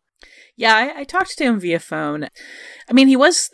Yeah, 0.61 0.75
I, 0.77 1.01
I 1.01 1.05
talked 1.05 1.39
to 1.39 1.45
him 1.45 1.59
via 1.59 1.79
phone. 1.79 2.29
I 2.87 2.93
mean, 2.93 3.09
he 3.09 3.17
was, 3.17 3.51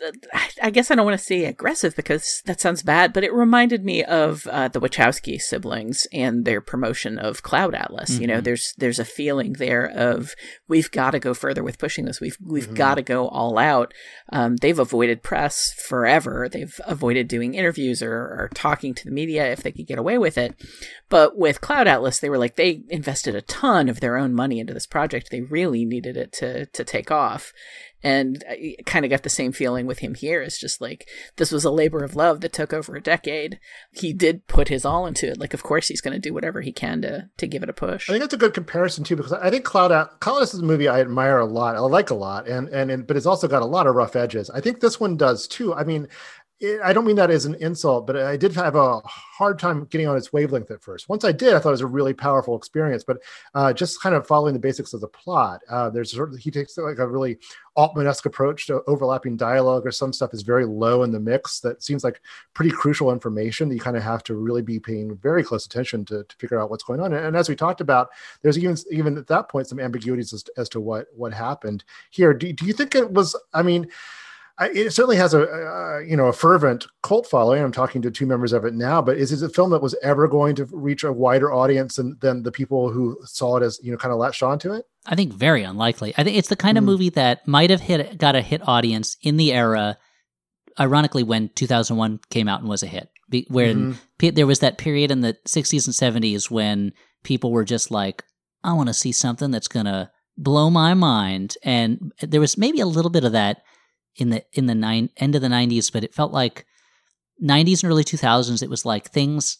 I 0.61 0.71
guess 0.71 0.91
I 0.91 0.95
don't 0.95 1.05
want 1.05 1.17
to 1.17 1.23
say 1.23 1.45
aggressive 1.45 1.95
because 1.95 2.41
that 2.45 2.59
sounds 2.59 2.83
bad, 2.83 3.13
but 3.13 3.23
it 3.23 3.31
reminded 3.31 3.85
me 3.85 4.03
of 4.03 4.45
uh, 4.47 4.67
the 4.67 4.81
Wachowski 4.81 5.39
siblings 5.39 6.05
and 6.11 6.43
their 6.43 6.59
promotion 6.59 7.17
of 7.17 7.43
Cloud 7.43 7.75
Atlas. 7.75 8.19
You 8.19 8.27
know, 8.27 8.39
Mhm. 8.39 8.43
there's 8.43 8.73
there's 8.77 8.99
a 8.99 9.05
feeling 9.05 9.53
there 9.53 9.85
of 9.85 10.35
we've 10.67 10.91
got 10.91 11.11
to 11.11 11.19
go 11.19 11.33
further 11.33 11.63
with 11.63 11.77
pushing 11.77 12.03
this. 12.05 12.19
We've 12.19 12.37
we've 12.43 12.67
Mhm. 12.71 12.75
got 12.75 12.95
to 12.95 13.01
go 13.03 13.29
all 13.29 13.57
out. 13.57 13.93
Um, 14.33 14.57
they've 14.57 14.77
avoided 14.79 15.23
press 15.23 15.71
forever. 15.87 16.49
They've 16.51 16.77
avoided 16.85 17.29
doing 17.29 17.53
interviews 17.53 18.01
or, 18.03 18.11
or 18.13 18.49
talking 18.53 18.93
to 18.95 19.05
the 19.05 19.11
media 19.11 19.49
if 19.51 19.63
they 19.63 19.71
could 19.71 19.87
get 19.87 19.99
away 19.99 20.17
with 20.17 20.37
it. 20.37 20.55
But 21.07 21.37
with 21.37 21.61
Cloud 21.61 21.87
Atlas, 21.87 22.19
they 22.19 22.29
were 22.29 22.37
like 22.39 22.55
they 22.57 22.81
invested 22.89 23.33
a 23.35 23.41
ton 23.43 23.87
of 23.87 24.01
their 24.01 24.17
own 24.17 24.33
money 24.33 24.59
into 24.59 24.73
this 24.73 24.87
project. 24.87 25.29
They 25.31 25.41
really 25.41 25.85
needed 25.85 26.17
it 26.17 26.33
to 26.39 26.65
to 26.65 26.83
take 26.83 26.96
off. 27.11 27.53
And 28.03 28.43
I 28.47 28.75
kind 28.85 29.05
of 29.05 29.09
got 29.09 29.23
the 29.23 29.29
same 29.29 29.51
feeling 29.51 29.87
with 29.87 29.99
him 29.99 30.13
here. 30.13 30.43
It's 30.43 30.59
just 30.59 30.79
like 30.79 31.09
this 31.37 31.51
was 31.51 31.65
a 31.65 31.71
labor 31.71 32.03
of 32.03 32.15
love 32.15 32.41
that 32.41 32.53
took 32.53 32.71
over 32.71 32.95
a 32.95 33.01
decade. 33.01 33.59
He 33.91 34.13
did 34.13 34.45
put 34.45 34.67
his 34.67 34.85
all 34.85 35.07
into 35.07 35.31
it. 35.31 35.39
Like, 35.39 35.55
of 35.55 35.63
course, 35.63 35.87
he's 35.87 35.99
going 35.99 36.13
to 36.13 36.19
do 36.19 36.31
whatever 36.31 36.61
he 36.61 36.71
can 36.71 37.01
to 37.01 37.29
to 37.37 37.47
give 37.47 37.63
it 37.63 37.69
a 37.69 37.73
push. 37.73 38.07
I 38.07 38.13
think 38.13 38.21
that's 38.21 38.35
a 38.35 38.37
good 38.37 38.53
comparison 38.53 39.03
too, 39.03 39.15
because 39.15 39.33
I 39.33 39.49
think 39.49 39.65
Cloud 39.65 39.91
Out 39.91 40.19
Cloud 40.19 40.35
Atlas 40.35 40.53
is 40.53 40.59
a 40.59 40.65
movie 40.65 40.87
I 40.87 41.01
admire 41.01 41.39
a 41.39 41.45
lot. 41.45 41.75
I 41.75 41.79
like 41.79 42.11
a 42.11 42.15
lot, 42.15 42.47
and 42.47 42.69
and, 42.69 42.91
and 42.91 43.07
but 43.07 43.17
it's 43.17 43.25
also 43.25 43.47
got 43.47 43.63
a 43.63 43.65
lot 43.65 43.87
of 43.87 43.95
rough 43.95 44.15
edges. 44.15 44.51
I 44.51 44.61
think 44.61 44.79
this 44.79 44.99
one 44.99 45.17
does 45.17 45.47
too. 45.47 45.73
I 45.73 45.83
mean, 45.83 46.07
it, 46.59 46.81
I 46.83 46.93
don't 46.93 47.05
mean 47.05 47.15
that 47.17 47.29
as 47.29 47.45
an 47.45 47.55
insult, 47.55 48.07
but 48.07 48.17
I 48.17 48.37
did 48.37 48.53
have 48.55 48.75
a 48.75 48.99
hard 48.99 49.59
time 49.59 49.85
getting 49.85 50.07
on 50.07 50.17
its 50.17 50.33
wavelength 50.33 50.71
at 50.71 50.81
first. 50.81 51.09
Once 51.09 51.23
I 51.23 51.31
did, 51.31 51.53
I 51.53 51.59
thought 51.59 51.69
it 51.69 51.71
was 51.71 51.81
a 51.81 51.87
really 51.87 52.13
powerful 52.13 52.57
experience. 52.57 53.03
But 53.03 53.17
uh, 53.53 53.73
just 53.73 54.01
kind 54.01 54.15
of 54.15 54.25
following 54.25 54.53
the 54.53 54.59
basics 54.59 54.93
of 54.93 55.01
the 55.01 55.07
plot, 55.07 55.61
uh, 55.69 55.89
there's 55.89 56.11
sort 56.11 56.33
of 56.33 56.39
he 56.39 56.51
takes 56.51 56.77
like 56.77 56.99
a 56.99 57.07
really 57.07 57.37
Altman-esque 57.75 58.25
approach 58.25 58.65
to 58.67 58.81
overlapping 58.87 59.37
dialogue, 59.37 59.85
or 59.85 59.91
some 59.91 60.11
stuff 60.11 60.33
is 60.33 60.41
very 60.41 60.65
low 60.65 61.03
in 61.03 61.11
the 61.11 61.19
mix. 61.19 61.59
That 61.59 61.83
seems 61.83 62.03
like 62.03 62.21
pretty 62.55 62.71
crucial 62.71 63.11
information 63.11 63.69
that 63.69 63.75
you 63.75 63.81
kind 63.81 63.95
of 63.95 64.01
have 64.01 64.23
to 64.23 64.35
really 64.35 64.63
be 64.63 64.79
paying 64.79 65.15
very 65.17 65.43
close 65.43 65.67
attention 65.67 66.03
to, 66.05 66.23
to 66.23 66.35
figure 66.37 66.59
out 66.59 66.71
what's 66.71 66.83
going 66.83 67.01
on. 67.01 67.13
And, 67.13 67.23
and 67.23 67.35
as 67.35 67.49
we 67.49 67.55
talked 67.55 67.81
about, 67.81 68.09
there's 68.41 68.57
even 68.57 68.75
even 68.89 69.15
at 69.17 69.27
that 69.27 69.47
point 69.49 69.67
some 69.67 69.79
ambiguities 69.79 70.33
as, 70.33 70.43
as 70.57 70.69
to 70.69 70.79
what 70.79 71.05
what 71.15 71.33
happened 71.33 71.83
here. 72.09 72.33
Do, 72.33 72.51
do 72.51 72.65
you 72.65 72.73
think 72.73 72.95
it 72.95 73.11
was? 73.11 73.35
I 73.53 73.61
mean. 73.61 73.87
I, 74.59 74.69
it 74.69 74.91
certainly 74.91 75.17
has 75.17 75.33
a, 75.35 75.43
uh, 75.43 75.99
you 75.99 76.17
know 76.17 76.27
a 76.27 76.33
fervent 76.33 76.87
cult 77.03 77.27
following. 77.27 77.61
I'm 77.63 77.71
talking 77.71 78.01
to 78.01 78.11
two 78.11 78.25
members 78.25 78.53
of 78.53 78.65
it 78.65 78.73
now, 78.73 79.01
but 79.01 79.17
is 79.17 79.31
it 79.31 79.45
a 79.45 79.49
film 79.49 79.69
that 79.71 79.81
was 79.81 79.95
ever 80.01 80.27
going 80.27 80.55
to 80.55 80.65
reach 80.71 81.03
a 81.03 81.13
wider 81.13 81.53
audience 81.53 81.95
than, 81.97 82.17
than 82.21 82.43
the 82.43 82.51
people 82.51 82.89
who 82.91 83.17
saw 83.23 83.57
it 83.57 83.63
as 83.63 83.79
you 83.83 83.91
know 83.91 83.97
kind 83.97 84.11
of 84.11 84.17
latched 84.17 84.41
onto 84.43 84.73
it? 84.73 84.85
I 85.05 85.15
think 85.15 85.33
very 85.33 85.63
unlikely. 85.63 86.13
I 86.17 86.23
think 86.23 86.37
it's 86.37 86.49
the 86.49 86.55
kind 86.55 86.77
of 86.77 86.83
Hmm. 86.83 86.87
movie 86.89 87.09
that 87.11 87.47
might 87.47 87.69
have 87.69 87.81
hit 87.81 88.17
got 88.17 88.35
a 88.35 88.41
hit 88.41 88.67
audience 88.67 89.15
in 89.21 89.37
the 89.37 89.53
era, 89.53 89.97
ironically, 90.79 91.23
when 91.23 91.49
2001 91.49 92.19
came 92.29 92.47
out 92.47 92.59
and 92.61 92.69
was 92.69 92.83
a 92.83 92.87
hit. 92.87 93.09
Be, 93.29 93.45
when 93.49 93.93
Mhm. 93.93 93.97
pe- 94.17 94.29
there 94.31 94.47
was 94.47 94.59
that 94.59 94.77
period 94.77 95.11
in 95.11 95.21
the 95.21 95.35
60s 95.45 95.85
and 95.85 95.93
70s 95.95 96.49
when 96.49 96.93
people 97.23 97.51
were 97.51 97.65
just 97.65 97.91
like, 97.91 98.23
I 98.63 98.73
want 98.73 98.87
to 98.87 98.93
see 98.93 99.11
something 99.11 99.51
that's 99.51 99.67
gonna 99.67 100.11
blow 100.37 100.69
my 100.69 100.93
mind, 100.93 101.57
and 101.63 102.11
there 102.21 102.39
was 102.41 102.57
maybe 102.57 102.79
a 102.79 102.85
little 102.85 103.11
bit 103.11 103.23
of 103.23 103.31
that 103.33 103.61
in 104.17 104.29
the 104.29 104.43
in 104.53 104.65
the 104.65 104.75
nine 104.75 105.09
end 105.17 105.35
of 105.35 105.41
the 105.41 105.47
90s, 105.47 105.91
but 105.91 106.03
it 106.03 106.13
felt 106.13 106.31
like 106.31 106.65
90s 107.43 107.83
and 107.83 107.91
early 107.91 108.03
2000s. 108.03 108.63
It 108.63 108.69
was 108.69 108.85
like 108.85 109.09
things 109.09 109.59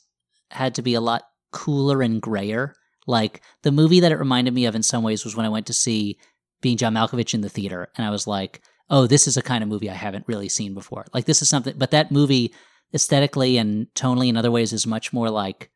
had 0.52 0.76
to 0.76 0.82
be 0.82 0.94
a 0.94 1.02
lot 1.02 1.24
cooler 1.52 2.02
and 2.02 2.22
grayer. 2.22 2.74
Like 3.06 3.42
the 3.64 3.72
movie 3.72 4.00
that 4.02 4.12
it 4.12 4.20
reminded 4.20 4.54
me 4.54 4.66
of 4.66 4.76
in 4.76 4.84
some 4.84 5.04
ways 5.04 5.24
was 5.24 5.36
when 5.36 5.46
I 5.46 5.50
went 5.50 5.68
to 5.68 5.74
see 5.74 6.18
Being 6.62 6.78
John 6.78 6.94
Malkovich 6.94 7.34
in 7.34 7.42
the 7.42 7.50
theater, 7.50 7.90
and 7.96 8.06
I 8.06 8.10
was 8.10 8.28
like, 8.28 8.62
"Oh, 8.90 9.08
this 9.08 9.28
is 9.28 9.38
a 9.38 9.42
kind 9.42 9.64
of 9.64 9.70
movie 9.70 9.90
I 9.90 9.96
haven't 9.96 10.28
really 10.28 10.50
seen 10.50 10.74
before." 10.74 11.06
Like 11.14 11.26
this 11.26 11.42
is 11.42 11.50
something, 11.50 11.76
but 11.78 11.92
that 11.92 12.12
movie 12.12 12.54
aesthetically 12.94 13.58
and 13.58 13.88
tonally 13.96 14.30
in 14.30 14.38
other 14.38 14.52
ways 14.52 14.74
is 14.74 14.88
much 14.88 15.14
more 15.14 15.30
like 15.30 15.70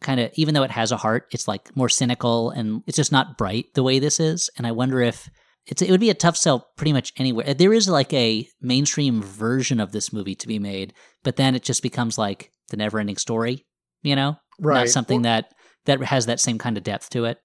kind 0.00 0.20
of 0.20 0.30
even 0.34 0.54
though 0.54 0.62
it 0.62 0.70
has 0.70 0.92
a 0.92 0.96
heart, 0.96 1.26
it's 1.32 1.48
like 1.48 1.74
more 1.76 1.88
cynical 1.88 2.50
and 2.50 2.82
it's 2.86 2.96
just 2.96 3.12
not 3.12 3.36
bright 3.36 3.74
the 3.74 3.82
way 3.82 3.98
this 3.98 4.20
is. 4.20 4.50
And 4.56 4.66
I 4.66 4.72
wonder 4.72 5.00
if 5.00 5.28
it's 5.68 5.82
it 5.82 5.90
would 5.90 6.00
be 6.00 6.10
a 6.10 6.14
tough 6.14 6.36
sell 6.36 6.68
pretty 6.76 6.92
much 6.92 7.12
anywhere. 7.16 7.48
Uh, 7.48 7.54
there 7.54 7.72
is 7.72 7.88
like 7.88 8.12
a 8.12 8.48
mainstream 8.60 9.22
version 9.22 9.80
of 9.80 9.92
this 9.92 10.12
movie 10.12 10.34
to 10.36 10.48
be 10.48 10.58
made, 10.58 10.92
but 11.22 11.36
then 11.36 11.54
it 11.54 11.62
just 11.62 11.82
becomes 11.82 12.18
like 12.18 12.50
the 12.70 12.76
never-ending 12.76 13.16
story, 13.16 13.66
you 14.02 14.16
know, 14.16 14.36
Right. 14.60 14.80
not 14.80 14.88
something 14.88 15.20
Or- 15.20 15.22
that 15.24 15.52
that 15.86 16.02
has 16.02 16.26
that 16.26 16.40
same 16.40 16.58
kind 16.58 16.76
of 16.76 16.82
depth 16.84 17.10
to 17.10 17.24
it. 17.24 17.38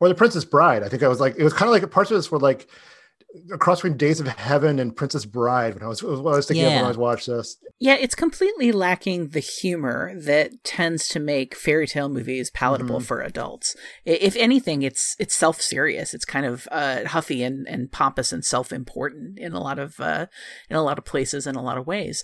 or 0.00 0.08
the 0.08 0.14
Princess 0.14 0.44
Bride. 0.44 0.82
I 0.82 0.88
think 0.90 1.02
I 1.02 1.08
was 1.08 1.20
like, 1.20 1.36
it 1.38 1.44
was 1.44 1.52
kind 1.54 1.68
of 1.68 1.72
like 1.72 1.90
parts 1.90 2.10
of 2.10 2.16
this 2.18 2.30
were 2.30 2.38
like 2.38 2.68
a 3.52 3.58
cross 3.58 3.82
between 3.82 3.98
Days 3.98 4.18
of 4.20 4.26
Heaven 4.28 4.78
and 4.78 4.96
Princess 4.96 5.24
Bride 5.26 5.74
when 5.74 5.82
I 5.82 5.88
was 5.88 6.02
what 6.02 6.32
I 6.32 6.36
was 6.36 6.46
thinking 6.46 6.64
of 6.64 6.70
when 6.70 6.78
Yeah. 6.78 6.84
I 6.84 6.88
was 6.88 6.96
watching 6.96 7.36
this. 7.36 7.56
Yeah, 7.78 7.94
it's 7.94 8.14
completely 8.14 8.72
lacking 8.72 9.28
the 9.28 9.40
humor 9.40 10.12
that 10.18 10.64
tends 10.64 11.08
to 11.08 11.20
make 11.20 11.54
fairy 11.54 11.86
tale 11.86 12.08
movies 12.08 12.50
palatable 12.50 13.00
Mhm. 13.00 13.04
for 13.04 13.20
adults. 13.20 13.76
If 14.06 14.34
anything, 14.36 14.80
it's 14.82 15.14
it's 15.18 15.34
self 15.34 15.60
serious. 15.60 16.14
It's 16.14 16.24
kind 16.24 16.46
of 16.46 16.66
uh, 16.72 17.04
huffy 17.08 17.42
and, 17.42 17.68
and 17.68 17.92
pompous 17.92 18.32
and 18.32 18.42
self 18.44 18.72
important 18.72 19.38
in 19.38 19.52
a 19.52 19.60
lot 19.60 19.78
of 19.78 20.00
uh, 20.00 20.26
in 20.70 20.76
a 20.76 20.82
lot 20.82 20.96
of 20.98 21.04
places 21.04 21.46
in 21.46 21.54
a 21.56 21.62
lot 21.62 21.76
of 21.76 21.86
ways. 21.86 22.22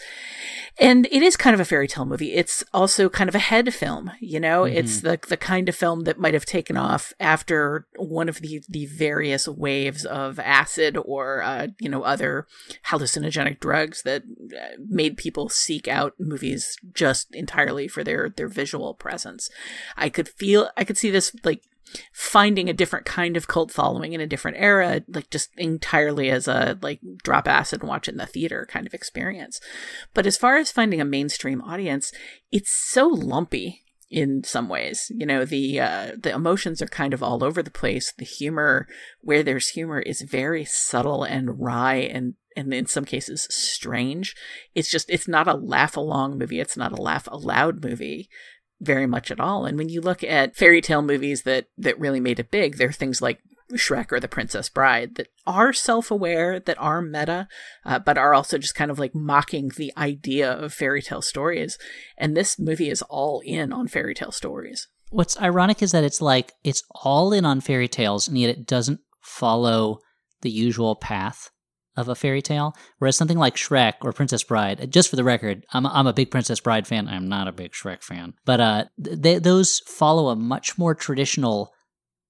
And 0.78 1.06
it 1.10 1.22
is 1.22 1.36
kind 1.36 1.52
of 1.52 1.60
a 1.60 1.64
fairy 1.66 1.88
tale 1.88 2.06
movie. 2.06 2.32
It's 2.32 2.64
also 2.72 3.08
kind 3.10 3.28
of 3.28 3.34
a 3.34 3.38
head 3.40 3.74
film. 3.74 4.10
You 4.20 4.40
know, 4.40 4.64
it's 4.64 5.00
the 5.02 5.18
the 5.28 5.36
kind 5.36 5.68
of 5.68 5.76
film 5.76 6.04
that 6.04 6.18
might 6.18 6.34
have 6.34 6.46
taken 6.46 6.78
off 6.78 7.12
after 7.20 7.86
one 7.96 8.30
of 8.30 8.40
the 8.40 8.62
the 8.68 8.86
various 8.86 9.46
waves 9.46 10.06
of 10.06 10.38
acid 10.38 10.91
or 10.96 11.42
uh, 11.42 11.68
you 11.78 11.88
know 11.88 12.02
other 12.02 12.46
hallucinogenic 12.88 13.60
drugs 13.60 14.02
that 14.02 14.22
uh, 14.22 14.76
made 14.88 15.16
people 15.16 15.48
seek 15.48 15.88
out 15.88 16.14
movies 16.18 16.76
just 16.94 17.34
entirely 17.34 17.88
for 17.88 18.04
their 18.04 18.28
their 18.28 18.48
visual 18.48 18.94
presence. 18.94 19.50
I 19.96 20.08
could 20.08 20.28
feel 20.28 20.70
I 20.76 20.84
could 20.84 20.98
see 20.98 21.10
this 21.10 21.34
like 21.44 21.62
finding 22.12 22.68
a 22.68 22.74
different 22.74 23.04
kind 23.04 23.36
of 23.36 23.48
cult 23.48 23.70
following 23.70 24.12
in 24.12 24.20
a 24.20 24.26
different 24.26 24.56
era 24.58 25.02
like 25.08 25.28
just 25.30 25.50
entirely 25.56 26.30
as 26.30 26.48
a 26.48 26.78
like 26.82 27.00
drop 27.22 27.46
acid 27.46 27.80
and 27.80 27.88
watch 27.88 28.08
it 28.08 28.12
in 28.12 28.18
the 28.18 28.26
theater 28.26 28.66
kind 28.70 28.86
of 28.86 28.94
experience 28.94 29.60
but 30.14 30.26
as 30.26 30.36
far 30.36 30.56
as 30.56 30.72
finding 30.72 31.00
a 31.00 31.04
mainstream 31.04 31.60
audience 31.60 32.12
it's 32.50 32.70
so 32.70 33.08
lumpy 33.08 33.82
in 34.12 34.44
some 34.44 34.68
ways. 34.68 35.10
You 35.14 35.26
know, 35.26 35.44
the 35.44 35.80
uh, 35.80 36.12
the 36.20 36.32
emotions 36.32 36.82
are 36.82 36.86
kind 36.86 37.14
of 37.14 37.22
all 37.22 37.42
over 37.42 37.62
the 37.62 37.70
place. 37.70 38.12
The 38.16 38.24
humor, 38.24 38.86
where 39.22 39.42
there's 39.42 39.70
humor, 39.70 40.00
is 40.00 40.20
very 40.20 40.64
subtle 40.64 41.24
and 41.24 41.58
wry 41.58 41.94
and 41.94 42.34
and 42.54 42.72
in 42.74 42.86
some 42.86 43.06
cases 43.06 43.48
strange. 43.50 44.36
It's 44.74 44.90
just 44.90 45.08
it's 45.08 45.26
not 45.26 45.48
a 45.48 45.54
laugh 45.54 45.96
along 45.96 46.38
movie. 46.38 46.60
It's 46.60 46.76
not 46.76 46.92
a 46.92 47.02
laugh 47.02 47.26
aloud 47.26 47.82
movie 47.82 48.28
very 48.80 49.06
much 49.06 49.30
at 49.30 49.40
all. 49.40 49.64
And 49.64 49.78
when 49.78 49.88
you 49.88 50.00
look 50.00 50.22
at 50.24 50.56
fairy 50.56 50.80
tale 50.80 51.02
movies 51.02 51.42
that 51.42 51.66
that 51.78 51.98
really 51.98 52.20
made 52.20 52.38
it 52.38 52.50
big, 52.50 52.76
there 52.76 52.88
are 52.88 52.92
things 52.92 53.22
like 53.22 53.40
Shrek 53.76 54.12
or 54.12 54.20
The 54.20 54.28
Princess 54.28 54.68
Bride 54.68 55.14
that 55.16 55.28
are 55.46 55.72
self 55.72 56.10
aware, 56.10 56.60
that 56.60 56.78
are 56.78 57.02
meta, 57.02 57.48
uh, 57.84 57.98
but 57.98 58.18
are 58.18 58.34
also 58.34 58.58
just 58.58 58.74
kind 58.74 58.90
of 58.90 58.98
like 58.98 59.14
mocking 59.14 59.70
the 59.76 59.92
idea 59.96 60.50
of 60.52 60.72
fairy 60.72 61.02
tale 61.02 61.22
stories. 61.22 61.78
And 62.16 62.36
this 62.36 62.58
movie 62.58 62.90
is 62.90 63.02
all 63.02 63.42
in 63.44 63.72
on 63.72 63.88
fairy 63.88 64.14
tale 64.14 64.32
stories. 64.32 64.88
What's 65.10 65.40
ironic 65.40 65.82
is 65.82 65.92
that 65.92 66.04
it's 66.04 66.22
like 66.22 66.52
it's 66.64 66.82
all 66.90 67.32
in 67.32 67.44
on 67.44 67.60
fairy 67.60 67.88
tales, 67.88 68.28
and 68.28 68.38
yet 68.38 68.50
it 68.50 68.66
doesn't 68.66 69.00
follow 69.20 69.98
the 70.40 70.50
usual 70.50 70.96
path 70.96 71.50
of 71.96 72.08
a 72.08 72.14
fairy 72.14 72.42
tale. 72.42 72.74
Whereas 72.98 73.16
something 73.16 73.38
like 73.38 73.56
Shrek 73.56 73.94
or 74.02 74.12
Princess 74.12 74.42
Bride, 74.42 74.90
just 74.90 75.10
for 75.10 75.16
the 75.16 75.24
record, 75.24 75.64
I'm, 75.72 75.86
I'm 75.86 76.06
a 76.06 76.12
big 76.12 76.30
Princess 76.30 76.60
Bride 76.60 76.86
fan. 76.86 77.08
I'm 77.08 77.28
not 77.28 77.48
a 77.48 77.52
big 77.52 77.72
Shrek 77.72 78.02
fan. 78.02 78.34
But 78.44 78.60
uh, 78.60 78.84
those 78.98 79.80
follow 79.80 80.28
a 80.28 80.36
much 80.36 80.78
more 80.78 80.94
traditional 80.94 81.72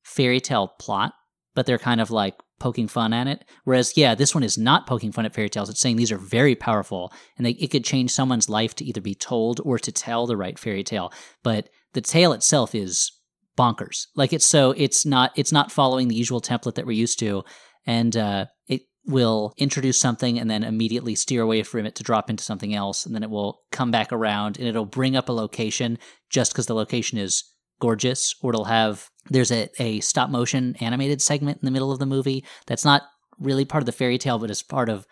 fairy 0.02 0.40
tale 0.40 0.68
plot 0.78 1.12
but 1.54 1.66
they're 1.66 1.78
kind 1.78 2.00
of 2.00 2.10
like 2.10 2.34
poking 2.58 2.88
fun 2.88 3.12
at 3.12 3.26
it. 3.26 3.44
Whereas, 3.64 3.96
yeah, 3.96 4.14
this 4.14 4.34
one 4.34 4.44
is 4.44 4.56
not 4.56 4.86
poking 4.86 5.12
fun 5.12 5.26
at 5.26 5.34
fairy 5.34 5.50
tales. 5.50 5.68
It's 5.68 5.80
saying 5.80 5.96
these 5.96 6.12
are 6.12 6.18
very 6.18 6.54
powerful 6.54 7.12
and 7.36 7.44
they, 7.44 7.50
it 7.52 7.70
could 7.70 7.84
change 7.84 8.12
someone's 8.12 8.48
life 8.48 8.74
to 8.76 8.84
either 8.84 9.00
be 9.00 9.14
told 9.14 9.60
or 9.64 9.78
to 9.78 9.90
tell 9.90 10.26
the 10.26 10.36
right 10.36 10.58
fairy 10.58 10.84
tale. 10.84 11.12
But 11.42 11.68
the 11.92 12.00
tale 12.00 12.32
itself 12.32 12.74
is 12.74 13.10
bonkers. 13.56 14.06
Like 14.14 14.32
it's 14.32 14.46
so 14.46 14.72
it's 14.72 15.04
not 15.04 15.32
it's 15.36 15.52
not 15.52 15.72
following 15.72 16.08
the 16.08 16.14
usual 16.14 16.40
template 16.40 16.74
that 16.74 16.86
we're 16.86 16.92
used 16.92 17.18
to, 17.20 17.44
and 17.86 18.16
uh, 18.16 18.46
it 18.68 18.82
will 19.06 19.52
introduce 19.58 20.00
something 20.00 20.38
and 20.38 20.50
then 20.50 20.64
immediately 20.64 21.14
steer 21.14 21.42
away 21.42 21.62
from 21.62 21.86
it 21.86 21.94
to 21.96 22.02
drop 22.02 22.30
into 22.30 22.44
something 22.44 22.74
else, 22.74 23.04
and 23.04 23.14
then 23.14 23.22
it 23.22 23.30
will 23.30 23.60
come 23.70 23.90
back 23.90 24.12
around 24.12 24.58
and 24.58 24.66
it'll 24.66 24.86
bring 24.86 25.16
up 25.16 25.28
a 25.28 25.32
location 25.32 25.98
just 26.30 26.52
because 26.52 26.66
the 26.66 26.74
location 26.74 27.18
is 27.18 27.44
gorgeous, 27.82 28.36
or 28.40 28.52
it'll 28.52 28.64
have 28.64 29.10
there's 29.28 29.50
a, 29.50 29.68
a 29.80 29.98
stop 29.98 30.30
motion 30.30 30.76
animated 30.80 31.20
segment 31.20 31.58
in 31.60 31.66
the 31.66 31.72
middle 31.72 31.90
of 31.90 31.98
the 31.98 32.06
movie 32.06 32.44
that's 32.66 32.84
not 32.84 33.02
really 33.40 33.64
part 33.64 33.82
of 33.82 33.86
the 33.86 33.92
fairy 33.92 34.18
tale, 34.18 34.38
but 34.38 34.52
is 34.52 34.62
part 34.62 34.88
of 34.88 35.04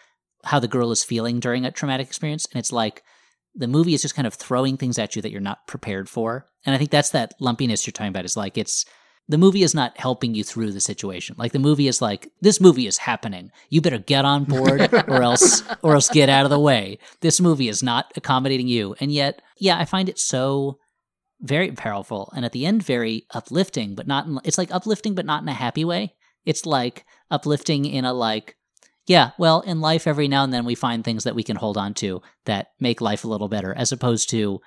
how 0.45 0.61
the 0.61 0.69
girl 0.69 0.93
is 0.93 1.03
feeling 1.03 1.41
during 1.41 1.65
a 1.65 1.73
traumatic 1.73 2.07
experience. 2.07 2.47
And 2.53 2.61
it's 2.61 2.71
like 2.71 3.03
the 3.57 3.67
movie 3.67 3.93
is 3.93 4.03
just 4.03 4.15
kind 4.15 4.27
of 4.27 4.35
throwing 4.35 4.77
things 4.77 5.01
at 5.01 5.17
you 5.17 5.23
that 5.23 5.33
you're 5.33 5.41
not 5.41 5.67
prepared 5.67 6.09
for. 6.09 6.47
And 6.65 6.73
I 6.73 6.79
think 6.79 6.91
that's 6.91 7.11
that 7.11 7.35
lumpiness 7.41 7.87
you're 7.87 7.93
talking 7.93 8.11
about 8.11 8.25
is 8.25 8.37
like 8.37 8.57
it's 8.57 8.85
the 9.27 9.39
movie 9.39 9.65
is 9.65 9.75
not 9.75 9.99
helping 9.99 10.37
you 10.37 10.45
through 10.45 10.71
the 10.71 10.81
situation. 10.81 11.35
Like 11.39 11.51
the 11.51 11.59
movie 11.59 11.89
is 11.89 12.01
like 12.01 12.31
this 12.41 12.61
movie 12.61 12.87
is 12.87 12.99
happening. 12.99 13.51
You 13.69 13.81
better 13.81 13.99
get 13.99 14.25
on 14.25 14.45
board 14.45 14.95
or 15.09 15.23
else 15.23 15.65
or 15.83 15.95
else 15.95 16.09
get 16.09 16.29
out 16.29 16.45
of 16.45 16.51
the 16.51 16.61
way. 16.61 17.01
This 17.21 17.41
movie 17.41 17.69
is 17.69 17.83
not 17.83 18.13
accommodating 18.15 18.69
you. 18.69 18.95
And 19.01 19.11
yet, 19.11 19.43
yeah, 19.59 19.77
I 19.77 19.87
find 19.87 20.09
it 20.09 20.21
so 20.21 20.79
very 21.41 21.73
powerful 21.73 22.33
and 22.37 22.45
at 22.45 22.53
the 22.53 22.67
end 22.67 22.83
very 22.83 23.27
uplifting 23.33 23.95
but 23.95 24.07
not 24.07 24.27
in, 24.27 24.39
it's 24.45 24.59
like 24.59 24.73
uplifting 24.73 25.15
but 25.15 25.27
not 25.27 25.43
in 25.43 25.49
a 25.49 25.55
happy 25.55 25.85
way. 25.85 26.15
It's 26.45 26.67
like 26.67 27.05
uplifting 27.31 27.85
in 27.85 28.05
a 28.05 28.13
like 28.13 28.57
yeah 29.07 29.31
well 29.39 29.61
in 29.61 29.81
life 29.81 30.07
every 30.07 30.29
now 30.29 30.45
and 30.45 30.53
then 30.53 30.65
we 30.65 30.75
find 30.75 31.05
things 31.05 31.25
that 31.25 31.35
we 31.35 31.43
can 31.43 31.57
hold 31.57 31.77
on 31.77 31.95
to 31.95 32.23
that 32.45 32.69
make 32.79 33.01
life 33.01 33.25
a 33.25 33.29
little 33.29 33.49
better 33.49 33.75
as 33.77 33.93
opposed 33.93 34.31
to 34.31 34.61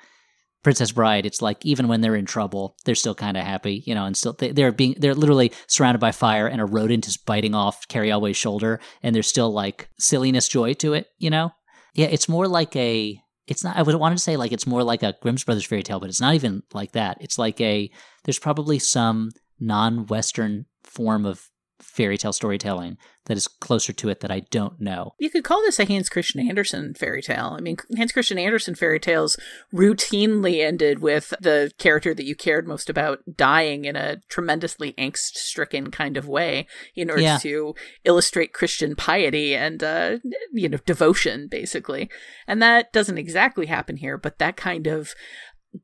princess 0.64 0.92
bride 0.92 1.26
it's 1.26 1.42
like 1.42 1.66
even 1.66 1.88
when 1.88 2.02
they're 2.02 2.16
in 2.16 2.26
trouble 2.26 2.76
they're 2.86 2.96
still 2.96 3.16
kind 3.16 3.38
of 3.38 3.44
happy 3.44 3.84
you 3.86 3.94
know 3.94 4.06
and 4.06 4.18
still 4.18 4.34
they, 4.34 4.64
are 4.64 4.72
being 4.72 4.96
they're 4.98 5.16
literally 5.16 5.52
surrounded 5.68 6.00
by 6.00 6.12
fire 6.12 6.48
and 6.48 6.62
a 6.62 6.66
rodent 6.66 7.08
is 7.08 7.18
biting 7.18 7.54
off 7.54 7.88
cary 7.88 8.10
elwes's 8.10 8.38
shoulder 8.38 8.80
and 9.02 9.16
there's 9.16 9.28
still 9.28 9.52
like 9.52 9.90
silliness 10.00 10.48
joy 10.48 10.74
to 10.74 10.94
it 10.94 11.08
you 11.20 11.30
know? 11.30 11.52
Yeah 11.94 12.08
it's 12.08 12.30
more 12.30 12.48
like 12.48 12.76
a 12.76 13.20
it's 13.48 13.64
not 13.64 13.76
I 13.76 13.82
would 13.82 13.96
want 13.96 14.18
to 14.18 14.24
say 14.24 14.38
like 14.38 14.52
it's 14.52 14.68
more 14.68 14.84
like 14.84 15.04
a 15.04 15.16
Grimm's 15.22 15.44
Brothers 15.44 15.66
fairy 15.66 15.84
tale, 15.84 16.00
but 16.00 16.10
it's 16.10 16.22
not 16.22 16.36
even 16.36 16.64
like 16.74 16.94
that. 16.94 17.18
It's 17.22 17.38
like 17.38 17.60
a 17.62 17.90
there's 18.24 18.40
probably 18.40 18.80
some 18.80 19.32
non-Western 19.60 20.66
form 20.84 21.26
of 21.26 21.50
fairy 21.84 22.18
tale 22.18 22.34
storytelling 22.34 22.98
that 23.26 23.38
is 23.38 23.48
closer 23.48 23.94
to 23.94 24.10
it 24.10 24.20
that 24.20 24.32
I 24.32 24.42
don't 24.52 24.80
know. 24.82 25.14
You 25.18 25.30
could 25.30 25.44
call 25.44 25.62
this 25.62 25.80
a 25.80 25.86
Hans 25.86 26.10
Christian 26.10 26.46
Andersen 26.48 26.94
fairy 26.94 27.22
tale. 27.22 27.56
I 27.58 27.62
mean, 27.62 27.78
Hans 27.96 28.12
Christian 28.12 28.38
Andersen 28.38 28.76
fairy 28.76 29.00
tales 29.00 29.38
routinely 29.74 30.62
ended 30.62 31.00
with 31.00 31.34
the 31.40 31.72
character 31.78 32.14
that 32.14 32.26
you 32.26 32.36
cared 32.36 32.68
most 32.68 32.90
about 32.90 33.22
dying 33.38 33.86
in 33.86 33.96
a 33.96 34.18
tremendously 34.28 34.94
angst 34.94 35.36
stricken 35.36 35.90
kind 35.90 36.18
of 36.18 36.28
way 36.28 36.68
in 36.96 37.10
order 37.10 37.22
yeah. 37.22 37.38
to 37.38 37.76
illustrate 38.04 38.52
Christian 38.52 38.96
piety 38.96 39.56
and, 39.56 39.82
uh, 39.82 40.18
you 40.52 40.68
know, 40.68 40.80
devotion, 40.86 41.48
basically. 41.48 42.10
And 42.46 42.62
that 42.62 42.92
doesn't 42.92 43.18
exactly 43.18 43.68
happen 43.68 43.98
here, 43.98 44.18
but 44.18 44.40
that 44.40 44.58
kind 44.58 44.86
of 44.86 45.16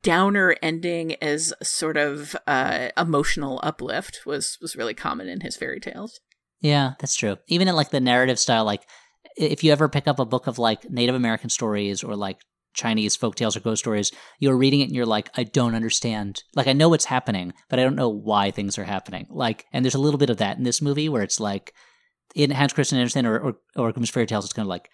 downer 0.04 0.56
ending 0.62 1.16
as 1.22 1.54
sort 1.64 1.98
of 1.98 2.36
uh, 2.48 2.90
emotional 2.98 3.60
uplift 3.64 4.22
was 4.26 4.58
was 4.62 4.76
really 4.76 4.94
common 4.94 5.28
in 5.28 5.42
his 5.42 5.56
fairy 5.56 5.80
tales. 5.80 6.20
Yeah, 6.62 6.94
that's 7.00 7.16
true. 7.16 7.38
Even 7.48 7.68
in 7.68 7.76
like 7.76 7.90
the 7.90 8.00
narrative 8.00 8.40
style, 8.40 8.66
like 8.66 8.84
if 9.38 9.64
you 9.64 9.72
ever 9.72 9.88
pick 9.88 10.08
up 10.08 10.20
a 10.20 10.26
book 10.26 10.48
of 10.48 10.60
like 10.60 10.90
Native 10.90 11.16
American 11.16 11.50
stories 11.50 12.04
or 12.04 12.16
like 12.16 12.40
Chinese 12.74 13.16
folk 13.16 13.36
tales 13.36 13.56
or 13.56 13.62
ghost 13.62 13.82
stories, 13.82 14.12
you're 14.40 14.58
reading 14.58 14.82
it 14.82 14.86
and 14.86 14.96
you're 14.96 15.06
like, 15.06 15.30
I 15.36 15.44
don't 15.44 15.76
understand. 15.76 16.44
Like 16.56 16.68
I 16.68 16.74
know 16.74 16.90
what's 16.90 17.06
happening, 17.06 17.54
but 17.70 17.80
I 17.80 17.84
don't 17.84 17.96
know 17.96 18.10
why 18.10 18.52
things 18.52 18.78
are 18.78 18.84
happening. 18.84 19.28
Like, 19.30 19.66
and 19.72 19.84
there's 19.84 19.96
a 19.96 20.00
little 20.00 20.18
bit 20.18 20.30
of 20.30 20.38
that 20.38 20.58
in 20.58 20.64
this 20.64 20.82
movie 20.82 21.10
where 21.10 21.24
it's 21.24 21.40
like 21.40 21.74
in 22.36 22.52
Hans 22.52 22.74
Christian 22.74 22.98
Andersen 23.00 23.26
or 23.26 23.40
or, 23.40 23.54
or 23.76 23.92
Grimm's 23.92 24.10
fairy 24.10 24.28
tales, 24.28 24.46
it's 24.46 24.54
kind 24.54 24.66
of 24.66 24.70
like 24.70 24.90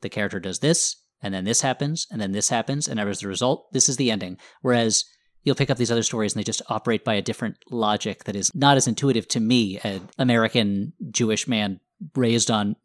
the 0.00 0.08
character 0.08 0.40
does 0.40 0.60
this, 0.60 0.96
and 1.22 1.34
then 1.34 1.44
this 1.44 1.60
happens, 1.60 2.06
and 2.10 2.20
then 2.20 2.32
this 2.32 2.48
happens, 2.48 2.88
and 2.88 2.98
as 2.98 3.22
a 3.22 3.28
result, 3.28 3.72
this 3.72 3.88
is 3.88 3.96
the 3.96 4.10
ending. 4.10 4.38
Whereas 4.62 5.04
you'll 5.44 5.54
pick 5.54 5.70
up 5.70 5.78
these 5.78 5.90
other 5.90 6.02
stories 6.02 6.34
and 6.34 6.40
they 6.40 6.44
just 6.44 6.62
operate 6.68 7.04
by 7.04 7.14
a 7.14 7.22
different 7.22 7.56
logic 7.70 8.24
that 8.24 8.36
is 8.36 8.50
not 8.54 8.76
as 8.76 8.86
intuitive 8.86 9.26
to 9.28 9.40
me, 9.40 9.78
an 9.78 10.08
American 10.18 10.92
Jewish 11.10 11.48
man 11.48 11.80
raised 12.14 12.50
on 12.50 12.76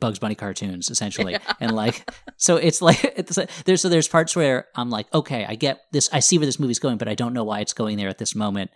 Bugs 0.00 0.18
Bunny 0.18 0.34
cartoons, 0.34 0.90
essentially, 0.90 1.32
yeah. 1.32 1.38
and 1.60 1.72
like, 1.72 2.08
so 2.36 2.56
it's 2.56 2.80
like 2.80 3.02
it's, 3.04 3.38
there's 3.64 3.82
so 3.82 3.88
there's 3.88 4.08
parts 4.08 4.34
where 4.34 4.68
I'm 4.74 4.90
like, 4.90 5.12
okay, 5.12 5.44
I 5.46 5.56
get 5.56 5.80
this, 5.92 6.08
I 6.12 6.20
see 6.20 6.38
where 6.38 6.46
this 6.46 6.60
movie's 6.60 6.78
going, 6.78 6.98
but 6.98 7.08
I 7.08 7.14
don't 7.14 7.34
know 7.34 7.44
why 7.44 7.60
it's 7.60 7.74
going 7.74 7.96
there 7.96 8.08
at 8.08 8.18
this 8.18 8.34
moment 8.34 8.70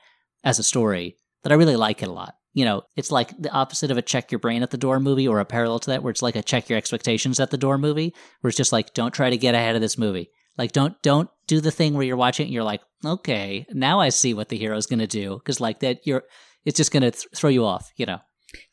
as 0.45 0.59
a 0.59 0.65
story. 0.65 1.17
that 1.43 1.53
I 1.53 1.55
really 1.55 1.77
like 1.77 2.03
it 2.03 2.09
a 2.09 2.13
lot 2.13 2.35
you 2.59 2.64
know, 2.64 2.83
it's 2.97 3.12
like 3.12 3.40
the 3.40 3.53
opposite 3.53 3.92
of 3.92 3.99
a 3.99 4.03
check 4.03 4.33
your 4.33 4.40
brain 4.40 4.64
at 4.64 4.73
the 4.73 4.77
door 4.77 4.99
movie 4.99 5.29
or 5.29 5.38
a 5.38 5.44
parallel 5.44 5.79
to 5.79 5.90
that 5.90 6.03
where 6.03 6.11
it's 6.11 6.23
like 6.23 6.35
a 6.35 6.42
check 6.42 6.68
your 6.68 6.77
expectations 6.77 7.38
at 7.38 7.53
the 7.53 7.57
door 7.57 7.79
movie 7.79 8.12
where 8.40 8.49
it's 8.49 8.57
just 8.57 8.73
like 8.73 8.94
don't 8.94 9.14
try 9.14 9.31
to 9.31 9.37
get 9.37 9.55
ahead 9.55 9.77
of 9.77 9.81
this 9.81 9.97
movie. 9.97 10.29
Like 10.57 10.73
don't 10.73 11.01
don't 11.03 11.31
do 11.47 11.61
the 11.61 11.71
thing 11.71 11.94
where 11.94 12.03
you're 12.03 12.16
watching 12.16 12.47
and 12.47 12.53
you're 12.53 12.64
like, 12.64 12.81
"Okay, 13.05 13.64
now 13.71 14.01
I 14.01 14.09
see 14.09 14.35
what 14.35 14.49
the 14.49 14.59
hero's 14.59 14.87
going 14.87 14.99
to 14.99 15.07
do." 15.07 15.38
Cuz 15.44 15.61
like 15.61 15.79
that 15.81 15.99
you're 16.05 16.25
it's 16.64 16.77
just 16.77 16.90
going 16.90 17.05
to 17.05 17.12
th- 17.12 17.29
throw 17.33 17.49
you 17.49 17.64
off, 17.64 17.92
you 17.94 18.07
know. 18.07 18.18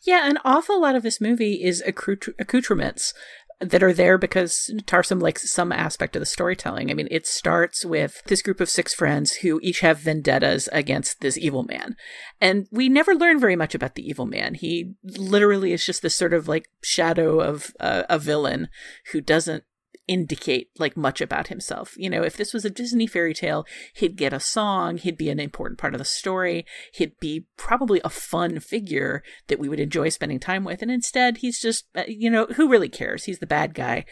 Yeah, 0.03 0.27
an 0.27 0.39
awful 0.43 0.81
lot 0.81 0.95
of 0.95 1.03
this 1.03 1.21
movie 1.21 1.63
is 1.63 1.83
accoutrements 1.85 3.13
that 3.59 3.83
are 3.83 3.93
there 3.93 4.17
because 4.17 4.73
Tarsem 4.85 5.21
likes 5.21 5.51
some 5.51 5.71
aspect 5.71 6.15
of 6.15 6.19
the 6.19 6.25
storytelling. 6.25 6.91
I 6.91 6.93
mean, 6.93 7.07
it 7.09 7.25
starts 7.25 7.85
with 7.85 8.21
this 8.25 8.41
group 8.41 8.59
of 8.59 8.69
six 8.69 8.93
friends 8.93 9.35
who 9.35 9.59
each 9.63 9.79
have 9.79 9.99
vendettas 9.99 10.67
against 10.71 11.21
this 11.21 11.37
evil 11.37 11.63
man. 11.63 11.95
And 12.41 12.67
we 12.71 12.89
never 12.89 13.15
learn 13.15 13.39
very 13.39 13.55
much 13.55 13.73
about 13.73 13.95
the 13.95 14.07
evil 14.07 14.25
man. 14.25 14.55
He 14.55 14.93
literally 15.03 15.71
is 15.71 15.85
just 15.85 16.01
this 16.01 16.15
sort 16.15 16.33
of 16.33 16.47
like 16.47 16.69
shadow 16.83 17.39
of 17.39 17.71
uh, 17.79 18.03
a 18.09 18.19
villain 18.19 18.67
who 19.11 19.21
doesn't 19.21 19.63
indicate 20.07 20.69
like 20.77 20.95
much 20.95 21.21
about 21.21 21.47
himself. 21.47 21.95
You 21.97 22.09
know, 22.09 22.23
if 22.23 22.37
this 22.37 22.53
was 22.53 22.65
a 22.65 22.69
Disney 22.69 23.07
fairy 23.07 23.33
tale, 23.33 23.65
he'd 23.93 24.15
get 24.15 24.33
a 24.33 24.39
song, 24.39 24.97
he'd 24.97 25.17
be 25.17 25.29
an 25.29 25.39
important 25.39 25.79
part 25.79 25.93
of 25.93 25.99
the 25.99 26.05
story, 26.05 26.65
he'd 26.93 27.19
be 27.19 27.45
probably 27.57 28.01
a 28.03 28.09
fun 28.09 28.59
figure 28.59 29.23
that 29.47 29.59
we 29.59 29.69
would 29.69 29.79
enjoy 29.79 30.09
spending 30.09 30.39
time 30.39 30.63
with. 30.63 30.81
And 30.81 30.91
instead, 30.91 31.37
he's 31.37 31.59
just, 31.59 31.85
uh, 31.95 32.03
you 32.07 32.29
know, 32.29 32.45
who 32.55 32.69
really 32.69 32.89
cares? 32.89 33.25
He's 33.25 33.39
the 33.39 33.47
bad 33.47 33.73
guy. 33.73 34.05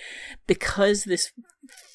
Because 0.48 1.04
this 1.04 1.32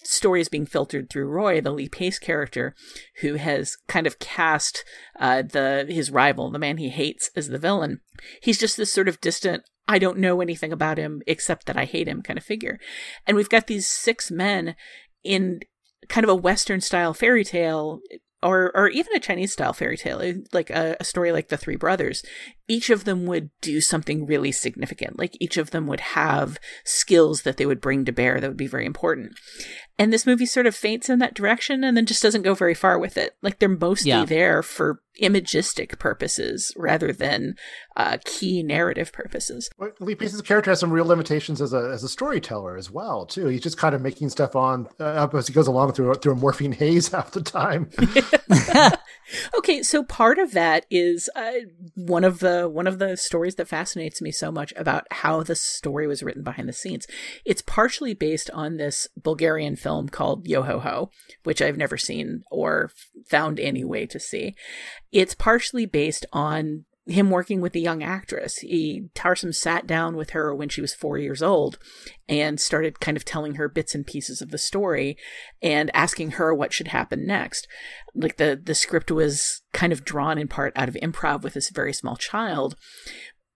story 0.02 0.40
is 0.40 0.48
being 0.48 0.66
filtered 0.66 1.10
through 1.10 1.28
Roy, 1.28 1.60
the 1.60 1.70
Lee 1.70 1.88
Pace 1.88 2.18
character, 2.18 2.74
who 3.20 3.34
has 3.34 3.76
kind 3.86 4.06
of 4.06 4.18
cast 4.18 4.84
uh, 5.18 5.42
the 5.42 5.86
his 5.88 6.10
rival, 6.10 6.50
the 6.50 6.58
man 6.58 6.78
he 6.78 6.88
hates, 6.88 7.30
as 7.36 7.48
the 7.48 7.58
villain. 7.58 8.00
He's 8.42 8.58
just 8.58 8.76
this 8.76 8.92
sort 8.92 9.08
of 9.08 9.20
distant, 9.20 9.64
I 9.86 9.98
don't 9.98 10.18
know 10.18 10.40
anything 10.40 10.72
about 10.72 10.98
him 10.98 11.22
except 11.26 11.66
that 11.66 11.76
I 11.76 11.84
hate 11.84 12.08
him 12.08 12.22
kind 12.22 12.38
of 12.38 12.44
figure. 12.44 12.78
And 13.26 13.36
we've 13.36 13.48
got 13.48 13.66
these 13.66 13.86
six 13.86 14.30
men 14.30 14.76
in 15.22 15.60
kind 16.08 16.24
of 16.24 16.30
a 16.30 16.34
Western 16.34 16.80
style 16.80 17.12
fairy 17.12 17.44
tale 17.44 18.00
or 18.42 18.70
or 18.76 18.88
even 18.88 19.14
a 19.14 19.20
Chinese 19.20 19.52
style 19.52 19.72
fairy 19.72 19.96
tale, 19.96 20.20
eh, 20.20 20.34
like 20.52 20.70
a, 20.70 20.96
a, 21.00 21.04
story 21.04 21.32
like 21.32 21.48
the 21.48 21.56
Three 21.56 21.76
Brothers, 21.76 22.22
each 22.68 22.88
of 22.90 23.04
them 23.04 23.26
would 23.26 23.50
do 23.60 23.80
something 23.80 24.26
really 24.26 24.52
significant. 24.52 25.18
Like 25.18 25.36
each 25.40 25.56
of 25.56 25.70
them 25.70 25.86
would 25.86 26.00
have 26.00 26.58
skills 26.84 27.42
that 27.42 27.56
they 27.56 27.66
would 27.66 27.80
bring 27.80 28.04
to 28.04 28.12
bear 28.12 28.40
that 28.40 28.48
would 28.48 28.56
be 28.56 28.66
very 28.66 28.86
important. 28.86 29.32
And 29.98 30.12
this 30.12 30.26
movie 30.26 30.46
sort 30.46 30.66
of 30.66 30.76
feints 30.76 31.08
in 31.08 31.18
that 31.18 31.34
direction 31.34 31.82
and 31.82 31.96
then 31.96 32.06
just 32.06 32.22
doesn't 32.22 32.42
go 32.42 32.54
very 32.54 32.74
far 32.74 32.98
with 32.98 33.16
it. 33.16 33.34
Like 33.42 33.58
they're 33.58 33.68
mostly 33.68 34.10
Yeah. 34.10 34.24
there 34.24 34.62
for 34.62 35.00
imagistic 35.18 35.98
purposes 35.98 36.72
rather 36.76 37.12
than 37.12 37.54
uh, 37.96 38.18
key 38.24 38.62
narrative 38.62 39.12
purposes. 39.12 39.68
Well, 39.78 39.90
Lee 40.00 40.14
Pace's 40.14 40.42
character 40.42 40.70
has 40.70 40.80
some 40.80 40.90
real 40.90 41.06
limitations 41.06 41.60
as 41.60 41.72
a 41.72 41.90
as 41.92 42.02
a 42.04 42.08
storyteller 42.08 42.76
as 42.76 42.90
well 42.90 43.26
too. 43.26 43.46
He's 43.46 43.62
just 43.62 43.78
kind 43.78 43.94
of 43.94 44.00
making 44.00 44.30
stuff 44.30 44.56
on 44.56 44.88
uh, 45.00 45.28
as 45.34 45.48
he 45.48 45.52
goes 45.52 45.66
along 45.66 45.92
through 45.92 46.14
through 46.14 46.32
a 46.32 46.36
morphine 46.36 46.72
haze 46.72 47.08
half 47.12 47.32
the 47.32 47.42
time. 47.42 47.90
Okay, 49.58 49.82
so 49.82 50.02
part 50.02 50.38
of 50.38 50.52
that 50.52 50.86
is 50.90 51.28
uh, 51.36 51.52
one 51.94 52.24
of 52.24 52.38
the 52.38 52.68
one 52.68 52.86
of 52.86 52.98
the 52.98 53.16
stories 53.16 53.56
that 53.56 53.68
fascinates 53.68 54.22
me 54.22 54.30
so 54.30 54.50
much 54.50 54.72
about 54.76 55.06
how 55.10 55.42
the 55.42 55.54
story 55.54 56.06
was 56.06 56.22
written 56.22 56.42
behind 56.42 56.68
the 56.68 56.72
scenes. 56.72 57.06
It's 57.44 57.60
partially 57.60 58.14
based 58.14 58.50
on 58.50 58.76
this 58.76 59.06
Bulgarian 59.22 59.76
film 59.76 60.08
called 60.08 60.48
Yo 60.48 60.62
Ho 60.62 60.78
Ho, 60.78 61.10
which 61.44 61.60
I've 61.60 61.76
never 61.76 61.98
seen 61.98 62.42
or 62.50 62.90
found 63.28 63.60
any 63.60 63.84
way 63.84 64.06
to 64.06 64.18
see. 64.18 64.54
It's 65.12 65.34
partially 65.34 65.86
based 65.86 66.26
on 66.32 66.84
him 67.06 67.30
working 67.30 67.62
with 67.62 67.74
a 67.74 67.78
young 67.80 68.02
actress. 68.02 68.58
He 68.58 69.08
Tarsem 69.14 69.54
sat 69.54 69.86
down 69.86 70.14
with 70.14 70.30
her 70.30 70.54
when 70.54 70.68
she 70.68 70.82
was 70.82 70.92
four 70.92 71.16
years 71.16 71.42
old 71.42 71.78
and 72.28 72.60
started 72.60 73.00
kind 73.00 73.16
of 73.16 73.24
telling 73.24 73.54
her 73.54 73.66
bits 73.66 73.94
and 73.94 74.06
pieces 74.06 74.42
of 74.42 74.50
the 74.50 74.58
story 74.58 75.16
and 75.62 75.90
asking 75.94 76.32
her 76.32 76.54
what 76.54 76.74
should 76.74 76.88
happen 76.88 77.26
next. 77.26 77.66
Like 78.14 78.36
the 78.36 78.60
the 78.62 78.74
script 78.74 79.10
was 79.10 79.62
kind 79.72 79.90
of 79.90 80.04
drawn 80.04 80.36
in 80.36 80.48
part 80.48 80.74
out 80.76 80.88
of 80.90 80.96
improv 81.02 81.40
with 81.42 81.54
this 81.54 81.70
very 81.70 81.94
small 81.94 82.16
child, 82.16 82.76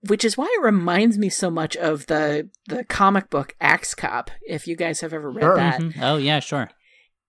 which 0.07 0.25
is 0.25 0.35
why 0.35 0.47
it 0.57 0.63
reminds 0.63 1.19
me 1.19 1.29
so 1.29 1.51
much 1.51 1.77
of 1.77 2.07
the 2.07 2.49
the 2.67 2.83
comic 2.85 3.29
book 3.29 3.55
Axe 3.61 3.93
Cop. 3.93 4.31
If 4.41 4.65
you 4.67 4.75
guys 4.75 5.01
have 5.01 5.13
ever 5.13 5.29
read 5.29 5.43
Sure. 5.43 5.55
that, 5.57 5.79
Mhm. 5.79 5.93
Oh 6.01 6.17
yeah, 6.17 6.39
sure. 6.39 6.71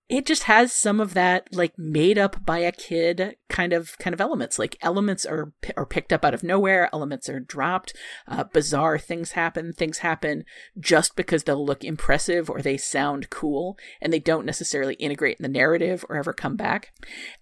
It 0.09 0.27
just 0.27 0.43
has 0.43 0.71
some 0.71 1.01
of 1.01 1.15
that 1.15 1.49
like 1.53 1.73
made 1.79 2.19
up 2.19 2.45
by 2.45 2.59
a 2.59 2.73
kid 2.73 3.37
kind 3.49 3.73
of 3.73 3.97
kind 3.99 4.13
of 4.13 4.21
elements. 4.21 4.59
Like 4.59 4.77
elements 4.83 5.25
are 5.25 5.53
are 5.79 5.87
picked 5.87 6.13
up 6.13 6.25
out 6.25 6.35
of 6.35 6.43
nowhere 6.43 6.91
elements 6.93 7.29
are 7.29 7.41
dropped 7.41 7.95
uh, 8.29 8.45
bizarre 8.45 8.99
things 8.99 9.33
happen 9.33 9.73
things 9.73 9.99
happen 9.99 10.45
just 10.79 11.17
because 11.17 11.45
they'll 11.45 11.65
look 11.65 11.83
impressive 11.83 12.51
or 12.51 12.61
they 12.61 12.77
sound 12.77 13.31
cool 13.31 13.79
and 14.01 14.13
they 14.13 14.19
don't 14.19 14.45
necessarily 14.45 14.95
integrate 14.97 15.39
in 15.39 15.43
the 15.43 15.49
narrative 15.49 16.05
or 16.11 16.17
ever 16.17 16.35
come 16.35 16.57
back. 16.57 16.93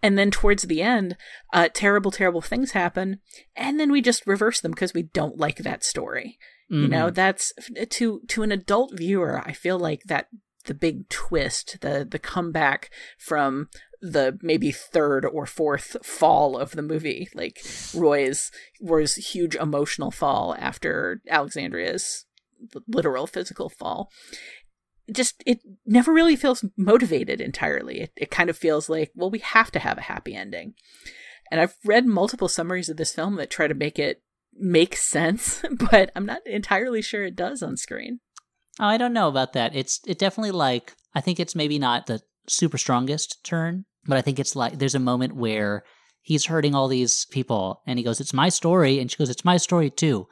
And 0.00 0.16
then 0.16 0.30
towards 0.30 0.62
the 0.62 0.82
end 0.82 1.16
uh, 1.52 1.68
terrible 1.74 2.12
terrible 2.12 2.42
things 2.42 2.72
happen 2.72 3.18
and 3.56 3.80
then 3.80 3.90
we 3.90 4.00
just 4.00 4.24
reverse 4.26 4.60
them 4.60 4.70
because 4.70 4.94
we 4.94 5.02
don't 5.02 5.36
like 5.36 5.58
that 5.58 5.82
story. 5.84 6.38
You 6.70 6.88
know 6.88 7.08
Mhm. 7.10 7.14
that's 7.14 7.52
to 7.90 8.20
to 8.28 8.42
an 8.42 8.50
adult 8.50 8.96
viewer 8.96 9.42
i 9.44 9.52
feel 9.52 9.78
like 9.78 10.04
that 10.04 10.28
the 10.64 10.74
big 10.74 11.08
twist 11.08 11.78
the 11.80 12.06
the 12.08 12.18
comeback 12.18 12.90
from 13.18 13.68
the 14.00 14.38
maybe 14.42 14.72
third 14.72 15.24
or 15.24 15.46
fourth 15.46 15.96
fall 16.04 16.56
of 16.56 16.72
the 16.72 16.82
movie. 16.82 17.28
Like 17.34 17.64
roy's 17.94 18.50
roy's 18.80 19.14
huge 19.14 19.54
emotional 19.54 20.10
fall 20.10 20.56
after 20.58 21.20
alexandria's 21.28 22.26
literal 22.88 23.26
physical 23.26 23.68
fall. 23.68 24.10
Just 25.12 25.42
it 25.46 25.60
never 25.84 26.12
really 26.12 26.36
feels 26.36 26.64
motivated 26.76 27.40
entirely. 27.40 28.00
It, 28.00 28.12
it 28.16 28.30
kind 28.30 28.50
of 28.50 28.56
feels 28.56 28.88
like 28.88 29.12
well 29.14 29.30
we 29.30 29.40
have 29.40 29.70
to 29.72 29.78
have 29.78 29.98
a 29.98 30.02
happy 30.02 30.34
ending. 30.34 30.74
And 31.50 31.60
i've 31.60 31.76
read 31.84 32.06
multiple 32.06 32.48
summaries 32.48 32.88
of 32.88 32.96
this 32.96 33.12
film 33.12 33.36
that 33.36 33.50
try 33.50 33.68
to 33.68 33.74
make 33.74 33.98
it 33.98 34.22
make 34.54 34.96
sense 34.96 35.62
but 35.90 36.10
i'm 36.14 36.26
not 36.26 36.46
entirely 36.46 37.00
sure 37.02 37.24
it 37.24 37.36
does 37.36 37.62
on 37.62 37.76
screen 37.76 38.20
Oh, 38.80 38.86
I 38.86 38.96
don't 38.96 39.12
know 39.12 39.28
about 39.28 39.52
that. 39.52 39.74
It's 39.74 40.00
it 40.06 40.18
definitely 40.18 40.52
like 40.52 40.94
I 41.14 41.20
think 41.20 41.38
it's 41.38 41.54
maybe 41.54 41.78
not 41.78 42.06
the 42.06 42.20
super 42.48 42.78
strongest 42.78 43.44
turn, 43.44 43.84
but 44.06 44.16
I 44.16 44.22
think 44.22 44.38
it's 44.38 44.56
like 44.56 44.78
there's 44.78 44.94
a 44.94 45.00
moment 45.00 45.36
where 45.36 45.84
he's 46.22 46.46
hurting 46.46 46.74
all 46.74 46.88
these 46.88 47.26
people 47.26 47.82
and 47.86 47.98
he 47.98 48.04
goes, 48.04 48.20
It's 48.20 48.32
my 48.32 48.48
story 48.48 48.98
and 48.98 49.10
she 49.10 49.16
goes, 49.16 49.30
It's 49.30 49.44
my 49.44 49.56
story 49.56 49.90
too. 49.90 50.26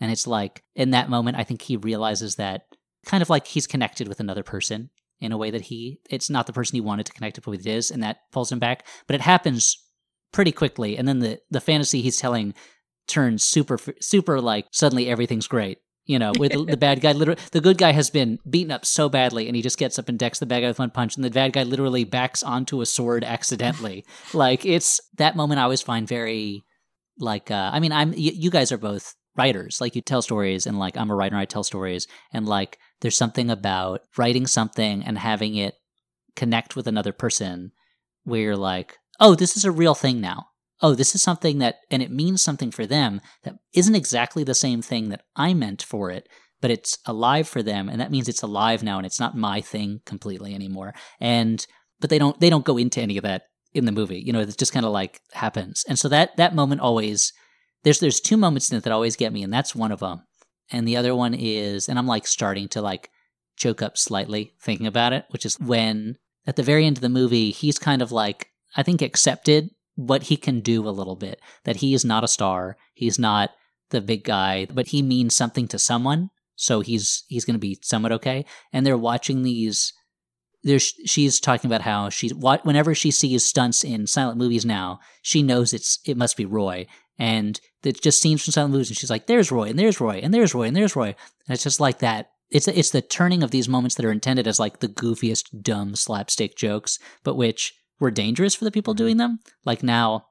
And 0.00 0.10
it's 0.10 0.26
like 0.26 0.62
in 0.74 0.90
that 0.90 1.08
moment 1.08 1.38
I 1.38 1.44
think 1.44 1.62
he 1.62 1.76
realizes 1.76 2.36
that 2.36 2.62
kind 3.06 3.22
of 3.22 3.30
like 3.30 3.46
he's 3.46 3.66
connected 3.66 4.08
with 4.08 4.20
another 4.20 4.42
person 4.42 4.90
in 5.20 5.32
a 5.32 5.38
way 5.38 5.50
that 5.50 5.62
he 5.62 6.00
it's 6.10 6.28
not 6.28 6.46
the 6.46 6.52
person 6.52 6.76
he 6.76 6.80
wanted 6.80 7.06
to 7.06 7.12
connect 7.12 7.44
with 7.46 7.66
is, 7.66 7.90
and 7.90 8.02
that 8.02 8.18
pulls 8.32 8.52
him 8.52 8.58
back. 8.58 8.86
But 9.06 9.14
it 9.14 9.22
happens 9.22 9.82
pretty 10.32 10.52
quickly, 10.52 10.98
and 10.98 11.08
then 11.08 11.20
the 11.20 11.40
the 11.50 11.60
fantasy 11.60 12.02
he's 12.02 12.18
telling 12.18 12.52
turns 13.06 13.42
super 13.42 13.78
super 14.00 14.40
like 14.40 14.66
suddenly 14.72 15.08
everything's 15.08 15.46
great 15.46 15.78
you 16.06 16.20
know, 16.20 16.32
with 16.38 16.52
the, 16.52 16.64
the 16.64 16.76
bad 16.76 17.00
guy, 17.00 17.12
literally, 17.12 17.40
the 17.50 17.60
good 17.60 17.78
guy 17.78 17.92
has 17.92 18.10
been 18.10 18.38
beaten 18.48 18.70
up 18.70 18.86
so 18.86 19.08
badly, 19.08 19.48
and 19.48 19.56
he 19.56 19.62
just 19.62 19.78
gets 19.78 19.98
up 19.98 20.08
and 20.08 20.18
decks 20.18 20.38
the 20.38 20.46
bad 20.46 20.60
guy 20.60 20.68
with 20.68 20.78
one 20.78 20.90
punch, 20.90 21.16
and 21.16 21.24
the 21.24 21.30
bad 21.30 21.52
guy 21.52 21.64
literally 21.64 22.04
backs 22.04 22.42
onto 22.42 22.80
a 22.80 22.86
sword 22.86 23.24
accidentally. 23.24 24.04
like 24.32 24.64
it's 24.64 25.00
that 25.16 25.36
moment 25.36 25.60
I 25.60 25.64
always 25.64 25.82
find 25.82 26.08
very, 26.08 26.64
like, 27.18 27.50
uh, 27.50 27.70
I 27.72 27.80
mean, 27.80 27.92
I'm 27.92 28.10
y- 28.10 28.16
you 28.16 28.50
guys 28.50 28.72
are 28.72 28.78
both 28.78 29.14
writers, 29.36 29.80
like 29.80 29.96
you 29.96 30.02
tell 30.02 30.22
stories, 30.22 30.66
and 30.66 30.78
like 30.78 30.96
I'm 30.96 31.10
a 31.10 31.14
writer, 31.14 31.36
I 31.36 31.44
tell 31.44 31.64
stories, 31.64 32.06
and 32.32 32.46
like 32.46 32.78
there's 33.00 33.16
something 33.16 33.50
about 33.50 34.02
writing 34.16 34.46
something 34.46 35.02
and 35.02 35.18
having 35.18 35.56
it 35.56 35.74
connect 36.36 36.76
with 36.76 36.86
another 36.86 37.12
person, 37.12 37.72
where 38.24 38.40
you're 38.40 38.56
like, 38.56 38.96
oh, 39.18 39.34
this 39.34 39.56
is 39.56 39.64
a 39.64 39.72
real 39.72 39.94
thing 39.94 40.20
now 40.20 40.46
oh, 40.82 40.94
this 40.94 41.14
is 41.14 41.22
something 41.22 41.58
that, 41.58 41.76
and 41.90 42.02
it 42.02 42.10
means 42.10 42.42
something 42.42 42.70
for 42.70 42.86
them 42.86 43.20
that 43.44 43.54
isn't 43.74 43.94
exactly 43.94 44.44
the 44.44 44.54
same 44.54 44.82
thing 44.82 45.08
that 45.08 45.22
I 45.34 45.54
meant 45.54 45.82
for 45.82 46.10
it, 46.10 46.28
but 46.60 46.70
it's 46.70 46.98
alive 47.06 47.48
for 47.48 47.62
them, 47.62 47.88
and 47.88 48.00
that 48.00 48.10
means 48.10 48.28
it's 48.28 48.42
alive 48.42 48.82
now, 48.82 48.96
and 48.96 49.06
it's 49.06 49.20
not 49.20 49.36
my 49.36 49.60
thing 49.60 50.00
completely 50.04 50.54
anymore. 50.54 50.94
And 51.20 51.66
but 52.00 52.10
they 52.10 52.18
don't 52.18 52.38
they 52.40 52.50
don't 52.50 52.64
go 52.64 52.76
into 52.76 53.00
any 53.00 53.16
of 53.16 53.24
that 53.24 53.42
in 53.74 53.84
the 53.84 53.92
movie. 53.92 54.20
You 54.20 54.32
know, 54.32 54.40
it 54.40 54.56
just 54.56 54.72
kind 54.72 54.86
of 54.86 54.92
like 54.92 55.20
happens, 55.32 55.84
and 55.88 55.98
so 55.98 56.08
that 56.08 56.36
that 56.36 56.54
moment 56.54 56.80
always 56.80 57.32
there's 57.84 58.00
there's 58.00 58.20
two 58.20 58.36
moments 58.36 58.70
in 58.70 58.78
it 58.78 58.84
that 58.84 58.92
always 58.92 59.16
get 59.16 59.32
me, 59.32 59.42
and 59.42 59.52
that's 59.52 59.74
one 59.74 59.92
of 59.92 60.00
them. 60.00 60.22
And 60.70 60.88
the 60.88 60.96
other 60.96 61.14
one 61.14 61.34
is, 61.34 61.88
and 61.88 61.98
I'm 61.98 62.06
like 62.06 62.26
starting 62.26 62.68
to 62.70 62.82
like 62.82 63.10
choke 63.56 63.82
up 63.82 63.96
slightly 63.96 64.54
thinking 64.60 64.86
about 64.86 65.12
it, 65.12 65.24
which 65.30 65.46
is 65.46 65.58
when 65.60 66.16
at 66.46 66.56
the 66.56 66.62
very 66.62 66.86
end 66.86 66.98
of 66.98 67.02
the 67.02 67.08
movie 67.08 67.50
he's 67.50 67.78
kind 67.78 68.02
of 68.02 68.12
like 68.12 68.48
I 68.76 68.82
think 68.82 69.02
accepted 69.02 69.70
what 69.96 70.24
he 70.24 70.36
can 70.36 70.60
do 70.60 70.86
a 70.86 70.90
little 70.90 71.16
bit. 71.16 71.40
That 71.64 71.76
he 71.76 71.92
is 71.94 72.04
not 72.04 72.24
a 72.24 72.28
star. 72.28 72.76
He's 72.94 73.18
not 73.18 73.50
the 73.90 74.00
big 74.00 74.24
guy, 74.24 74.66
but 74.72 74.88
he 74.88 75.02
means 75.02 75.34
something 75.34 75.66
to 75.68 75.78
someone. 75.78 76.30
So 76.54 76.80
he's 76.80 77.24
he's 77.28 77.44
going 77.44 77.54
to 77.54 77.60
be 77.60 77.78
somewhat 77.82 78.12
okay. 78.12 78.44
And 78.72 78.86
they're 78.86 78.96
watching 78.96 79.42
these. 79.42 79.92
There's 80.62 80.94
she's 81.04 81.38
talking 81.38 81.68
about 81.68 81.82
how 81.82 82.08
she 82.08 82.28
whenever 82.28 82.94
she 82.94 83.10
sees 83.10 83.44
stunts 83.44 83.84
in 83.84 84.06
silent 84.06 84.38
movies 84.38 84.64
now, 84.64 85.00
she 85.22 85.42
knows 85.42 85.72
it's 85.72 85.98
it 86.06 86.16
must 86.16 86.36
be 86.36 86.44
Roy, 86.44 86.86
and 87.18 87.60
it 87.84 88.02
just 88.02 88.20
scenes 88.20 88.44
from 88.44 88.52
silent 88.52 88.72
movies, 88.72 88.88
and 88.88 88.96
she's 88.96 89.10
like, 89.10 89.26
"There's 89.26 89.52
Roy, 89.52 89.68
and 89.68 89.78
there's 89.78 90.00
Roy, 90.00 90.20
and 90.22 90.34
there's 90.34 90.54
Roy, 90.54 90.66
and 90.66 90.76
there's 90.76 90.96
Roy," 90.96 91.08
and 91.08 91.54
it's 91.54 91.62
just 91.62 91.78
like 91.78 91.98
that. 92.00 92.30
It's 92.50 92.66
it's 92.66 92.90
the 92.90 93.02
turning 93.02 93.42
of 93.42 93.52
these 93.52 93.68
moments 93.68 93.94
that 93.94 94.04
are 94.04 94.10
intended 94.12 94.48
as 94.48 94.58
like 94.58 94.80
the 94.80 94.88
goofiest, 94.88 95.62
dumb 95.62 95.94
slapstick 95.94 96.56
jokes, 96.56 96.98
but 97.22 97.36
which 97.36 97.74
were 98.00 98.10
dangerous 98.10 98.54
for 98.54 98.64
the 98.64 98.70
people 98.70 98.94
mm-hmm. 98.94 99.04
doing 99.04 99.16
them. 99.16 99.40
Like 99.64 99.82
now, 99.82 100.26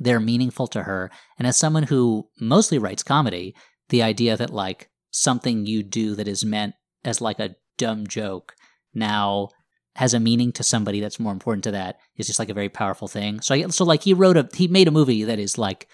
they're 0.00 0.20
meaningful 0.20 0.66
to 0.68 0.84
her. 0.84 1.10
And 1.38 1.46
as 1.46 1.56
someone 1.56 1.84
who 1.84 2.28
mostly 2.40 2.78
writes 2.78 3.02
comedy, 3.02 3.54
the 3.90 4.02
idea 4.02 4.36
that 4.36 4.50
like 4.50 4.88
something 5.10 5.66
you 5.66 5.82
do 5.82 6.14
that 6.14 6.28
is 6.28 6.44
meant 6.44 6.74
as 7.04 7.20
like 7.20 7.38
a 7.38 7.56
dumb 7.76 8.06
joke 8.06 8.54
now 8.94 9.48
has 9.96 10.14
a 10.14 10.20
meaning 10.20 10.52
to 10.52 10.62
somebody 10.62 11.00
that's 11.00 11.20
more 11.20 11.32
important 11.32 11.64
to 11.64 11.70
that 11.72 11.96
is 12.16 12.26
just 12.26 12.38
like 12.38 12.48
a 12.48 12.54
very 12.54 12.70
powerful 12.70 13.08
thing. 13.08 13.40
So 13.40 13.54
I, 13.54 13.66
so 13.68 13.84
like 13.84 14.02
he 14.02 14.14
wrote 14.14 14.36
a 14.36 14.48
he 14.54 14.68
made 14.68 14.88
a 14.88 14.92
movie 14.92 15.24
that 15.24 15.38
is 15.38 15.58
like 15.58 15.88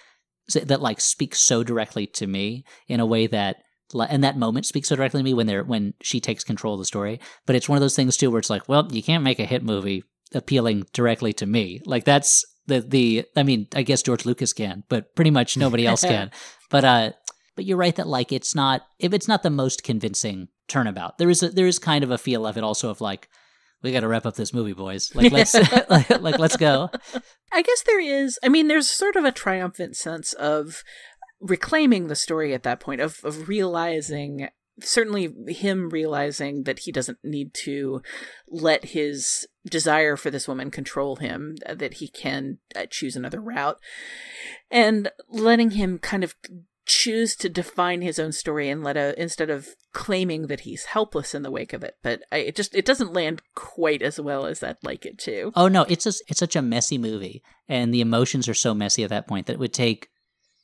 that 0.53 0.81
like 0.81 1.01
speaks 1.01 1.41
so 1.41 1.65
directly 1.65 2.07
to 2.07 2.27
me 2.27 2.65
in 2.87 3.01
a 3.01 3.07
way 3.07 3.27
that 3.27 3.57
and 4.09 4.23
that 4.23 4.37
moment 4.37 4.67
speaks 4.67 4.89
so 4.89 4.97
directly 4.97 5.21
to 5.21 5.25
me 5.25 5.35
when 5.35 5.47
they're 5.47 5.65
when 5.65 5.95
she 6.01 6.21
takes 6.21 6.45
control 6.45 6.75
of 6.75 6.79
the 6.79 6.85
story. 6.85 7.19
But 7.47 7.57
it's 7.57 7.69
one 7.69 7.77
of 7.77 7.81
those 7.81 7.97
things 7.97 8.17
too 8.17 8.31
where 8.31 8.39
it's 8.39 8.51
like, 8.51 8.69
well, 8.69 8.87
you 8.93 9.03
can't 9.03 9.25
make 9.25 9.41
a 9.41 9.45
hit 9.45 9.65
movie 9.65 10.05
appealing 10.35 10.87
directly 10.93 11.33
to 11.35 11.47
me. 11.47 11.81
Like 11.85 12.05
that's 12.05 12.45
the 12.67 12.81
the 12.81 13.25
I 13.37 13.43
mean, 13.43 13.69
I 13.75 13.83
guess 13.83 14.03
George 14.03 14.25
Lucas 14.27 14.53
can, 14.53 14.85
but 14.89 15.15
pretty 15.15 15.31
much 15.31 15.57
nobody 15.57 15.87
else 15.87 16.03
can. 16.03 16.31
But 16.71 16.85
uh 16.85 17.13
but 17.57 17.65
you're 17.65 17.79
right 17.79 17.97
that 17.97 18.07
like 18.07 18.31
it's 18.31 18.55
not 18.55 18.83
if 18.99 19.15
it's 19.15 19.27
not 19.27 19.43
the 19.43 19.49
most 19.49 19.83
convincing 19.83 20.49
turnabout. 20.69 21.17
There 21.17 21.31
is 21.31 21.43
a 21.43 21.49
there 21.49 21.67
is 21.67 21.79
kind 21.79 22.05
of 22.05 22.11
a 22.11 22.19
feel 22.19 22.47
of 22.47 22.59
it 22.59 22.63
also 22.63 22.91
of 22.91 23.01
like 23.01 23.29
we 23.83 23.93
got 23.93 24.01
to 24.01 24.09
wrap 24.09 24.27
up 24.27 24.35
this 24.35 24.53
movie, 24.53 24.75
boys. 24.75 25.15
Like 25.15 25.33
let's 25.33 25.55
like, 25.89 26.11
like 26.11 26.39
let's 26.39 26.57
go. 26.57 26.91
I 27.53 27.63
guess 27.63 27.83
there 27.87 28.01
is. 28.01 28.39
I 28.43 28.49
mean, 28.49 28.69
there's 28.69 28.91
sort 28.91 29.17
of 29.17 29.25
a 29.25 29.33
triumphant 29.33 29.97
sense 29.97 30.33
of 30.35 30.83
reclaiming 31.41 32.09
the 32.09 32.17
story 32.17 32.53
at 32.53 32.65
that 32.65 32.81
point 32.81 33.01
of 33.01 33.21
of 33.25 33.49
realizing 33.49 34.49
certainly 34.81 35.35
him 35.49 35.89
realizing 35.91 36.65
that 36.65 36.81
he 36.81 36.93
doesn't 36.93 37.19
need 37.25 37.53
to 37.53 38.01
let 38.49 38.87
his 38.87 39.47
desire 39.69 40.17
for 40.17 40.31
this 40.31 40.49
woman 40.49 40.71
control 40.71 41.17
him 41.17 41.57
that 41.69 41.95
he 41.95 42.09
can 42.09 42.59
uh, 42.75 42.87
choose 42.91 43.17
another 43.17 43.41
route 43.41 43.79
and 44.71 45.11
letting 45.29 45.73
him 45.73 45.99
kind 45.99 46.25
of 46.25 46.35
choose 46.87 47.37
to 47.37 47.51
define 47.51 48.01
his 48.01 48.19
own 48.19 48.33
story 48.33 48.71
and 48.71 48.83
let 48.83 48.97
a 48.97 49.21
instead 49.21 49.51
of 49.51 49.69
claiming 49.93 50.47
that 50.47 50.61
he's 50.61 50.87
helpless 50.87 51.35
in 51.35 51.43
the 51.43 51.51
wake 51.51 51.75
of 51.75 51.85
it 51.85 51.97
but 52.03 52.23
I, 52.33 52.39
it 52.39 52.57
just 52.57 52.75
it 52.75 52.87
doesn't 52.87 53.13
land 53.13 53.43
quite 53.55 54.01
as 54.01 54.19
well 54.19 54.47
as 54.47 54.63
i'd 54.63 54.77
like 54.83 55.05
it 55.05 55.19
to 55.21 55.53
Oh 55.55 55.69
no, 55.69 55.83
it's 55.83 56.05
just, 56.05 56.23
it's 56.29 56.39
such 56.41 56.57
a 56.57 56.63
messy 56.63 56.97
movie, 56.97 57.43
and 57.69 57.93
the 57.93 58.01
emotions 58.01 58.49
are 58.49 58.55
so 58.55 58.75
messy 58.75 59.05
at 59.05 59.11
that 59.11 59.27
point 59.27 59.47
that 59.47 59.55
it 59.55 59.59
would 59.59 59.75
take 59.75 60.09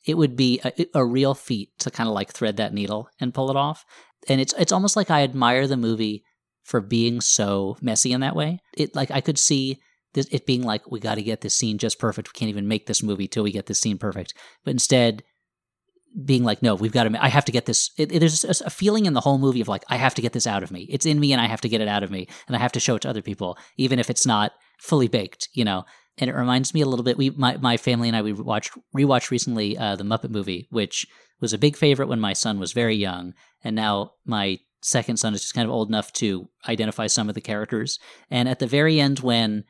it 0.05 0.17
would 0.17 0.35
be 0.35 0.61
a, 0.63 0.85
a 0.93 1.05
real 1.05 1.33
feat 1.33 1.69
to 1.79 1.91
kind 1.91 2.07
of 2.07 2.13
like 2.13 2.31
thread 2.31 2.57
that 2.57 2.73
needle 2.73 3.09
and 3.19 3.33
pull 3.33 3.49
it 3.49 3.57
off. 3.57 3.85
And 4.27 4.39
it's 4.39 4.53
it's 4.57 4.71
almost 4.71 4.95
like 4.95 5.09
I 5.09 5.23
admire 5.23 5.67
the 5.67 5.77
movie 5.77 6.23
for 6.65 6.81
being 6.81 7.21
so 7.21 7.77
messy 7.81 8.11
in 8.11 8.19
that 8.21 8.35
way. 8.35 8.59
It 8.75 8.93
like 8.95 9.11
I 9.11 9.21
could 9.21 9.39
see 9.39 9.79
this, 10.13 10.27
it 10.31 10.45
being 10.45 10.63
like 10.63 10.91
we 10.91 10.99
got 10.99 11.15
to 11.15 11.23
get 11.23 11.41
this 11.41 11.55
scene 11.55 11.77
just 11.77 11.99
perfect. 11.99 12.29
We 12.29 12.37
can't 12.37 12.49
even 12.49 12.67
make 12.67 12.87
this 12.87 13.01
movie 13.03 13.27
till 13.27 13.43
we 13.43 13.51
get 13.51 13.67
this 13.67 13.79
scene 13.79 13.97
perfect. 13.97 14.33
But 14.65 14.71
instead, 14.71 15.23
being 16.23 16.43
like, 16.43 16.61
no, 16.61 16.75
we've 16.75 16.91
got 16.93 17.03
to. 17.03 17.23
I 17.23 17.27
have 17.27 17.45
to 17.45 17.51
get 17.51 17.65
this. 17.65 17.91
It, 17.97 18.11
it- 18.11 18.19
there's 18.19 18.43
a, 18.61 18.69
feeling 18.69 19.05
in 19.05 19.13
the 19.13 19.21
whole 19.21 19.37
movie 19.37 19.61
of 19.61 19.67
like, 19.67 19.83
I 19.89 19.97
have 19.97 20.15
to 20.15 20.21
get 20.21 20.33
this 20.33 20.47
out 20.47 20.63
of 20.63 20.71
me. 20.71 20.87
It's 20.89 21.05
in 21.05 21.19
me, 21.19 21.33
and 21.33 21.41
I 21.41 21.47
have 21.47 21.61
to 21.61 21.69
get 21.69 21.81
it 21.81 21.87
out 21.87 22.03
of 22.03 22.11
me, 22.11 22.27
and 22.47 22.55
I 22.55 22.59
have 22.59 22.71
to 22.73 22.79
show 22.79 22.95
it 22.95 23.01
to 23.03 23.09
other 23.09 23.21
people, 23.21 23.57
even 23.77 23.99
if 23.99 24.09
it's 24.09 24.25
not 24.25 24.53
fully 24.79 25.07
baked. 25.07 25.49
You 25.53 25.65
know. 25.65 25.85
And 26.17 26.29
it 26.29 26.33
reminds 26.35 26.73
me 26.73 26.79
a 26.79 26.85
little 26.85 27.03
bit. 27.03 27.17
We, 27.17 27.31
my 27.31 27.57
my 27.57 27.75
family 27.75 28.07
and 28.07 28.15
I, 28.15 28.21
we 28.21 28.31
watched 28.31 28.71
rewatched 28.97 29.31
recently 29.31 29.77
uh, 29.77 29.97
the 29.97 30.05
Muppet 30.05 30.29
movie, 30.29 30.67
which 30.71 31.05
was 31.41 31.51
a 31.51 31.57
big 31.57 31.75
favorite 31.75 32.07
when 32.07 32.21
my 32.21 32.31
son 32.31 32.57
was 32.57 32.71
very 32.71 32.95
young, 32.95 33.33
and 33.65 33.75
now 33.75 34.11
my 34.25 34.57
second 34.85 35.17
son 35.17 35.33
is 35.33 35.41
just 35.41 35.53
kind 35.53 35.67
of 35.67 35.73
old 35.73 35.89
enough 35.89 36.13
to 36.13 36.47
identify 36.67 37.07
some 37.07 37.27
of 37.27 37.35
the 37.35 37.41
characters. 37.41 37.99
And 38.29 38.47
at 38.47 38.59
the 38.59 38.67
very 38.67 38.99
end, 38.99 39.19
when 39.19 39.63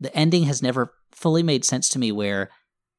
the 0.00 0.14
ending 0.16 0.44
has 0.44 0.62
never 0.62 0.92
fully 1.12 1.42
made 1.42 1.64
sense 1.64 1.88
to 1.90 1.98
me, 1.98 2.10
where 2.12 2.50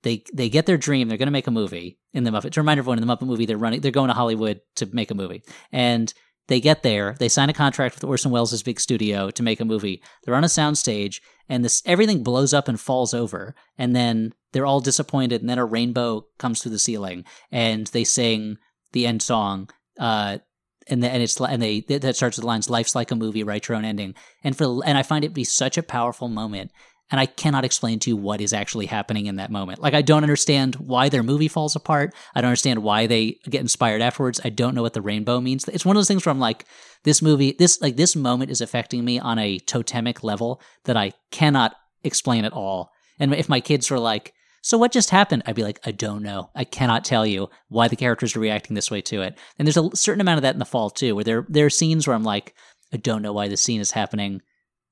they 0.03 0.23
they 0.33 0.49
get 0.49 0.65
their 0.65 0.77
dream, 0.77 1.07
they're 1.07 1.17
going 1.17 1.27
to 1.27 1.31
make 1.31 1.47
a 1.47 1.51
movie 1.51 1.99
in 2.13 2.23
the 2.23 2.31
Muppet. 2.31 2.51
To 2.51 2.61
remind 2.61 2.77
everyone, 2.77 2.97
in 2.97 3.05
the 3.05 3.13
Muppet 3.13 3.27
movie, 3.27 3.45
they're 3.45 3.57
running, 3.57 3.81
they're 3.81 3.91
going 3.91 4.07
to 4.07 4.13
Hollywood 4.13 4.61
to 4.75 4.85
make 4.93 5.11
a 5.11 5.15
movie, 5.15 5.43
and 5.71 6.13
they 6.47 6.59
get 6.59 6.83
there, 6.83 7.15
they 7.19 7.27
sign 7.27 7.49
a 7.49 7.53
contract 7.53 7.95
with 7.95 8.03
Orson 8.03 8.31
Welles' 8.31 8.61
big 8.61 8.79
studio 8.79 9.31
to 9.31 9.43
make 9.43 9.59
a 9.59 9.65
movie. 9.65 10.01
They're 10.23 10.35
on 10.35 10.43
a 10.43 10.47
soundstage, 10.47 11.19
and 11.49 11.65
this 11.65 11.81
everything 11.85 12.23
blows 12.23 12.53
up 12.53 12.67
and 12.67 12.79
falls 12.79 13.13
over, 13.13 13.55
and 13.77 13.95
then 13.95 14.33
they're 14.53 14.65
all 14.65 14.79
disappointed, 14.79 15.41
and 15.41 15.49
then 15.49 15.57
a 15.57 15.65
rainbow 15.65 16.27
comes 16.37 16.61
through 16.61 16.71
the 16.71 16.79
ceiling, 16.79 17.25
and 17.51 17.87
they 17.87 18.03
sing 18.03 18.57
the 18.93 19.07
end 19.07 19.21
song. 19.21 19.69
Uh, 19.99 20.37
and 20.87 21.03
the, 21.03 21.09
and 21.09 21.23
it's 21.23 21.39
and 21.39 21.61
they 21.61 21.81
that 21.81 22.15
starts 22.15 22.37
with 22.37 22.43
the 22.43 22.47
lines 22.47 22.69
"Life's 22.69 22.95
like 22.95 23.11
a 23.11 23.15
movie, 23.15 23.43
write 23.43 23.67
your 23.67 23.77
own 23.77 23.85
ending." 23.85 24.15
And 24.43 24.57
for 24.57 24.85
and 24.85 24.97
I 24.97 25.03
find 25.03 25.25
it 25.25 25.29
to 25.29 25.33
be 25.33 25.43
such 25.43 25.77
a 25.77 25.83
powerful 25.83 26.27
moment, 26.27 26.71
and 27.11 27.19
I 27.19 27.25
cannot 27.25 27.65
explain 27.65 27.99
to 27.99 28.09
you 28.09 28.17
what 28.17 28.41
is 28.41 28.53
actually 28.53 28.87
happening 28.87 29.25
in 29.27 29.35
that 29.37 29.51
moment. 29.51 29.79
Like 29.79 29.93
I 29.93 30.01
don't 30.01 30.23
understand 30.23 30.75
why 30.75 31.09
their 31.09 31.23
movie 31.23 31.47
falls 31.47 31.75
apart. 31.75 32.13
I 32.33 32.41
don't 32.41 32.49
understand 32.49 32.83
why 32.83 33.07
they 33.07 33.39
get 33.49 33.61
inspired 33.61 34.01
afterwards. 34.01 34.41
I 34.43 34.49
don't 34.49 34.75
know 34.75 34.81
what 34.81 34.93
the 34.93 35.01
rainbow 35.01 35.39
means. 35.39 35.67
It's 35.67 35.85
one 35.85 35.95
of 35.95 35.99
those 35.99 36.07
things 36.07 36.25
where 36.25 36.31
I'm 36.31 36.39
like, 36.39 36.65
this 37.03 37.21
movie, 37.21 37.55
this 37.57 37.81
like 37.81 37.95
this 37.95 38.15
moment 38.15 38.51
is 38.51 38.61
affecting 38.61 39.05
me 39.05 39.19
on 39.19 39.39
a 39.39 39.59
totemic 39.59 40.23
level 40.23 40.61
that 40.85 40.97
I 40.97 41.13
cannot 41.31 41.75
explain 42.03 42.45
at 42.45 42.53
all. 42.53 42.91
And 43.19 43.33
if 43.33 43.49
my 43.49 43.59
kids 43.59 43.89
were 43.89 43.99
like, 43.99 44.33
so 44.65 44.79
what 44.79 44.91
just 44.91 45.11
happened? 45.11 45.43
I'd 45.45 45.53
be 45.55 45.61
like, 45.61 45.79
I 45.85 45.91
don't 45.91 46.23
know. 46.23 46.49
I 46.55 46.63
cannot 46.63 47.05
tell 47.05 47.23
you 47.23 47.49
why 47.67 47.87
the 47.87 47.95
characters 47.95 48.35
are 48.35 48.39
reacting 48.39 48.73
this 48.73 48.89
way 48.89 48.99
to 49.03 49.21
it. 49.21 49.37
And 49.59 49.67
there's 49.67 49.77
a 49.77 49.95
certain 49.95 50.21
amount 50.21 50.37
of 50.39 50.41
that 50.41 50.55
in 50.55 50.59
the 50.59 50.65
fall 50.65 50.89
too, 50.89 51.13
where 51.13 51.23
there 51.23 51.45
there 51.47 51.67
are 51.67 51.69
scenes 51.69 52.07
where 52.07 52.15
I'm 52.15 52.23
like, 52.23 52.55
I 52.91 52.97
don't 52.97 53.21
know 53.21 53.31
why 53.31 53.47
this 53.47 53.61
scene 53.61 53.79
is 53.79 53.91
happening 53.91 54.41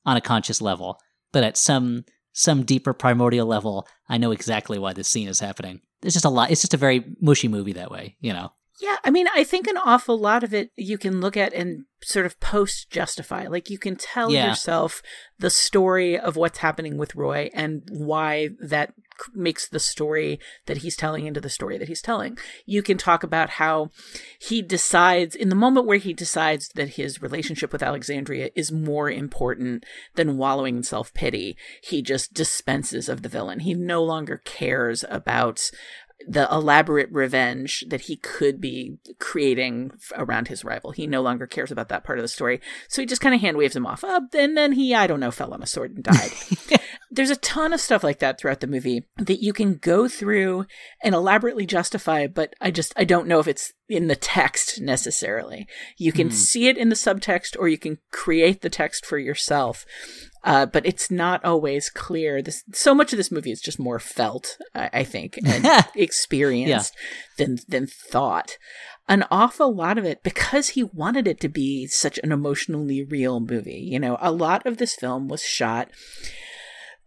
on 0.05 0.15
a 0.15 0.21
conscious 0.21 0.61
level, 0.61 0.99
but 1.31 1.43
at 1.43 1.57
some 1.57 2.05
some 2.33 2.61
deeper 2.63 2.93
primordial 2.93 3.47
level, 3.47 3.87
I 4.07 4.19
know 4.19 4.29
exactly 4.31 4.77
why 4.77 4.93
this 4.93 5.09
scene 5.09 5.27
is 5.27 5.39
happening. 5.39 5.81
It's 6.03 6.13
just 6.13 6.25
a 6.25 6.29
lot. 6.29 6.51
It's 6.51 6.61
just 6.61 6.75
a 6.75 6.77
very 6.77 7.03
mushy 7.19 7.47
movie 7.47 7.73
that 7.73 7.89
way, 7.89 8.15
you 8.19 8.31
know. 8.31 8.51
Yeah, 8.79 8.97
I 9.03 9.09
mean, 9.11 9.27
I 9.33 9.43
think 9.43 9.67
an 9.67 9.77
awful 9.77 10.19
lot 10.19 10.43
of 10.43 10.53
it 10.53 10.69
you 10.75 10.97
can 10.97 11.21
look 11.21 11.37
at 11.37 11.53
and 11.53 11.85
sort 12.03 12.25
of 12.25 12.39
post 12.39 12.89
justify. 12.91 13.47
Like 13.47 13.69
you 13.71 13.77
can 13.79 13.95
tell 13.95 14.31
Yeah. 14.31 14.49
yourself 14.49 15.01
the 15.39 15.49
story 15.49 16.17
of 16.17 16.35
what's 16.35 16.57
happening 16.59 16.97
with 16.97 17.15
Roy 17.15 17.49
and 17.53 17.87
why 17.91 18.49
that 18.59 18.93
makes 19.33 19.67
the 19.67 19.79
story 19.79 20.39
that 20.65 20.77
he's 20.77 20.95
telling 20.95 21.25
into 21.25 21.41
the 21.41 21.49
story 21.49 21.77
that 21.77 21.87
he's 21.87 22.01
telling. 22.01 22.37
You 22.65 22.81
can 22.81 22.97
talk 22.97 23.23
about 23.23 23.51
how 23.51 23.91
he 24.39 24.61
decides 24.61 25.35
in 25.35 25.49
the 25.49 25.55
moment 25.55 25.85
where 25.85 25.97
he 25.97 26.13
decides 26.13 26.69
that 26.69 26.89
his 26.89 27.21
relationship 27.21 27.71
with 27.71 27.83
Alexandria 27.83 28.49
is 28.55 28.71
more 28.71 29.09
important 29.09 29.85
than 30.15 30.37
wallowing 30.37 30.77
in 30.77 30.83
self 30.83 31.13
pity. 31.13 31.57
He 31.81 32.01
just 32.01 32.33
dispenses 32.33 33.09
of 33.09 33.21
the 33.21 33.29
villain. 33.29 33.59
He 33.59 33.73
no 33.73 34.03
longer 34.03 34.41
cares 34.43 35.03
about 35.09 35.71
the 36.27 36.47
elaborate 36.51 37.11
revenge 37.11 37.83
that 37.87 38.01
he 38.01 38.15
could 38.15 38.61
be 38.61 38.97
creating 39.19 39.91
around 40.15 40.47
his 40.47 40.63
rival. 40.63 40.91
He 40.91 41.07
no 41.07 41.21
longer 41.21 41.47
cares 41.47 41.71
about 41.71 41.89
that 41.89 42.03
part 42.03 42.17
of 42.17 42.23
the 42.23 42.29
story. 42.29 42.61
So 42.87 43.01
he 43.01 43.05
just 43.05 43.21
kind 43.21 43.35
of 43.35 43.41
hand 43.41 43.57
waves 43.57 43.75
him 43.75 43.85
off. 43.85 44.03
And 44.03 44.57
then 44.57 44.73
he, 44.73 44.95
I 44.95 45.07
don't 45.07 45.19
know, 45.19 45.31
fell 45.31 45.53
on 45.53 45.63
a 45.63 45.67
sword 45.67 45.95
and 45.95 46.03
died. 46.03 46.31
There's 47.15 47.29
a 47.29 47.35
ton 47.35 47.73
of 47.73 47.79
stuff 47.79 48.03
like 48.03 48.17
that 48.19 48.39
throughout 48.39 48.59
the 48.59 48.67
movie 48.67 49.03
that 49.17 49.43
you 49.43 49.53
can 49.53 49.75
go 49.75 50.07
through 50.07 50.65
and 51.03 51.13
elaborately 51.13 51.67
justify, 51.67 52.25
but 52.25 52.55
I 52.59 52.71
just, 52.71 52.91
I 52.97 53.03
don't 53.03 53.27
know 53.27 53.39
if 53.39 53.47
it's 53.47 53.71
in 53.87 54.07
the 54.07 54.15
text 54.15 54.81
necessarily. 54.81 55.67
You 55.97 56.11
can 56.11 56.29
Hmm. 56.29 56.33
see 56.33 56.67
it 56.69 56.77
in 56.77 56.89
the 56.89 56.95
subtext 56.95 57.55
or 57.59 57.67
you 57.67 57.77
can 57.77 57.99
create 58.11 58.61
the 58.61 58.69
text 58.69 59.05
for 59.05 59.19
yourself. 59.19 59.85
Uh, 60.43 60.65
but 60.65 60.85
it's 60.85 61.09
not 61.11 61.45
always 61.45 61.89
clear. 61.89 62.41
This 62.41 62.63
so 62.73 62.93
much 62.93 63.13
of 63.13 63.17
this 63.17 63.31
movie 63.31 63.51
is 63.51 63.61
just 63.61 63.79
more 63.79 63.99
felt, 63.99 64.57
I, 64.75 64.89
I 64.91 65.03
think, 65.03 65.37
and 65.45 65.65
experienced 65.95 66.93
than 67.37 67.59
than 67.67 67.87
thought. 67.87 68.57
An 69.07 69.23
awful 69.31 69.73
lot 69.73 69.97
of 69.97 70.03
it 70.05 70.21
because 70.23 70.69
he 70.69 70.83
wanted 70.83 71.27
it 71.27 71.39
to 71.41 71.47
be 71.49 71.87
such 71.87 72.19
an 72.23 72.31
emotionally 72.33 73.03
real 73.03 73.39
movie. 73.39 73.87
You 73.89 73.99
know, 73.99 74.17
a 74.19 74.31
lot 74.31 74.65
of 74.65 74.77
this 74.77 74.95
film 74.95 75.27
was 75.29 75.43
shot 75.43 75.89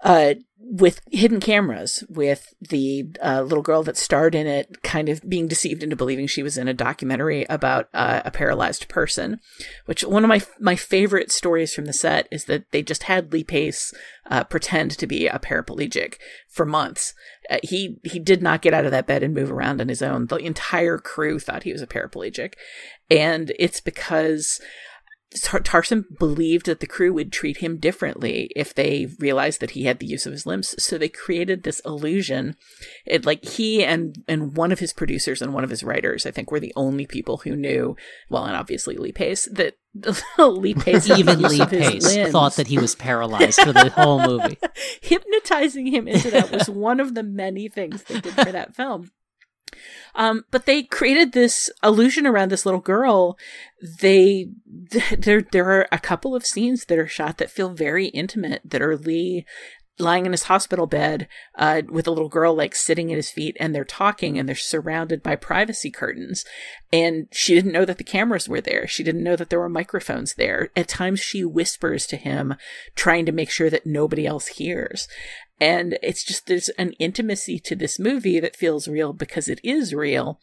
uh, 0.01 0.35
with 0.69 1.01
hidden 1.11 1.39
cameras, 1.39 2.03
with 2.09 2.55
the 2.61 3.07
uh, 3.23 3.43
little 3.43 3.63
girl 3.63 3.83
that 3.85 3.97
starred 3.97 4.35
in 4.35 4.47
it 4.47 4.83
kind 4.83 5.09
of 5.09 5.29
being 5.29 5.47
deceived 5.47 5.83
into 5.83 5.95
believing 5.95 6.27
she 6.27 6.43
was 6.43 6.59
in 6.59 6.67
a 6.67 6.75
documentary 6.75 7.47
about 7.49 7.89
uh, 7.95 8.23
a 8.25 8.31
paralyzed 8.31 8.89
person. 8.89 9.39
Which 9.85 10.03
one 10.03 10.25
of 10.25 10.29
my 10.29 10.43
my 10.59 10.75
favorite 10.75 11.31
stories 11.31 11.73
from 11.73 11.85
the 11.85 11.93
set 11.93 12.27
is 12.33 12.47
that 12.47 12.71
they 12.73 12.83
just 12.83 13.05
had 13.05 13.33
Lee 13.33 13.45
Pace 13.45 13.95
uh, 14.29 14.45
pretend 14.45 14.93
to 14.93 15.07
be 15.07 15.29
a 15.29 15.39
paraplegic 15.39 16.17
for 16.49 16.67
months. 16.67 17.15
Uh, 17.49 17.59
he 17.63 17.99
he 18.03 18.19
did 18.19 18.43
not 18.43 18.63
get 18.63 18.75
out 18.75 18.85
of 18.85 18.91
that 18.91 19.07
bed 19.07 19.23
and 19.23 19.35
move 19.35 19.53
around 19.53 19.81
on 19.81 19.89
his 19.89 20.03
own. 20.03 20.27
The 20.27 20.37
entire 20.37 20.99
crew 20.99 21.39
thought 21.39 21.63
he 21.63 21.73
was 21.73 21.83
a 21.83 21.87
paraplegic, 21.87 22.55
and 23.09 23.53
it's 23.59 23.81
because 23.81 24.61
Tarsem 25.35 26.05
believed 26.19 26.67
that 26.67 26.81
the 26.81 26.87
crew 26.87 27.13
would 27.13 27.33
treat 27.33 27.59
him 27.59 27.79
differently 27.79 28.51
if 28.55 28.73
they 28.73 29.09
realized 29.19 29.61
that 29.61 29.73
he 29.73 29.85
had 29.85 29.99
the 29.99 30.07
use 30.07 30.25
of 30.25 30.33
his 30.33 30.47
limbs. 30.47 30.75
So 30.83 30.97
they 30.97 31.09
created 31.09 31.63
this 31.63 31.81
illusion. 31.81 32.57
It 33.05 33.27
like 33.27 33.45
he 33.45 33.85
and 33.85 34.23
and 34.29 34.57
one 34.57 34.73
of 34.73 34.79
his 34.79 34.93
producers 34.93 35.43
and 35.43 35.53
one 35.53 35.65
of 35.65 35.71
his 35.71 35.83
writers, 35.83 36.27
I 36.27 36.31
think, 36.31 36.51
were 36.51 36.61
the 36.61 36.73
only 36.77 37.07
people 37.07 37.39
who 37.39 37.57
knew. 37.57 37.97
Well, 38.31 38.45
and 38.45 38.57
obviously 38.57 38.97
Lee 38.97 39.13
Pace 39.13 39.49
that 39.53 39.77
Lee 40.39 40.75
Pace 40.75 41.11
Even 41.11 41.43
Lee 41.43 41.65
Pace 41.67 42.31
thought 42.31 42.57
that 42.57 42.69
he 42.69 42.79
was 42.79 42.95
paralyzed 42.95 43.61
for 43.61 43.73
the 43.73 43.91
whole 43.97 44.21
movie. 44.21 44.59
hypnotizing 45.01 45.87
him 45.87 46.07
into 46.07 46.31
that 46.31 46.53
was 46.53 46.69
one 46.71 47.01
of 47.01 47.15
the 47.15 47.23
many 47.23 47.69
things 47.69 48.03
they 48.05 48.21
did 48.21 48.35
for 48.35 48.53
that 48.53 48.77
film. 48.77 49.11
Um, 50.15 50.45
but 50.51 50.67
they 50.67 50.83
created 50.83 51.33
this 51.33 51.71
illusion 51.83 52.27
around 52.27 52.51
this 52.51 52.65
little 52.65 52.81
girl. 52.81 53.37
They 54.01 54.49
there 55.19 55.43
there 55.43 55.71
are 55.71 55.89
a 55.93 55.99
couple 55.99 56.35
of 56.35 56.47
scenes 56.47 56.87
that 56.87 56.99
are 56.99 57.09
shot 57.09 57.39
that 57.39 57.51
feel 57.51 57.71
very 57.71 58.07
intimate. 58.07 58.63
That 58.65 58.83
are 58.83 58.97
Lee 58.97 59.45
lying 59.99 60.27
in 60.27 60.33
his 60.33 60.45
hospital 60.45 60.87
bed 60.87 61.27
uh, 61.57 61.83
with 61.89 62.07
a 62.07 62.11
little 62.11 62.29
girl 62.29 62.55
like 62.55 62.75
sitting 62.75 63.11
at 63.11 63.17
his 63.17 63.31
feet, 63.31 63.57
and 63.59 63.75
they're 63.75 63.85
talking, 63.85 64.39
and 64.39 64.49
they're 64.49 64.57
surrounded 64.57 65.23
by 65.23 65.37
privacy 65.37 65.91
curtains. 65.91 66.45
And 66.93 67.29
she 67.33 67.55
didn't 67.55 67.73
know 67.73 67.85
that 67.85 67.99
the 67.99 68.05
cameras 68.05 68.49
were 68.49 68.61
there. 68.61 68.87
She 68.87 69.03
didn't 69.03 69.25
know 69.25 69.37
that 69.37 69.51
there 69.51 69.61
were 69.61 69.69
microphones 69.69 70.35
there. 70.35 70.71
At 70.77 70.89
times, 70.89 71.21
she 71.21 71.45
whispers 71.45 72.07
to 72.09 72.17
him, 72.17 72.55
trying 72.95 73.27
to 73.27 73.33
make 73.33 73.51
sure 73.51 73.71
that 73.71 73.87
nobody 73.87 74.27
else 74.27 74.49
hears. 74.49 75.09
And 75.59 75.99
it's 76.03 76.23
just 76.23 76.47
there's 76.47 76.69
an 76.71 76.93
intimacy 76.99 77.59
to 77.61 77.75
this 77.75 77.99
movie 77.99 78.39
that 78.41 78.57
feels 78.57 78.89
real 78.89 79.15
because 79.15 79.49
it 79.49 79.59
is 79.65 79.95
real, 79.95 80.39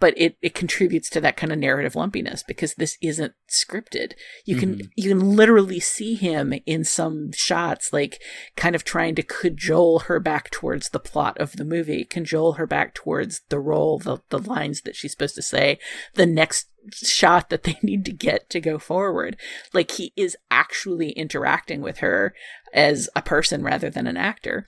but 0.00 0.12
it, 0.16 0.36
it 0.42 0.54
contributes 0.54 1.08
to 1.10 1.20
that 1.20 1.36
kind 1.36 1.52
of 1.52 1.58
narrative 1.58 1.94
lumpiness 1.94 2.42
because 2.42 2.74
this 2.74 2.98
isn't 3.00 3.34
scripted. 3.48 4.12
You 4.44 4.56
can 4.56 4.76
Mhm. 4.76 4.90
you 4.96 5.08
can 5.10 5.36
literally 5.36 5.78
see 5.78 6.14
him 6.14 6.52
in 6.66 6.82
some 6.82 7.30
shots 7.32 7.92
like 7.92 8.20
kind 8.56 8.74
of 8.74 8.82
trying 8.82 9.14
to 9.14 9.22
cajole 9.22 10.00
her 10.00 10.18
back 10.18 10.50
towards 10.50 10.88
the 10.88 10.98
plot 11.00 11.38
of 11.38 11.52
the 11.56 11.64
movie, 11.64 12.04
cajole 12.04 12.52
her 12.54 12.66
back 12.66 12.92
towards 12.94 13.42
the 13.50 13.60
role, 13.60 13.98
the 14.00 14.18
the 14.30 14.38
lines 14.40 14.80
that 14.82 14.96
she's 14.96 15.12
supposed 15.12 15.36
to 15.36 15.42
say, 15.42 15.78
the 16.14 16.26
next 16.26 16.66
shot 16.92 17.50
that 17.50 17.64
they 17.64 17.76
need 17.82 18.04
to 18.04 18.12
get 18.12 18.48
to 18.50 18.60
go 18.60 18.78
forward. 18.78 19.36
Like 19.72 19.92
he 19.92 20.12
is 20.16 20.36
actually 20.50 21.10
interacting 21.10 21.80
with 21.82 21.98
her 21.98 22.34
as 22.76 23.08
a 23.16 23.22
person 23.22 23.64
rather 23.64 23.90
than 23.90 24.06
an 24.06 24.16
actor. 24.16 24.66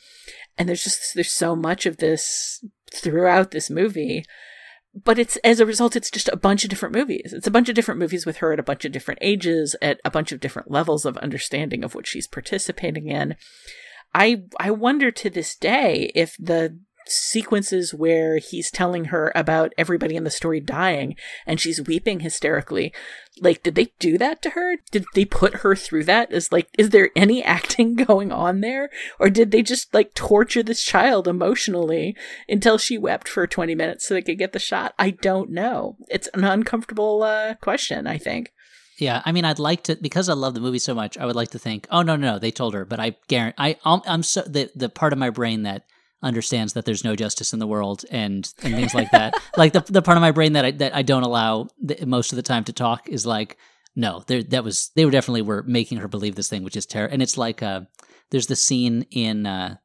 And 0.56 0.68
there's 0.68 0.82
just 0.82 1.14
there's 1.14 1.30
so 1.30 1.54
much 1.54 1.86
of 1.86 1.98
this 1.98 2.64
throughout 2.92 3.52
this 3.52 3.70
movie. 3.70 4.24
but 5.04 5.18
it's 5.18 5.36
as 5.44 5.60
a 5.60 5.66
result 5.66 5.94
it's 5.94 6.10
just 6.10 6.28
a 6.30 6.36
bunch 6.36 6.64
of 6.64 6.70
different 6.70 6.94
movies 6.94 7.32
it's 7.32 7.46
a 7.46 7.50
bunch 7.50 7.68
of 7.68 7.74
different 7.74 8.00
movies 8.00 8.24
with 8.26 8.38
her 8.38 8.52
at 8.52 8.58
a 8.58 8.62
bunch 8.64 8.84
of 8.84 8.90
different 8.90 9.20
ages 9.22 9.76
at 9.82 10.00
a 10.04 10.10
bunch 10.10 10.32
of 10.32 10.40
different 10.40 10.70
levels 10.70 11.04
of 11.04 11.16
understanding 11.18 11.84
of 11.84 11.94
what 11.94 12.06
she's 12.06 12.26
participating 12.26 13.06
in 13.08 13.36
i 14.14 14.42
i 14.58 14.70
wonder 14.70 15.10
to 15.10 15.28
this 15.30 15.54
day 15.54 16.10
if 16.14 16.34
the 16.38 16.80
sequences 17.10 17.92
where 17.92 18.38
he's 18.38 18.70
telling 18.70 19.06
her 19.06 19.32
about 19.34 19.72
everybody 19.76 20.16
in 20.16 20.24
the 20.24 20.30
story 20.30 20.60
dying 20.60 21.16
and 21.46 21.60
she's 21.60 21.82
weeping 21.82 22.20
hysterically. 22.20 22.92
Like, 23.40 23.62
did 23.62 23.74
they 23.74 23.92
do 23.98 24.18
that 24.18 24.42
to 24.42 24.50
her? 24.50 24.76
Did 24.90 25.04
they 25.14 25.24
put 25.24 25.56
her 25.56 25.76
through 25.76 26.04
that? 26.04 26.32
Is 26.32 26.50
like, 26.50 26.68
is 26.76 26.90
there 26.90 27.10
any 27.14 27.42
acting 27.58 27.94
going 27.94 28.32
on 28.32 28.60
there? 28.60 28.90
Or 29.18 29.30
did 29.30 29.50
they 29.50 29.62
just 29.62 29.92
like 29.94 30.14
torture 30.14 30.62
this 30.62 30.82
child 30.82 31.28
emotionally 31.28 32.16
until 32.48 32.78
she 32.78 32.98
wept 32.98 33.28
for 33.28 33.46
20 33.46 33.74
minutes 33.74 34.06
so 34.06 34.14
they 34.14 34.22
could 34.22 34.38
get 34.38 34.52
the 34.52 34.58
shot? 34.58 34.94
I 34.98 35.10
don't 35.10 35.50
know. 35.50 35.96
It's 36.08 36.28
an 36.34 36.44
uncomfortable 36.44 37.22
uh, 37.22 37.54
question, 37.54 38.06
I 38.06 38.18
think. 38.18 38.52
Yeah, 38.98 39.22
I 39.24 39.30
mean, 39.30 39.44
I'd 39.44 39.60
like 39.60 39.84
to 39.84 39.96
because 39.96 40.28
I 40.28 40.34
love 40.34 40.54
the 40.54 40.60
movie 40.60 40.80
so 40.80 40.92
much. 40.92 41.16
I 41.16 41.24
would 41.24 41.36
like 41.36 41.50
to 41.50 41.58
think, 41.58 41.86
oh 41.90 42.02
no, 42.02 42.16
no, 42.16 42.32
no, 42.32 42.38
they 42.40 42.50
told 42.50 42.74
her, 42.74 42.84
but 42.84 42.98
I 42.98 43.14
guarantee, 43.28 43.54
I, 43.56 43.76
I'm 43.84 44.24
so 44.24 44.42
the 44.42 44.70
the 44.74 44.88
part 44.88 45.12
of 45.12 45.20
my 45.20 45.30
brain 45.30 45.62
that 45.62 45.84
understands 46.22 46.72
that 46.72 46.84
there's 46.84 47.04
no 47.04 47.14
justice 47.14 47.52
in 47.52 47.58
the 47.58 47.66
world 47.66 48.04
and 48.10 48.52
and 48.62 48.74
things 48.74 48.94
like 48.94 49.10
that. 49.12 49.34
like 49.56 49.72
the 49.72 49.80
the 49.80 50.02
part 50.02 50.16
of 50.16 50.22
my 50.22 50.32
brain 50.32 50.54
that 50.54 50.64
I 50.64 50.70
that 50.72 50.94
I 50.94 51.02
don't 51.02 51.22
allow 51.22 51.68
the, 51.80 52.04
most 52.06 52.32
of 52.32 52.36
the 52.36 52.42
time 52.42 52.64
to 52.64 52.72
talk 52.72 53.08
is 53.08 53.26
like 53.26 53.56
no, 53.98 54.22
there 54.26 54.42
that 54.44 54.64
was 54.64 54.90
they 54.94 55.04
were 55.04 55.10
definitely 55.10 55.42
were 55.42 55.64
making 55.64 55.98
her 55.98 56.08
believe 56.08 56.36
this 56.36 56.48
thing, 56.48 56.62
which 56.62 56.76
is 56.76 56.86
terror. 56.86 57.08
And 57.08 57.20
it's 57.20 57.36
like 57.36 57.62
uh, 57.62 57.82
there's 58.30 58.46
the 58.46 58.56
scene 58.56 59.06
in 59.10 59.44
uh, 59.44 59.76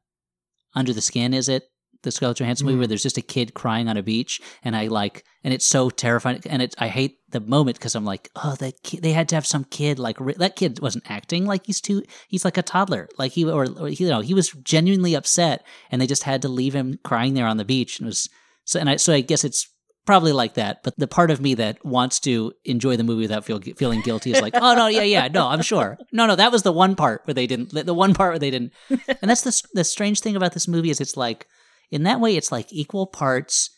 Under 0.74 0.92
the 0.92 1.00
Skin, 1.00 1.34
is 1.34 1.48
it? 1.48 1.64
The 2.04 2.12
Scarlett 2.12 2.38
Johansson 2.38 2.66
movie 2.66 2.78
where 2.78 2.86
mm. 2.86 2.90
there's 2.90 3.02
just 3.02 3.18
a 3.18 3.22
kid 3.22 3.54
crying 3.54 3.88
on 3.88 3.96
a 3.96 4.02
beach, 4.02 4.40
and 4.62 4.76
I 4.76 4.86
like, 4.86 5.24
and 5.42 5.52
it's 5.52 5.66
so 5.66 5.90
terrifying, 5.90 6.42
and 6.46 6.62
it 6.62 6.74
I 6.78 6.88
hate 6.88 7.18
the 7.30 7.40
moment 7.40 7.78
because 7.78 7.94
I'm 7.94 8.04
like, 8.04 8.30
oh, 8.36 8.54
that 8.60 8.82
kid, 8.82 9.02
they 9.02 9.12
had 9.12 9.28
to 9.30 9.34
have 9.34 9.46
some 9.46 9.64
kid 9.64 9.98
like 9.98 10.18
that 10.36 10.56
kid 10.56 10.80
wasn't 10.80 11.10
acting 11.10 11.44
like 11.44 11.66
he's 11.66 11.80
too, 11.80 12.02
he's 12.28 12.44
like 12.44 12.56
a 12.56 12.62
toddler, 12.62 13.08
like 13.18 13.32
he 13.32 13.44
or, 13.44 13.66
or 13.78 13.88
you 13.88 14.08
know 14.08 14.20
he 14.20 14.34
was 14.34 14.50
genuinely 14.50 15.14
upset, 15.14 15.66
and 15.90 16.00
they 16.00 16.06
just 16.06 16.22
had 16.22 16.42
to 16.42 16.48
leave 16.48 16.74
him 16.74 16.98
crying 17.02 17.34
there 17.34 17.46
on 17.46 17.56
the 17.56 17.64
beach, 17.64 17.98
and 17.98 18.06
it 18.06 18.10
was 18.10 18.28
so, 18.64 18.78
and 18.78 18.88
I 18.88 18.96
so 18.96 19.12
I 19.12 19.20
guess 19.20 19.44
it's 19.44 19.68
probably 20.04 20.32
like 20.32 20.54
that. 20.54 20.82
But 20.82 20.96
the 20.98 21.06
part 21.06 21.30
of 21.30 21.40
me 21.40 21.54
that 21.54 21.84
wants 21.84 22.20
to 22.20 22.52
enjoy 22.64 22.96
the 22.96 23.04
movie 23.04 23.22
without 23.22 23.44
feel, 23.44 23.60
feeling 23.60 24.00
guilty 24.02 24.32
is 24.32 24.40
like, 24.40 24.54
oh 24.56 24.74
no, 24.74 24.86
yeah, 24.86 25.02
yeah, 25.02 25.28
no, 25.28 25.46
I'm 25.46 25.62
sure. 25.62 25.98
No, 26.12 26.26
no, 26.26 26.36
that 26.36 26.52
was 26.52 26.62
the 26.62 26.72
one 26.72 26.96
part 26.96 27.22
where 27.24 27.34
they 27.34 27.46
didn't. 27.46 27.70
The 27.72 27.94
one 27.94 28.14
part 28.14 28.32
where 28.32 28.38
they 28.38 28.50
didn't. 28.50 28.72
And 28.90 29.30
that's 29.30 29.42
the 29.42 29.62
the 29.72 29.84
strange 29.84 30.20
thing 30.20 30.36
about 30.36 30.52
this 30.52 30.68
movie 30.68 30.90
is 30.90 31.00
it's 31.00 31.16
like 31.16 31.46
in 31.94 32.02
that 32.02 32.20
way, 32.20 32.36
it's 32.36 32.50
like 32.50 32.72
equal 32.72 33.06
parts 33.06 33.70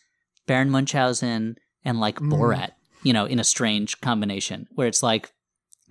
Baron 0.47 0.71
Munchausen 0.71 1.55
and 1.85 1.99
like 1.99 2.19
mm. 2.19 2.33
Borat, 2.33 2.71
you 3.03 3.13
know, 3.13 3.25
in 3.25 3.39
a 3.39 3.43
strange 3.43 4.01
combination 4.01 4.65
where 4.73 4.87
it's 4.87 5.03
like 5.03 5.31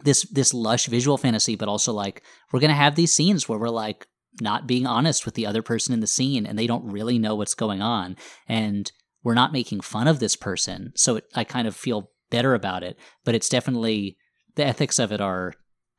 this 0.03 0.29
this 0.31 0.53
lush 0.53 0.87
visual 0.87 1.19
fantasy, 1.19 1.55
but 1.55 1.69
also 1.69 1.93
like 1.93 2.25
we're 2.51 2.59
gonna 2.59 2.75
have 2.75 2.97
these 2.97 3.15
scenes 3.15 3.49
where 3.49 3.61
we're 3.61 3.69
like 3.69 4.09
not 4.41 4.67
being 4.67 4.89
honest 4.89 5.25
with 5.25 5.35
the 5.35 5.47
other 5.47 5.63
person 5.63 5.95
in 5.95 6.01
the 6.01 6.07
scene 6.09 6.47
and 6.47 6.59
they 6.59 6.67
don't 6.67 6.91
really 6.91 7.17
know 7.17 7.37
what's 7.37 7.55
going 7.55 7.81
on 7.81 8.17
and 8.49 8.91
we're 9.23 9.35
not 9.35 9.53
making 9.53 9.81
fun 9.81 10.07
of 10.07 10.19
this 10.19 10.37
person 10.37 10.93
so 10.95 11.17
it, 11.17 11.25
i 11.35 11.43
kind 11.43 11.67
of 11.67 11.75
feel 11.75 12.11
better 12.29 12.53
about 12.53 12.83
it 12.83 12.99
but 13.25 13.35
it's 13.35 13.49
definitely 13.49 14.19
the 14.57 14.65
ethics 14.67 14.99
of 14.99 15.11
it 15.11 15.23
are 15.23 15.55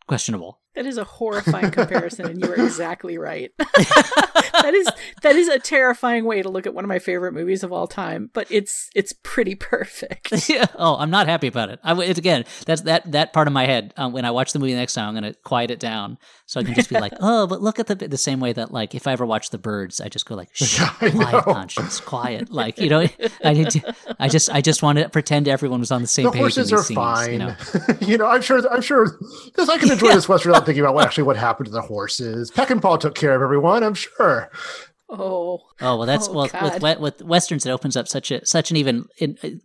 questionable 0.08 0.62
that 0.78 0.86
is 0.86 1.00
a 1.00 1.04
horrifying 1.04 1.72
comparison, 1.72 2.28
and 2.28 2.40
you 2.40 2.52
are 2.52 2.56
exactly 2.66 3.18
right. 3.18 3.52
that 3.58 4.74
is 4.76 4.88
that 5.24 5.36
is 5.36 5.48
a 5.48 5.58
terrifying 5.58 6.24
way 6.24 6.44
to 6.44 6.50
look 6.50 6.68
at 6.68 6.74
one 6.74 6.84
of 6.84 6.88
my 6.88 7.00
favorite 7.00 7.34
movies 7.34 7.64
of 7.64 7.74
all 7.74 7.88
time, 7.88 8.30
but 8.34 8.46
it's 8.52 8.90
it's 8.94 9.12
pretty 9.24 9.56
perfect. 9.56 10.48
yeah. 10.50 10.68
Oh, 10.76 10.96
I'm 10.98 11.10
not 11.10 11.26
happy 11.26 11.48
about 11.48 11.70
it. 11.70 11.80
I, 11.84 12.00
it's 12.04 12.20
again 12.20 12.46
that's 12.68 12.82
that 12.82 13.12
that 13.12 13.34
part 13.34 13.48
of 13.48 13.54
my 13.54 13.66
head. 13.66 13.92
Um, 13.98 14.14
when 14.14 14.24
I 14.24 14.30
watch 14.30 14.54
the 14.54 14.60
movie 14.60 14.76
next 14.76 14.94
time, 14.94 15.08
I'm 15.08 15.20
going 15.20 15.34
to 15.34 15.40
quiet 15.40 15.72
it 15.72 15.80
down 15.80 16.20
so 16.46 16.60
I 16.60 16.64
can 16.64 16.76
just 16.76 16.90
be 16.90 17.00
like, 17.00 17.14
oh, 17.20 17.48
but 17.48 17.60
look 17.60 17.80
at 17.80 17.88
the 17.88 17.96
the 17.96 18.18
same 18.18 18.40
way 18.40 18.54
that 18.54 18.72
like 18.72 18.94
if 18.94 19.08
I 19.08 19.14
ever 19.14 19.26
watch 19.26 19.50
The 19.50 19.58
Birds, 19.58 20.00
I 20.00 20.10
just 20.10 20.28
go 20.28 20.36
like, 20.36 20.50
Shh, 20.54 20.80
quiet, 21.00 21.44
conscience, 21.44 22.00
quiet. 22.00 22.52
Like 22.52 22.78
you 22.78 22.90
know, 22.90 23.08
I 23.44 23.54
need 23.54 23.72
to, 23.72 23.96
I 24.20 24.30
just 24.30 24.52
I 24.52 24.62
just 24.62 24.84
want 24.84 25.00
to 25.00 25.10
pretend 25.10 25.48
everyone 25.48 25.80
was 25.80 25.92
on 25.92 26.02
the 26.02 26.08
same 26.08 26.26
the 26.26 26.32
page. 26.32 26.42
Horses 26.42 26.72
are 26.72 26.84
scenes, 26.84 26.98
fine. 26.98 27.32
You 27.32 27.40
know? 27.40 27.56
you 28.02 28.18
know, 28.20 28.28
I'm 28.28 28.42
sure. 28.42 28.62
I'm 28.72 28.82
sure 28.82 29.18
because 29.46 29.70
I 29.70 29.78
can 29.78 29.92
enjoy 29.92 30.10
yeah. 30.10 30.16
this 30.16 30.30
Western 30.30 30.54
thinking 30.68 30.84
about 30.84 30.94
what 30.94 31.06
actually 31.06 31.24
what 31.24 31.38
happened 31.38 31.66
to 31.66 31.72
the 31.72 31.82
horses. 31.82 32.52
Peck 32.52 32.70
and 32.70 32.82
Paul 32.82 33.00
took 33.00 33.16
care 33.16 33.36
of 33.36 33.42
everyone. 33.42 33.84
I'm 33.84 33.96
sure. 33.96 34.52
Oh. 35.10 35.62
Oh 35.82 35.98
well, 35.98 36.06
that's 36.06 36.28
oh, 36.28 36.34
well 36.34 36.50
with, 36.82 37.00
with 37.00 37.22
westerns. 37.24 37.66
It 37.66 37.72
opens 37.72 37.98
up 37.98 38.08
such 38.08 38.30
a 38.30 38.46
such 38.46 38.70
an 38.70 38.78
even 38.78 39.08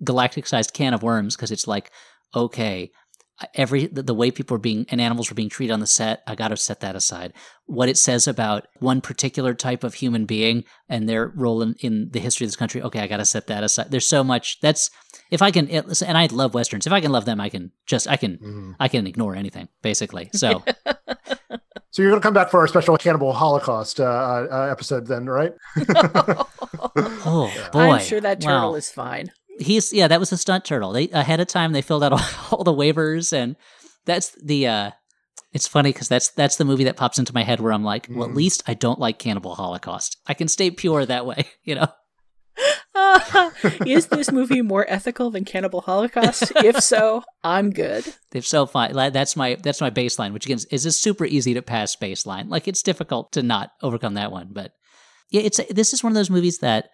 galactic 0.02 0.46
sized 0.46 0.72
can 0.72 0.94
of 0.94 1.02
worms 1.02 1.36
because 1.36 1.50
it's 1.50 1.66
like 1.66 1.90
okay, 2.34 2.90
every 3.54 3.86
the, 3.86 4.02
the, 4.02 4.14
way 4.14 4.30
people 4.30 4.54
are 4.54 4.60
being 4.60 4.86
and 4.90 5.00
animals 5.00 5.30
were 5.30 5.34
being 5.34 5.48
treated 5.48 5.72
on 5.72 5.80
the 5.80 5.86
set 5.86 6.22
i 6.26 6.34
got 6.34 6.48
to 6.48 6.56
set 6.56 6.80
that 6.80 6.96
aside. 6.96 7.32
What 7.66 7.88
it 7.88 7.96
says 7.96 8.26
about 8.26 8.66
one 8.78 9.00
particular 9.00 9.54
type 9.54 9.84
of 9.84 9.94
human 9.94 10.26
being 10.26 10.64
and 10.88 11.08
their 11.08 11.28
role 11.28 11.62
in, 11.62 11.74
in 11.80 12.10
the 12.10 12.20
history 12.20 12.44
of 12.44 12.48
this 12.48 12.56
country 12.56 12.82
okay 12.82 13.00
i 13.00 13.06
got 13.06 13.18
to 13.18 13.24
set 13.24 13.46
that 13.46 13.64
aside. 13.64 13.90
There's 13.90 14.08
so 14.08 14.24
much 14.24 14.60
that's 14.60 14.90
if 15.30 15.42
i 15.42 15.50
can 15.50 15.68
and 15.68 16.18
i 16.18 16.26
love 16.26 16.54
westerns. 16.54 16.86
If 16.86 16.92
i 16.92 17.00
can 17.00 17.12
love 17.12 17.24
them 17.24 17.40
i 17.40 17.48
can 17.48 17.72
just 17.86 18.08
i 18.08 18.16
can 18.16 18.38
mm. 18.38 18.74
i 18.80 18.88
can 18.88 19.06
ignore 19.06 19.34
anything 19.34 19.68
basically. 19.82 20.30
So 20.34 20.62
so 21.90 22.02
you're 22.02 22.10
going 22.10 22.20
to 22.20 22.26
come 22.26 22.34
back 22.34 22.50
for 22.50 22.60
our 22.60 22.68
special 22.68 22.96
cannibal 22.96 23.32
holocaust 23.32 24.00
uh, 24.00 24.04
uh, 24.50 24.68
episode 24.70 25.06
then 25.06 25.26
right? 25.26 25.52
Oh 27.24 27.52
boy. 27.72 27.80
I'm 27.80 28.00
sure 28.00 28.20
that 28.20 28.40
turtle 28.40 28.72
wow. 28.72 28.76
is 28.76 28.90
fine 28.90 29.30
he's 29.58 29.92
yeah, 29.92 30.08
that 30.08 30.20
was 30.20 30.32
a 30.32 30.36
stunt 30.36 30.64
turtle. 30.64 30.92
They 30.92 31.08
ahead 31.10 31.40
of 31.40 31.48
time 31.48 31.72
they 31.72 31.82
filled 31.82 32.04
out 32.04 32.12
all, 32.12 32.20
all 32.58 32.64
the 32.64 32.72
waivers, 32.72 33.32
and 33.32 33.56
that's 34.04 34.30
the. 34.42 34.66
uh 34.66 34.90
It's 35.52 35.68
funny 35.68 35.92
because 35.92 36.08
that's 36.08 36.30
that's 36.30 36.56
the 36.56 36.64
movie 36.64 36.84
that 36.84 36.96
pops 36.96 37.18
into 37.18 37.34
my 37.34 37.42
head 37.42 37.60
where 37.60 37.72
I'm 37.72 37.84
like, 37.84 38.08
well, 38.10 38.24
at 38.24 38.32
mm. 38.32 38.36
least 38.36 38.62
I 38.66 38.74
don't 38.74 38.98
like 38.98 39.18
Cannibal 39.18 39.54
Holocaust. 39.54 40.18
I 40.26 40.34
can 40.34 40.48
stay 40.48 40.70
pure 40.70 41.04
that 41.06 41.26
way, 41.26 41.46
you 41.64 41.74
know. 41.74 41.88
Uh, 42.94 43.50
is 43.86 44.08
this 44.08 44.30
movie 44.30 44.62
more 44.62 44.84
ethical 44.88 45.30
than 45.30 45.44
Cannibal 45.44 45.80
Holocaust? 45.80 46.52
if 46.56 46.80
so, 46.80 47.22
I'm 47.42 47.70
good. 47.70 48.04
If 48.32 48.46
so, 48.46 48.66
fine. 48.66 48.92
That's 48.92 49.36
my 49.36 49.56
that's 49.62 49.80
my 49.80 49.90
baseline, 49.90 50.32
which 50.32 50.46
again 50.46 50.58
is 50.70 50.86
a 50.86 50.92
super 50.92 51.24
easy 51.24 51.54
to 51.54 51.62
pass 51.62 51.96
baseline. 51.96 52.48
Like 52.48 52.68
it's 52.68 52.82
difficult 52.82 53.32
to 53.32 53.42
not 53.42 53.72
overcome 53.82 54.14
that 54.14 54.32
one, 54.32 54.48
but 54.52 54.72
yeah, 55.30 55.42
it's 55.42 55.60
this 55.70 55.92
is 55.92 56.04
one 56.04 56.12
of 56.12 56.14
those 56.14 56.30
movies 56.30 56.58
that 56.58 56.90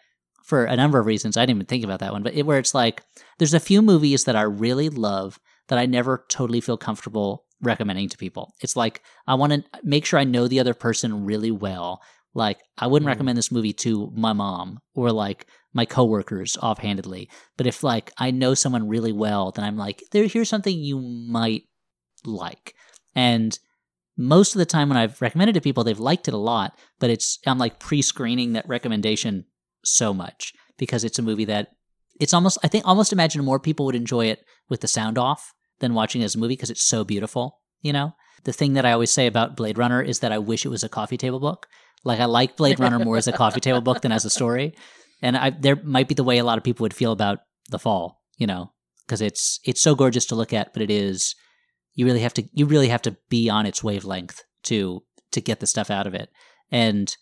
for 0.49 0.65
a 0.65 0.77
number 0.77 0.99
of 0.99 1.05
reasons. 1.05 1.37
I 1.37 1.43
didn't 1.43 1.59
even 1.59 1.67
think 1.67 1.85
about 1.85 2.01
that 2.01 2.13
one, 2.13 2.23
but 2.23 2.33
it, 2.33 2.47
where 2.47 2.59
it's 2.59 2.75
like 2.75 3.03
there's 3.39 3.53
a 3.53 3.61
few 3.61 3.83
movies 3.83 4.25
that 4.25 4.35
I 4.35 4.43
really 4.43 4.89
love 4.89 5.39
that 5.69 5.79
I 5.79 5.85
never 5.85 6.25
totally 6.31 6.63
feel 6.63 6.79
comfortable 6.79 7.45
recommending 7.61 8.09
to 8.09 8.17
people. 8.17 8.55
It's 8.63 8.75
like 8.75 9.03
I 9.27 9.35
want 9.35 9.53
to 9.53 9.63
make 9.83 10.07
sure 10.07 10.19
I 10.19 10.25
know 10.25 10.49
the 10.49 10.59
other 10.59 10.73
person 10.73 11.27
really 11.27 11.51
well. 11.51 12.01
Like 12.35 12.61
I 12.79 12.87
wouldn't 12.87 13.07
mm. 13.07 13.13
recommend 13.13 13.37
this 13.37 13.53
movie 13.53 13.75
to 13.75 14.11
my 14.17 14.33
mom 14.33 14.79
or 14.95 15.13
like 15.13 15.47
my 15.75 15.85
coworkers 15.85 16.57
offhandedly. 16.57 17.29
But 17.59 17.67
if 17.67 17.83
like 17.83 18.11
I 18.17 18.31
know 18.31 18.55
someone 18.55 18.89
really 18.89 19.13
well, 19.13 19.53
then 19.53 19.67
I'm 19.67 19.77
like, 19.77 20.03
there 20.13 20.27
here's 20.27 20.49
something 20.49 20.79
you 20.79 20.99
might 20.99 21.65
like. 22.25 22.75
And 23.15 23.59
most 24.17 24.55
of 24.55 24.61
the 24.61 24.67
time 24.67 24.89
when 24.89 24.97
I've 24.97 25.21
recommended 25.21 25.53
to 25.57 25.61
people, 25.61 25.85
they've 25.85 25.99
liked 25.99 26.27
it 26.27 26.35
a 26.35 26.39
lot, 26.39 26.79
but 27.01 27.11
it's 27.11 27.39
I'm 27.47 27.59
like 27.59 27.79
pre-screening 27.79 28.55
that 28.55 28.67
recommendation 28.67 29.45
so 29.89 30.13
much 30.15 30.53
because 30.77 31.05
it's 31.05 31.19
a 31.19 31.23
movie 31.23 31.45
that 31.47 31.69
it's 32.21 32.35
almost 32.35 32.59
I 32.63 32.69
think 32.69 32.87
almost 32.87 33.13
imagine 33.13 33.45
more 33.45 33.61
people 33.61 33.87
would 33.87 33.95
enjoy 33.95 34.27
it 34.27 34.45
with 34.69 34.81
the 34.81 34.89
sound 34.89 35.19
off 35.19 35.53
than 35.81 35.95
watching 35.95 36.23
it 36.23 36.27
as 36.27 36.35
a 36.35 36.39
movie 36.39 36.55
because 36.55 36.71
it's 36.71 36.85
so 36.85 37.05
beautiful, 37.05 37.61
you 37.81 37.93
know? 37.93 38.13
The 38.45 38.53
thing 38.53 38.75
that 38.75 38.85
I 38.85 38.93
always 38.93 39.11
say 39.11 39.27
about 39.27 39.57
Blade 39.57 39.79
Runner 39.79 40.01
is 40.01 40.21
that 40.21 40.33
I 40.33 40.39
wish 40.39 40.65
it 40.65 40.71
was 40.71 40.85
a 40.85 40.89
coffee 40.89 41.17
table 41.17 41.41
book. 41.41 41.67
Like 42.05 42.21
I 42.21 42.27
like 42.27 42.57
Blade 42.57 42.81
Runner 42.81 42.99
more 43.05 43.17
as 43.17 43.27
a 43.27 43.33
coffee 43.33 43.61
table 43.61 43.81
book 43.81 44.03
than 44.03 44.13
as 44.13 44.25
a 44.25 44.31
story. 44.31 44.75
And 45.21 45.37
I 45.37 45.51
there 45.51 45.77
might 45.83 46.09
be 46.09 46.15
the 46.15 46.25
way 46.25 46.39
a 46.39 46.45
lot 46.45 46.59
of 46.59 46.65
people 46.65 46.85
would 46.85 46.95
feel 46.95 47.13
about 47.13 47.41
The 47.71 47.79
Fall, 47.79 48.21
you 48.37 48.47
know, 48.47 48.73
because 49.05 49.21
it's 49.21 49.59
it's 49.65 49.83
so 49.83 49.95
gorgeous 49.95 50.27
to 50.27 50.37
look 50.37 50.53
at, 50.53 50.73
but 50.73 50.83
it 50.83 50.91
is 50.91 51.35
you 51.95 52.07
really 52.07 52.21
have 52.21 52.35
to 52.35 52.45
you 52.53 52.67
really 52.67 52.89
have 52.89 53.03
to 53.03 53.17
be 53.29 53.51
on 53.51 53.67
its 53.67 53.83
wavelength 53.83 54.43
to 54.65 55.03
to 55.33 55.41
get 55.41 55.61
the 55.61 55.67
stuff 55.67 55.91
out 55.91 56.07
of 56.07 56.15
it. 56.15 56.31
And 56.71 57.15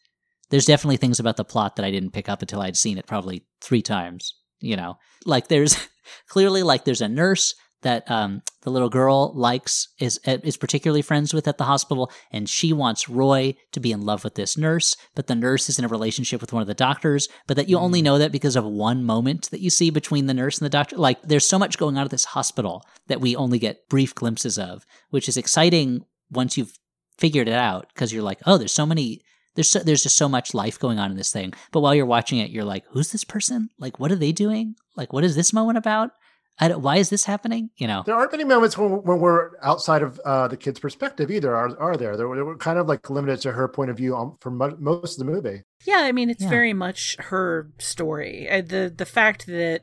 there's 0.51 0.67
definitely 0.67 0.97
things 0.97 1.21
about 1.21 1.37
the 1.37 1.45
plot 1.45 1.77
that 1.77 1.85
I 1.85 1.91
didn't 1.91 2.13
pick 2.13 2.29
up 2.29 2.43
until 2.43 2.61
I'd 2.61 2.77
seen 2.77 2.99
it 2.99 3.07
probably 3.07 3.45
three 3.61 3.83
times. 3.83 4.35
You 4.61 4.77
know, 4.77 4.99
like 5.25 5.49
there's 5.49 5.77
clearly 6.29 6.63
like 6.63 6.85
there's 6.85 7.03
a 7.03 7.09
nurse 7.09 7.55
that 7.83 8.11
um, 8.11 8.43
the 8.63 8.71
little 8.71 8.89
girl 8.89 9.33
likes 9.35 9.89
is 10.01 10.19
is 10.27 10.57
particularly 10.57 11.03
friends 11.03 11.33
with 11.33 11.47
at 11.47 11.59
the 11.59 11.65
hospital, 11.65 12.11
and 12.33 12.49
she 12.49 12.73
wants 12.73 13.09
Roy 13.09 13.55
to 13.73 13.81
be 13.81 13.93
in 13.93 14.01
love 14.01 14.25
with 14.25 14.35
this 14.35 14.57
nurse, 14.57 14.97
but 15.15 15.27
the 15.27 15.35
nurse 15.35 15.69
is 15.69 15.79
in 15.79 15.85
a 15.85 15.89
relationship 15.89 16.41
with 16.41 16.53
one 16.53 16.63
of 16.63 16.67
the 16.67 16.75
doctors, 16.75 17.29
but 17.47 17.57
that 17.57 17.69
you 17.69 17.79
only 17.79 18.01
mm. 18.01 18.05
know 18.05 18.19
that 18.19 18.33
because 18.33 18.57
of 18.57 18.65
one 18.65 19.05
moment 19.05 19.51
that 19.51 19.61
you 19.61 19.71
see 19.71 19.91
between 19.91 20.27
the 20.27 20.35
nurse 20.35 20.59
and 20.59 20.65
the 20.65 20.71
doctor. 20.71 20.97
Like 20.97 21.23
there's 21.23 21.49
so 21.49 21.59
much 21.59 21.79
going 21.79 21.97
on 21.97 22.05
at 22.05 22.11
this 22.11 22.25
hospital 22.25 22.83
that 23.09 23.21
we 23.21 23.37
only 23.37 23.59
get 23.59 23.89
brief 23.89 24.15
glimpses 24.15 24.59
of, 24.59 24.87
which 25.11 25.29
is 25.29 25.37
exciting 25.37 26.05
once 26.31 26.57
you've 26.57 26.77
figured 27.19 27.49
it 27.49 27.55
out 27.55 27.89
because 27.95 28.13
you're 28.13 28.23
like, 28.23 28.41
oh, 28.47 28.59
there's 28.59 28.73
so 28.73 28.87
many 28.87 29.23
there's 29.57 29.71
so, 29.71 29.81
there's 29.81 30.03
just 30.03 30.17
so 30.17 30.29
much 30.29 30.55
life 30.55 30.79
going 30.79 30.99
on 30.99 31.11
in 31.11 31.17
this 31.17 31.33
thing. 31.33 31.53
But 31.73 31.81
while 31.81 31.95
you're 31.95 32.07
watching 32.07 32.39
it, 32.39 32.51
you're 32.51 32.65
like, 32.65 32.85
who's 32.91 33.11
this 33.11 33.25
person? 33.25 33.71
Like, 33.79 33.99
what 33.99 34.13
are 34.13 34.17
they 34.17 34.33
doing? 34.33 34.77
Like, 34.95 35.13
what 35.13 35.25
is 35.25 35.35
this 35.35 35.53
moment 35.53 35.79
about? 35.79 36.13
why 36.59 36.97
is 36.97 37.11
this 37.11 37.25
happening? 37.25 37.71
You 37.77 37.87
know, 37.87 38.03
there 38.07 38.15
aren't 38.15 38.33
many 38.33 38.45
moments 38.45 38.79
when, 38.79 38.91
when 39.03 39.21
we're 39.21 39.51
outside 39.63 40.03
of 40.03 40.19
uh, 40.25 40.49
the 40.49 40.57
kid's 40.57 40.81
perspective 40.81 41.31
either. 41.31 41.55
Are, 41.55 41.79
are 41.79 41.97
there? 41.97 42.17
They 42.17 42.25
were, 42.25 42.57
kind 42.57 42.79
of 42.79 42.89
like 42.89 43.11
limited 43.11 43.41
to 43.43 43.53
her 43.53 43.69
point 43.69 43.91
of 43.91 43.97
view 43.97 44.15
on, 44.17 44.37
for 44.41 44.51
mo- 44.51 44.77
most 44.79 45.21
of 45.21 45.27
the 45.27 45.31
movie. 45.31 45.65
Yeah, 45.87 46.01
I 46.01 46.13
mean, 46.13 46.31
it's 46.31 46.43
yeah. 46.43 46.49
very 46.49 46.73
much 46.73 47.17
her 47.19 47.71
story. 47.79 48.49
Uh, 48.49 48.63
the 48.63 48.93
the 48.95 49.05
fact 49.05 49.47
that 49.47 49.83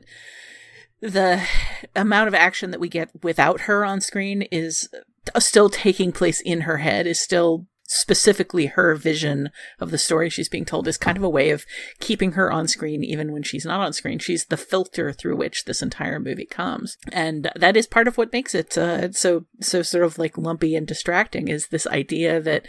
the 1.00 1.46
amount 1.94 2.28
of 2.28 2.34
action 2.34 2.70
that 2.72 2.80
we 2.80 2.88
get 2.88 3.10
without 3.22 3.62
her 3.62 3.84
on 3.84 4.00
screen 4.00 4.42
is 4.42 4.88
still 5.38 5.70
taking 5.70 6.12
place 6.12 6.40
in 6.40 6.62
her 6.62 6.78
head 6.78 7.06
is 7.06 7.20
still 7.20 7.66
specifically 7.94 8.66
her 8.66 8.94
vision 8.96 9.50
of 9.78 9.90
the 9.90 9.98
story 9.98 10.28
she's 10.28 10.48
being 10.48 10.64
told 10.64 10.88
is 10.88 10.98
kind 10.98 11.16
of 11.16 11.22
a 11.22 11.28
way 11.28 11.50
of 11.50 11.64
keeping 12.00 12.32
her 12.32 12.50
on 12.50 12.66
screen 12.66 13.04
even 13.04 13.32
when 13.32 13.42
she's 13.42 13.64
not 13.64 13.80
on 13.80 13.92
screen. 13.92 14.18
She's 14.18 14.46
the 14.46 14.56
filter 14.56 15.12
through 15.12 15.36
which 15.36 15.64
this 15.64 15.80
entire 15.80 16.18
movie 16.18 16.44
comes. 16.44 16.96
And 17.12 17.50
that 17.54 17.76
is 17.76 17.86
part 17.86 18.08
of 18.08 18.18
what 18.18 18.32
makes 18.32 18.54
it 18.54 18.76
uh, 18.76 19.12
so 19.12 19.44
so 19.60 19.82
sort 19.82 20.04
of 20.04 20.18
like 20.18 20.36
lumpy 20.36 20.74
and 20.74 20.86
distracting 20.86 21.48
is 21.48 21.68
this 21.68 21.86
idea 21.86 22.40
that 22.40 22.66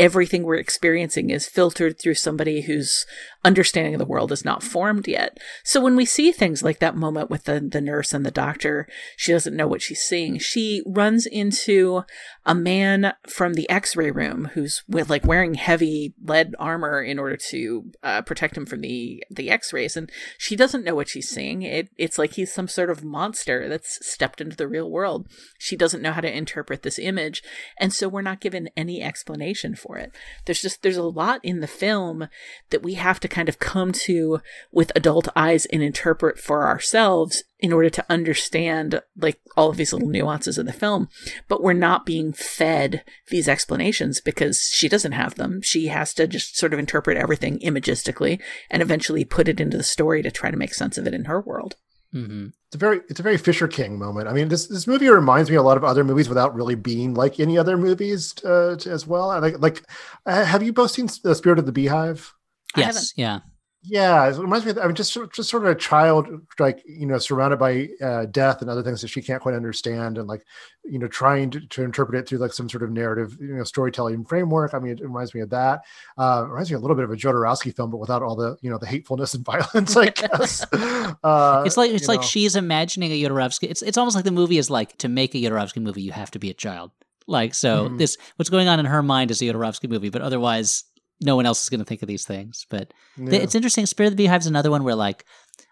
everything 0.00 0.42
we're 0.42 0.56
experiencing 0.56 1.30
is 1.30 1.46
filtered 1.46 1.98
through 1.98 2.14
somebody 2.14 2.62
whose 2.62 3.06
understanding 3.44 3.94
of 3.94 4.00
the 4.00 4.04
world 4.04 4.32
is 4.32 4.44
not 4.44 4.62
formed 4.62 5.06
yet. 5.06 5.38
So 5.62 5.80
when 5.80 5.94
we 5.94 6.04
see 6.04 6.32
things 6.32 6.62
like 6.62 6.80
that 6.80 6.96
moment 6.96 7.30
with 7.30 7.44
the, 7.44 7.60
the 7.60 7.80
nurse 7.80 8.12
and 8.12 8.26
the 8.26 8.30
doctor, 8.30 8.88
she 9.16 9.32
doesn't 9.32 9.54
know 9.54 9.68
what 9.68 9.82
she's 9.82 10.02
seeing. 10.02 10.38
She 10.38 10.82
runs 10.84 11.26
into 11.26 12.02
a 12.44 12.54
man 12.54 13.14
from 13.28 13.54
the 13.54 13.70
x-ray 13.70 14.10
room 14.10 14.50
who's 14.64 14.82
with 14.88 15.10
like 15.10 15.26
wearing 15.26 15.54
heavy 15.54 16.14
lead 16.22 16.54
armor 16.58 17.02
in 17.02 17.18
order 17.18 17.36
to 17.36 17.90
uh, 18.02 18.22
protect 18.22 18.56
him 18.56 18.64
from 18.64 18.80
the, 18.80 19.22
the 19.30 19.50
x-rays. 19.50 19.96
And 19.96 20.10
she 20.38 20.56
doesn't 20.56 20.84
know 20.84 20.94
what 20.94 21.08
she's 21.08 21.28
seeing. 21.28 21.62
It, 21.62 21.90
it's 21.98 22.18
like 22.18 22.34
he's 22.34 22.52
some 22.52 22.68
sort 22.68 22.90
of 22.90 23.04
monster 23.04 23.68
that's 23.68 23.98
stepped 24.06 24.40
into 24.40 24.56
the 24.56 24.66
real 24.66 24.90
world. 24.90 25.28
She 25.58 25.76
doesn't 25.76 26.02
know 26.02 26.12
how 26.12 26.22
to 26.22 26.36
interpret 26.36 26.82
this 26.82 26.98
image. 26.98 27.42
And 27.78 27.92
so 27.92 28.08
we're 28.08 28.22
not 28.22 28.40
given 28.40 28.70
any 28.76 29.02
explanation 29.02 29.74
for 29.74 29.98
it. 29.98 30.12
There's 30.46 30.62
just, 30.62 30.82
there's 30.82 30.96
a 30.96 31.02
lot 31.02 31.40
in 31.42 31.60
the 31.60 31.66
film 31.66 32.28
that 32.70 32.82
we 32.82 32.94
have 32.94 33.20
to 33.20 33.28
kind 33.28 33.48
of 33.48 33.58
come 33.58 33.92
to 33.92 34.40
with 34.72 34.92
adult 34.96 35.28
eyes 35.36 35.66
and 35.66 35.82
interpret 35.82 36.38
for 36.38 36.66
ourselves 36.66 37.44
in 37.60 37.72
order 37.72 37.88
to 37.88 38.04
understand 38.10 39.00
like 39.16 39.40
all 39.56 39.70
of 39.70 39.76
these 39.76 39.92
little 39.92 40.08
nuances 40.08 40.58
of 40.58 40.66
the 40.66 40.72
film. 40.72 41.08
But 41.48 41.62
we're 41.62 41.72
not 41.72 42.04
being 42.04 42.32
fed 42.32 43.04
these 43.30 43.48
explanations 43.48 44.20
because 44.20 44.70
she 44.72 44.88
doesn't 44.88 45.12
have 45.12 45.36
them. 45.36 45.62
She 45.62 45.86
has 45.86 46.12
to 46.14 46.26
just 46.26 46.58
sort 46.58 46.72
of 46.72 46.78
interpret 46.78 47.16
everything 47.16 47.58
imagistically 47.60 48.40
and 48.70 48.82
eventually 48.82 49.24
put 49.24 49.48
it 49.48 49.60
into 49.60 49.76
the 49.76 49.82
story 49.82 50.22
to 50.22 50.30
try 50.30 50.50
to 50.50 50.56
make 50.56 50.74
sense 50.74 50.98
of 50.98 51.06
it 51.06 51.14
in 51.14 51.24
her 51.24 51.40
world. 51.40 51.76
Mm-hmm. 52.12 52.48
It's 52.66 52.76
a 52.76 52.78
very 52.78 53.00
it's 53.08 53.20
a 53.20 53.24
very 53.24 53.36
Fisher 53.36 53.66
King 53.66 53.98
moment. 53.98 54.28
I 54.28 54.32
mean, 54.32 54.48
this 54.48 54.66
this 54.68 54.86
movie 54.86 55.08
reminds 55.08 55.50
me 55.50 55.56
a 55.56 55.62
lot 55.62 55.76
of 55.76 55.84
other 55.84 56.04
movies 56.04 56.28
without 56.28 56.54
really 56.54 56.76
being 56.76 57.14
like 57.14 57.40
any 57.40 57.58
other 57.58 57.76
movies 57.76 58.34
uh, 58.44 58.76
as 58.86 59.06
well. 59.06 59.28
Like 59.40 59.58
like, 59.58 59.82
uh, 60.24 60.44
have 60.44 60.62
you 60.62 60.72
both 60.72 60.92
seen 60.92 61.08
The 61.22 61.34
Spirit 61.34 61.58
of 61.58 61.66
the 61.66 61.72
Beehive? 61.72 62.32
Yes. 62.76 63.12
Yeah. 63.16 63.40
Yeah, 63.86 64.26
it 64.30 64.38
reminds 64.38 64.64
me. 64.64 64.70
Of, 64.70 64.78
I 64.78 64.86
mean, 64.86 64.94
just 64.94 65.12
just 65.34 65.50
sort 65.50 65.64
of 65.64 65.68
a 65.68 65.74
child, 65.74 66.26
like 66.58 66.82
you 66.86 67.04
know, 67.04 67.18
surrounded 67.18 67.58
by 67.58 67.88
uh, 68.02 68.24
death 68.24 68.62
and 68.62 68.70
other 68.70 68.82
things 68.82 69.02
that 69.02 69.08
she 69.08 69.20
can't 69.20 69.42
quite 69.42 69.54
understand, 69.54 70.16
and 70.16 70.26
like 70.26 70.42
you 70.84 70.98
know, 70.98 71.06
trying 71.06 71.50
to, 71.50 71.60
to 71.60 71.82
interpret 71.82 72.18
it 72.18 72.26
through 72.26 72.38
like 72.38 72.54
some 72.54 72.68
sort 72.68 72.82
of 72.82 72.90
narrative, 72.90 73.36
you 73.38 73.54
know, 73.54 73.64
storytelling 73.64 74.24
framework. 74.24 74.72
I 74.72 74.78
mean, 74.78 74.92
it 74.92 75.02
reminds 75.02 75.34
me 75.34 75.42
of 75.42 75.50
that. 75.50 75.82
Uh, 76.16 76.44
it 76.46 76.48
reminds 76.48 76.70
me 76.70 76.76
a 76.76 76.78
little 76.78 76.96
bit 76.96 77.04
of 77.04 77.10
a 77.10 77.16
Jodorowsky 77.16 77.76
film, 77.76 77.90
but 77.90 77.98
without 77.98 78.22
all 78.22 78.36
the 78.36 78.56
you 78.62 78.70
know 78.70 78.78
the 78.78 78.86
hatefulness 78.86 79.34
and 79.34 79.44
violence. 79.46 79.94
I 79.96 80.08
guess 80.08 80.64
uh, 80.72 81.62
it's 81.66 81.76
like 81.76 81.90
it's 81.90 82.08
like 82.08 82.20
know. 82.20 82.26
she's 82.26 82.56
imagining 82.56 83.12
a 83.12 83.22
Jodorowsky. 83.22 83.68
It's 83.68 83.82
it's 83.82 83.98
almost 83.98 84.16
like 84.16 84.24
the 84.24 84.30
movie 84.30 84.56
is 84.56 84.70
like 84.70 84.96
to 84.98 85.08
make 85.08 85.34
a 85.34 85.38
Jodorowsky 85.38 85.82
movie, 85.82 86.00
you 86.00 86.12
have 86.12 86.30
to 86.30 86.38
be 86.38 86.48
a 86.48 86.54
child. 86.54 86.90
Like 87.26 87.54
so, 87.54 87.86
mm-hmm. 87.88 87.98
this 87.98 88.16
what's 88.36 88.50
going 88.50 88.68
on 88.68 88.80
in 88.80 88.86
her 88.86 89.02
mind 89.02 89.30
is 89.30 89.42
a 89.42 89.44
Jodorowsky 89.44 89.90
movie, 89.90 90.08
but 90.08 90.22
otherwise 90.22 90.84
no 91.20 91.36
one 91.36 91.46
else 91.46 91.62
is 91.62 91.68
going 91.68 91.80
to 91.80 91.84
think 91.84 92.02
of 92.02 92.08
these 92.08 92.24
things. 92.24 92.66
But 92.68 92.92
yeah. 93.16 93.40
it's 93.40 93.54
interesting. 93.54 93.86
Spirit 93.86 94.08
of 94.08 94.12
the 94.12 94.24
Beehive 94.24 94.42
is 94.42 94.46
another 94.46 94.70
one 94.70 94.84
where, 94.84 94.94
like, 94.94 95.24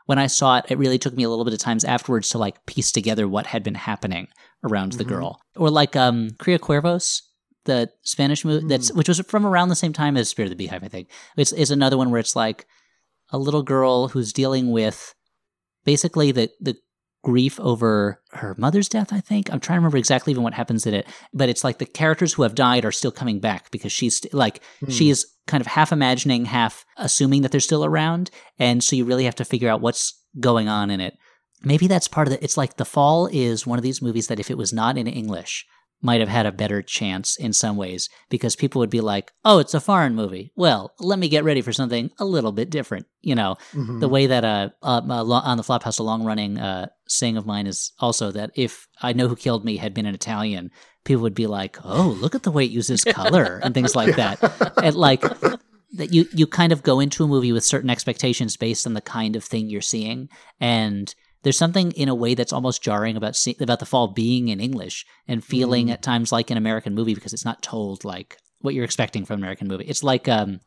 when 0.07 0.18
I 0.18 0.26
saw 0.26 0.59
it, 0.59 0.66
it 0.68 0.78
really 0.78 0.99
took 0.99 1.14
me 1.14 1.22
a 1.22 1.28
little 1.28 1.45
bit 1.45 1.55
of 1.55 1.61
times 1.61 1.84
afterwards 1.84 2.28
to 2.30 2.38
like 2.38 2.66
piece 2.66 2.93
together 2.93 3.28
what 3.28 3.47
had 3.47 3.62
been 3.62 3.74
happening 3.74 4.28
around 4.64 4.90
mm-hmm. 4.90 4.99
the 4.99 5.05
girl, 5.05 5.40
or 5.57 5.70
like 5.70 5.97
um, 5.97 6.30
Cría 6.38 6.59
Cuervos, 6.59 7.22
the 7.64 7.90
Spanish 8.03 8.45
movie 8.45 8.61
mm-hmm. 8.61 8.68
that's 8.68 8.90
mm. 8.90 8.97
which 8.97 9.09
was 9.09 9.20
from 9.20 9.47
around 9.47 9.68
the 9.68 9.76
same 9.76 9.93
time 9.93 10.16
as 10.16 10.28
Spirit 10.28 10.47
of 10.47 10.51
the 10.51 10.64
Beehive. 10.64 10.82
I 10.82 10.88
think 10.88 11.09
it's 11.36 11.53
is 11.53 11.70
another 11.70 11.97
one 11.97 12.11
where 12.11 12.20
it's 12.20 12.36
like 12.36 12.66
a 13.30 13.38
little 13.38 13.62
girl 13.62 14.09
who's 14.09 14.32
dealing 14.32 14.70
with 14.70 15.14
basically 15.84 16.32
the 16.32 16.51
the 16.61 16.76
grief 17.23 17.59
over 17.61 18.20
her 18.33 18.55
mother's 18.59 18.89
death, 18.89 19.12
I 19.12 19.20
think. 19.20 19.53
I'm 19.53 19.61
trying 19.61 19.77
to 19.77 19.81
remember 19.81 19.97
exactly 19.97 20.33
even 20.33 20.43
what 20.43 20.55
happens 20.55 20.87
in 20.87 20.95
it, 20.95 21.07
but 21.33 21.49
it's 21.49 21.64
like 21.64 21.79
the 21.79 21.87
characters 21.87 22.33
who 22.33 22.43
have 22.43 22.55
died 22.55 22.85
are 22.85 22.93
still 22.93 23.12
coming 23.12 23.39
back 23.39 23.70
because 23.70 23.93
she's 23.93 24.18
st- 24.18 24.35
like, 24.35 24.61
mm. 24.85 24.91
she's 24.93 25.25
kind 25.47 25.61
of 25.61 25.66
half 25.66 25.93
imagining, 25.93 26.45
half 26.45 26.85
assuming 26.97 27.43
that 27.43 27.53
they're 27.53 27.61
still 27.61 27.85
around. 27.85 28.31
And 28.59 28.83
so 28.83 28.97
you 28.97 29.05
really 29.05 29.25
have 29.25 29.37
to 29.37 29.45
figure 29.45 29.68
out 29.68 29.81
what's 29.81 30.20
going 30.41 30.68
on 30.68 30.91
in 30.91 31.01
it. 31.01 31.16
Maybe 31.62 31.87
that's 31.87 32.09
part 32.09 32.27
of 32.27 32.35
it. 32.35 32.43
It's 32.43 32.57
like 32.57 32.77
The 32.77 32.85
Fall 32.85 33.29
is 33.33 33.66
one 33.66 33.79
of 33.79 33.85
these 33.85 34.03
movies 34.03 34.27
that 34.27 34.41
if 34.41 34.51
it 34.51 34.59
was 34.59 34.73
not 34.73 34.99
in 34.99 35.07
English, 35.07 35.64
might 36.03 36.20
have 36.20 36.28
had 36.28 36.46
a 36.46 36.53
better 36.53 36.82
chance 36.82 37.36
in 37.36 37.53
some 37.53 37.76
ways 37.76 38.11
because 38.28 38.57
people 38.57 38.80
would 38.80 38.90
be 38.90 39.00
like, 39.00 39.32
"Oh, 39.44 39.59
it's 39.59 39.74
a 39.74 39.80
foreign 39.80 40.14
movie. 40.14 40.53
Well, 40.57 40.92
let 40.98 41.18
me 41.18 41.28
get 41.28 41.44
ready 41.44 41.62
for 41.62 41.72
something 41.72 42.11
a 42.18 42.24
little 42.24 42.53
bit 42.53 42.70
different." 42.70 43.07
You 43.20 43.36
know, 43.36 43.57
mm-hmm. 43.72 44.00
the 44.00 44.09
way 44.09 44.26
that 44.26 44.44
uh, 44.44 44.70
uh, 44.82 45.00
on 45.07 45.57
the 45.57 45.62
Flophouse, 45.62 46.00
a 46.00 46.03
long 46.03 46.24
running 46.24 46.59
uh, 46.59 46.88
saying 47.07 47.36
of 47.36 47.46
mine 47.46 47.66
is 47.66 47.92
also 48.00 48.32
that 48.32 48.50
if 48.55 48.88
I 49.00 49.12
know 49.12 49.28
who 49.28 49.36
killed 49.36 49.64
me 49.64 49.76
had 49.76 49.94
been 49.94 50.07
an 50.07 50.14
Italian, 50.14 50.70
people 51.05 51.22
would 51.22 51.34
be 51.34 51.46
like, 51.46 51.78
"Oh, 51.84 52.16
look 52.20 52.34
at 52.34 52.42
the 52.42 52.50
way 52.50 52.64
it 52.64 52.70
uses 52.70 53.05
color 53.05 53.61
and 53.62 53.72
things 53.72 53.94
like 53.94 54.16
that," 54.16 54.42
and 54.82 54.96
like 54.96 55.22
that 55.92 56.12
you 56.12 56.26
you 56.32 56.46
kind 56.46 56.72
of 56.72 56.82
go 56.82 57.00
into 57.00 57.24
a 57.24 57.28
movie 57.28 57.53
with 57.53 57.64
certain 57.64 57.90
expectations 57.90 58.57
based 58.57 58.86
on 58.86 58.94
the 58.94 59.00
kind 59.00 59.36
of 59.36 59.44
thing 59.44 59.68
you're 59.68 59.80
seeing 59.80 60.28
and 60.61 61.14
there's 61.43 61.59
something 61.59 61.93
in 61.93 62.09
a 62.09 62.14
way 62.14 62.34
that's 62.34 62.53
almost 62.53 62.82
jarring 62.82 63.16
about 63.16 63.36
see, 63.36 63.57
about 63.61 63.80
the 63.80 63.86
fall 63.86 64.09
being 64.09 64.49
in 64.49 64.61
English 64.61 65.05
and 65.26 65.45
feeling 65.45 65.88
mm. 65.88 65.93
at 65.93 66.03
times 66.03 66.32
like 66.32 66.51
an 66.51 66.57
American 66.57 66.95
movie 66.95 67.14
because 67.14 67.32
it's 67.32 67.45
not 67.45 67.62
told 67.62 68.05
like 68.05 68.38
what 68.61 68.74
you're 68.74 68.84
expecting 68.84 69.24
from 69.24 69.34
an 69.34 69.40
American 69.40 69.68
movie. 69.68 69.84
It's 69.84 70.03
like 70.03 70.28
um, 70.28 70.61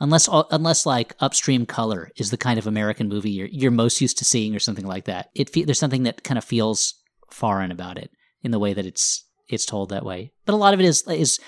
unless 0.00 0.28
unless 0.50 0.86
like 0.86 1.14
Upstream 1.20 1.66
Color 1.66 2.10
is 2.16 2.30
the 2.30 2.36
kind 2.36 2.58
of 2.58 2.66
American 2.66 3.08
movie 3.08 3.30
you're 3.30 3.48
you're 3.48 3.70
most 3.70 4.00
used 4.00 4.18
to 4.18 4.24
seeing 4.24 4.54
or 4.54 4.60
something 4.60 4.86
like 4.86 5.04
that. 5.04 5.28
It 5.34 5.50
fe- 5.50 5.64
there's 5.64 5.78
something 5.78 6.04
that 6.04 6.24
kind 6.24 6.38
of 6.38 6.44
feels 6.44 6.94
foreign 7.30 7.70
about 7.70 7.98
it 7.98 8.10
in 8.42 8.50
the 8.50 8.58
way 8.58 8.72
that 8.72 8.86
it's 8.86 9.24
it's 9.48 9.66
told 9.66 9.90
that 9.90 10.04
way. 10.04 10.32
But 10.46 10.54
a 10.54 10.56
lot 10.56 10.74
of 10.74 10.80
it 10.80 10.86
is 10.86 11.06
is 11.08 11.38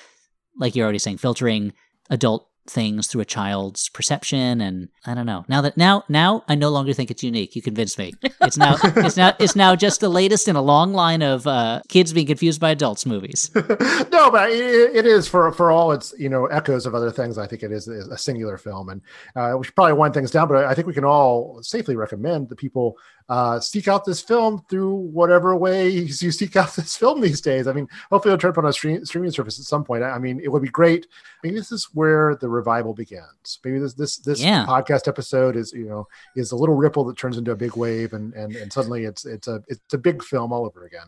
like 0.59 0.77
you're 0.77 0.85
already 0.85 0.99
saying 0.99 1.19
filtering 1.19 1.73
adult 2.11 2.50
things 2.71 3.07
through 3.07 3.21
a 3.21 3.25
child's 3.25 3.89
perception 3.89 4.61
and 4.61 4.89
I 5.05 5.15
don't 5.15 5.27
know. 5.27 5.45
Now 5.49 5.61
that 5.63 5.77
now 5.77 6.05
now 6.09 6.45
I 6.49 6.55
no 6.55 6.71
longer 6.71 6.93
think 6.93 7.11
it's 7.11 7.23
unique. 7.23 7.57
You 7.57 7.63
convinced 7.63 7.99
me. 7.99 8.15
It's 8.41 8.57
now 8.57 8.77
it's 8.83 9.17
now 9.17 9.35
it's 9.39 9.57
now 9.57 9.75
just 9.75 10.01
the 10.01 10.09
latest 10.09 10.49
in 10.49 10.57
a 10.57 10.63
long 10.63 10.93
line 10.93 11.23
of 11.23 11.47
uh, 11.47 11.83
kids 11.89 12.13
being 12.13 12.27
confused 12.27 12.61
by 12.61 12.71
adults 12.71 13.05
movies. 13.05 13.51
no, 13.55 14.31
but 14.31 14.51
it, 14.51 14.97
it 14.97 15.07
is 15.07 15.27
for 15.29 15.53
for 15.53 15.71
all 15.71 15.93
its 15.93 16.15
you 16.19 16.29
know 16.29 16.47
echoes 16.47 16.87
of 16.87 16.95
other 16.95 17.11
things. 17.11 17.39
I 17.39 17.47
think 17.47 17.63
it 17.63 17.73
is, 17.73 17.89
is 17.89 18.09
a 18.09 18.19
singular 18.19 18.57
film, 18.59 18.89
and 18.89 19.01
uh, 19.37 19.57
we 19.59 19.65
should 19.65 19.75
probably 19.75 19.95
wind 19.95 20.15
things 20.15 20.31
down. 20.31 20.49
But 20.49 20.65
I 20.65 20.75
think 20.75 20.87
we 20.87 20.95
can 20.95 21.05
all 21.05 21.63
safely 21.63 21.97
recommend 21.97 22.49
that 22.49 22.57
people 22.57 22.97
uh, 23.31 23.61
seek 23.61 23.87
out 23.87 24.05
this 24.05 24.21
film 24.21 24.61
through 24.69 24.93
whatever 24.93 25.55
way 25.55 25.89
you 25.89 26.09
seek 26.11 26.57
out 26.57 26.75
this 26.75 26.97
film 26.97 27.21
these 27.21 27.41
days. 27.41 27.69
I 27.69 27.73
mean, 27.73 27.89
hopefully 28.11 28.35
it'll 28.35 28.41
turn 28.41 28.51
up 28.51 28.59
on 28.59 28.67
a 28.67 28.73
stream, 28.73 29.05
streaming 29.05 29.31
service 29.31 29.59
at 29.59 29.65
some 29.65 29.85
point. 29.85 30.03
I 30.03 30.19
mean, 30.19 30.41
it 30.43 30.49
would 30.49 30.63
be 30.63 30.69
great. 30.69 31.07
Maybe 31.45 31.55
this 31.55 31.71
is 31.71 31.89
where 31.95 32.35
the 32.35 32.49
revival 32.49 32.93
begins. 32.93 33.61
Maybe 33.65 33.79
this 33.79 33.95
this 33.95 34.19
this 34.19 34.43
yeah. 34.43 34.67
podcast 34.67 35.07
episode 35.07 35.57
is 35.57 35.73
you 35.73 35.87
know 35.87 36.09
is 36.35 36.51
a 36.51 36.57
little 36.57 36.75
ripple 36.75 37.05
that 37.05 37.17
turns 37.17 37.39
into 37.39 37.53
a 37.53 37.57
big 37.57 37.77
wave, 37.77 38.13
and 38.13 38.35
and 38.35 38.57
and 38.57 38.73
suddenly 38.73 39.05
it's 39.05 39.25
it's 39.25 39.47
a 39.47 39.63
it's 39.69 39.95
a 39.95 39.99
big 39.99 40.25
film 40.25 40.53
all 40.53 40.67
over 40.67 40.85
again. 40.85 41.07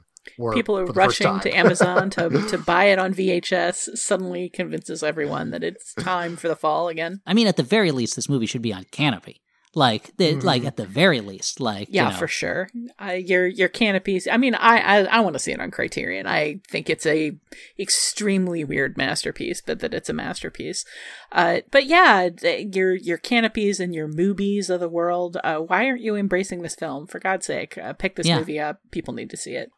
People 0.55 0.79
are 0.79 0.85
rushing 0.85 1.41
to 1.41 1.51
Amazon 1.51 2.09
to 2.11 2.31
to 2.51 2.59
buy 2.59 2.85
it 2.85 3.01
on 3.01 3.13
VHS. 3.13 3.99
Suddenly 3.99 4.49
convinces 4.49 5.03
everyone 5.03 5.51
that 5.51 5.65
it's 5.65 5.93
time 5.95 6.37
for 6.37 6.47
the 6.47 6.55
fall 6.55 6.87
again. 6.87 7.21
I 7.27 7.35
mean, 7.35 7.49
at 7.49 7.57
the 7.57 7.65
very 7.65 7.91
least, 7.91 8.15
this 8.15 8.29
movie 8.29 8.47
should 8.47 8.63
be 8.63 8.73
on 8.73 8.85
Kanopy 8.85 9.39
like 9.75 10.15
the, 10.19 10.33
mm-hmm. 10.33 10.47
like 10.47 10.65
at 10.65 10.77
the 10.77 10.85
very 10.85 11.21
least 11.21 11.59
like 11.59 11.89
yeah 11.91 12.07
you 12.07 12.13
know. 12.13 12.19
for 12.19 12.29
sure 12.29 12.69
uh, 13.03 13.13
your 13.13 13.47
your 13.47 13.69
Kanopies 13.69 14.29
i 14.31 14.37
mean 14.37 14.55
i 14.55 14.79
i, 14.79 14.99
I 15.05 15.21
want 15.21 15.35
to 15.35 15.39
see 15.39 15.53
it 15.53 15.61
on 15.61 15.71
criterion 15.71 16.27
i 16.27 16.61
think 16.69 16.91
it's 16.91 17.07
a 17.07 17.37
extremely 17.79 18.65
weird 18.65 18.99
masterpiece 18.99 19.63
but 19.65 19.81
that 19.81 19.95
it's 19.95 20.11
a 20.11 20.15
masterpiece 20.15 20.85
uh 21.33 21.61
but 21.71 21.87
yeah 21.87 22.29
your 22.45 22.95
your 22.95 23.19
Kanopies 23.19 23.81
and 23.81 23.95
your 23.95 24.09
movies 24.09 24.69
of 24.69 24.81
the 24.81 24.89
world 24.89 25.39
uh 25.43 25.57
why 25.57 25.87
aren't 25.87 26.03
you 26.03 26.17
embracing 26.17 26.63
this 26.63 26.75
film 26.75 27.07
for 27.07 27.19
god's 27.19 27.47
sake 27.47 27.79
uh, 27.79 27.95
pick 27.95 28.17
this 28.17 28.27
yeah. 28.27 28.39
movie 28.39 28.61
up 28.61 28.81
people 28.91 29.15
need 29.15 29.31
to 29.31 29.37
see 29.37 29.55
it 29.55 29.73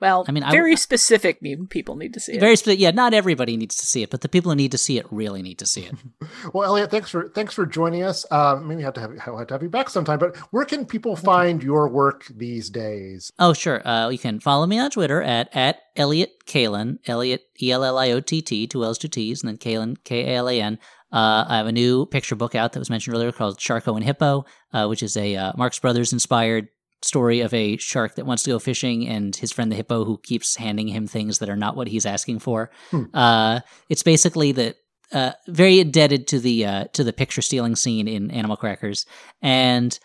Well, 0.00 0.24
I 0.26 0.32
mean, 0.32 0.44
very 0.50 0.72
I, 0.72 0.76
specific 0.76 1.40
people 1.68 1.96
need 1.96 2.14
to 2.14 2.20
see 2.20 2.32
it. 2.32 2.40
Very 2.40 2.56
specific. 2.56 2.80
Yeah, 2.80 2.90
not 2.90 3.12
everybody 3.12 3.56
needs 3.56 3.76
to 3.76 3.86
see 3.86 4.02
it, 4.02 4.10
but 4.10 4.22
the 4.22 4.28
people 4.28 4.50
who 4.50 4.56
need 4.56 4.72
to 4.72 4.78
see 4.78 4.98
it 4.98 5.06
really 5.10 5.42
need 5.42 5.58
to 5.58 5.66
see 5.66 5.82
it. 5.82 5.94
well, 6.54 6.64
Elliott, 6.64 6.90
thanks 6.90 7.10
for 7.10 7.28
thanks 7.28 7.52
for 7.52 7.66
joining 7.66 8.02
us. 8.02 8.24
Uh, 8.30 8.58
maybe 8.62 8.82
have 8.82 8.94
to 8.94 9.00
have, 9.00 9.18
have 9.18 9.46
to 9.46 9.54
have 9.54 9.62
you 9.62 9.68
back 9.68 9.90
sometime. 9.90 10.18
But 10.18 10.36
where 10.52 10.64
can 10.64 10.86
people 10.86 11.16
find 11.16 11.62
your 11.62 11.88
work 11.88 12.26
these 12.34 12.70
days? 12.70 13.30
Oh, 13.38 13.52
sure. 13.52 13.86
Uh, 13.86 14.08
you 14.08 14.18
can 14.18 14.40
follow 14.40 14.66
me 14.66 14.78
on 14.78 14.90
Twitter 14.90 15.22
at 15.22 15.54
at 15.54 15.80
Elliott 15.96 16.46
Kalan, 16.46 16.98
Elliott 17.06 17.42
E 17.60 17.70
L 17.70 17.84
L 17.84 17.98
I 17.98 18.10
O 18.12 18.20
T 18.20 18.40
T, 18.40 18.66
two 18.66 18.84
L's, 18.84 18.96
two 18.96 19.08
T's, 19.08 19.42
and 19.42 19.48
then 19.48 19.58
Kalan 19.58 19.96
K 20.04 20.34
A 20.34 20.36
L 20.38 20.48
A 20.48 20.60
N. 20.60 20.78
Uh, 21.12 21.44
I 21.48 21.56
have 21.56 21.66
a 21.66 21.72
new 21.72 22.06
picture 22.06 22.36
book 22.36 22.54
out 22.54 22.72
that 22.72 22.78
was 22.78 22.88
mentioned 22.88 23.14
earlier 23.16 23.32
called 23.32 23.58
Sharko 23.58 23.96
and 23.96 24.04
Hippo, 24.04 24.44
uh, 24.72 24.86
which 24.86 25.02
is 25.02 25.16
a 25.16 25.34
uh, 25.34 25.52
Marx 25.56 25.78
Brothers 25.78 26.12
inspired 26.12 26.68
story 27.02 27.40
of 27.40 27.52
a 27.54 27.76
shark 27.78 28.14
that 28.16 28.26
wants 28.26 28.42
to 28.42 28.50
go 28.50 28.58
fishing 28.58 29.08
and 29.08 29.34
his 29.36 29.52
friend 29.52 29.70
the 29.72 29.76
hippo 29.76 30.04
who 30.04 30.18
keeps 30.18 30.56
handing 30.56 30.88
him 30.88 31.06
things 31.06 31.38
that 31.38 31.48
are 31.48 31.56
not 31.56 31.76
what 31.76 31.88
he's 31.88 32.06
asking 32.06 32.38
for. 32.38 32.70
Hmm. 32.90 33.04
Uh, 33.14 33.60
it's 33.88 34.02
basically 34.02 34.52
the 34.52 34.76
uh, 35.12 35.32
very 35.48 35.80
indebted 35.80 36.28
to 36.28 36.38
the 36.38 36.64
uh, 36.64 36.84
to 36.92 37.02
the 37.02 37.12
picture 37.12 37.42
stealing 37.42 37.74
scene 37.76 38.06
in 38.06 38.30
Animal 38.30 38.56
Crackers, 38.56 39.06
and 39.42 39.98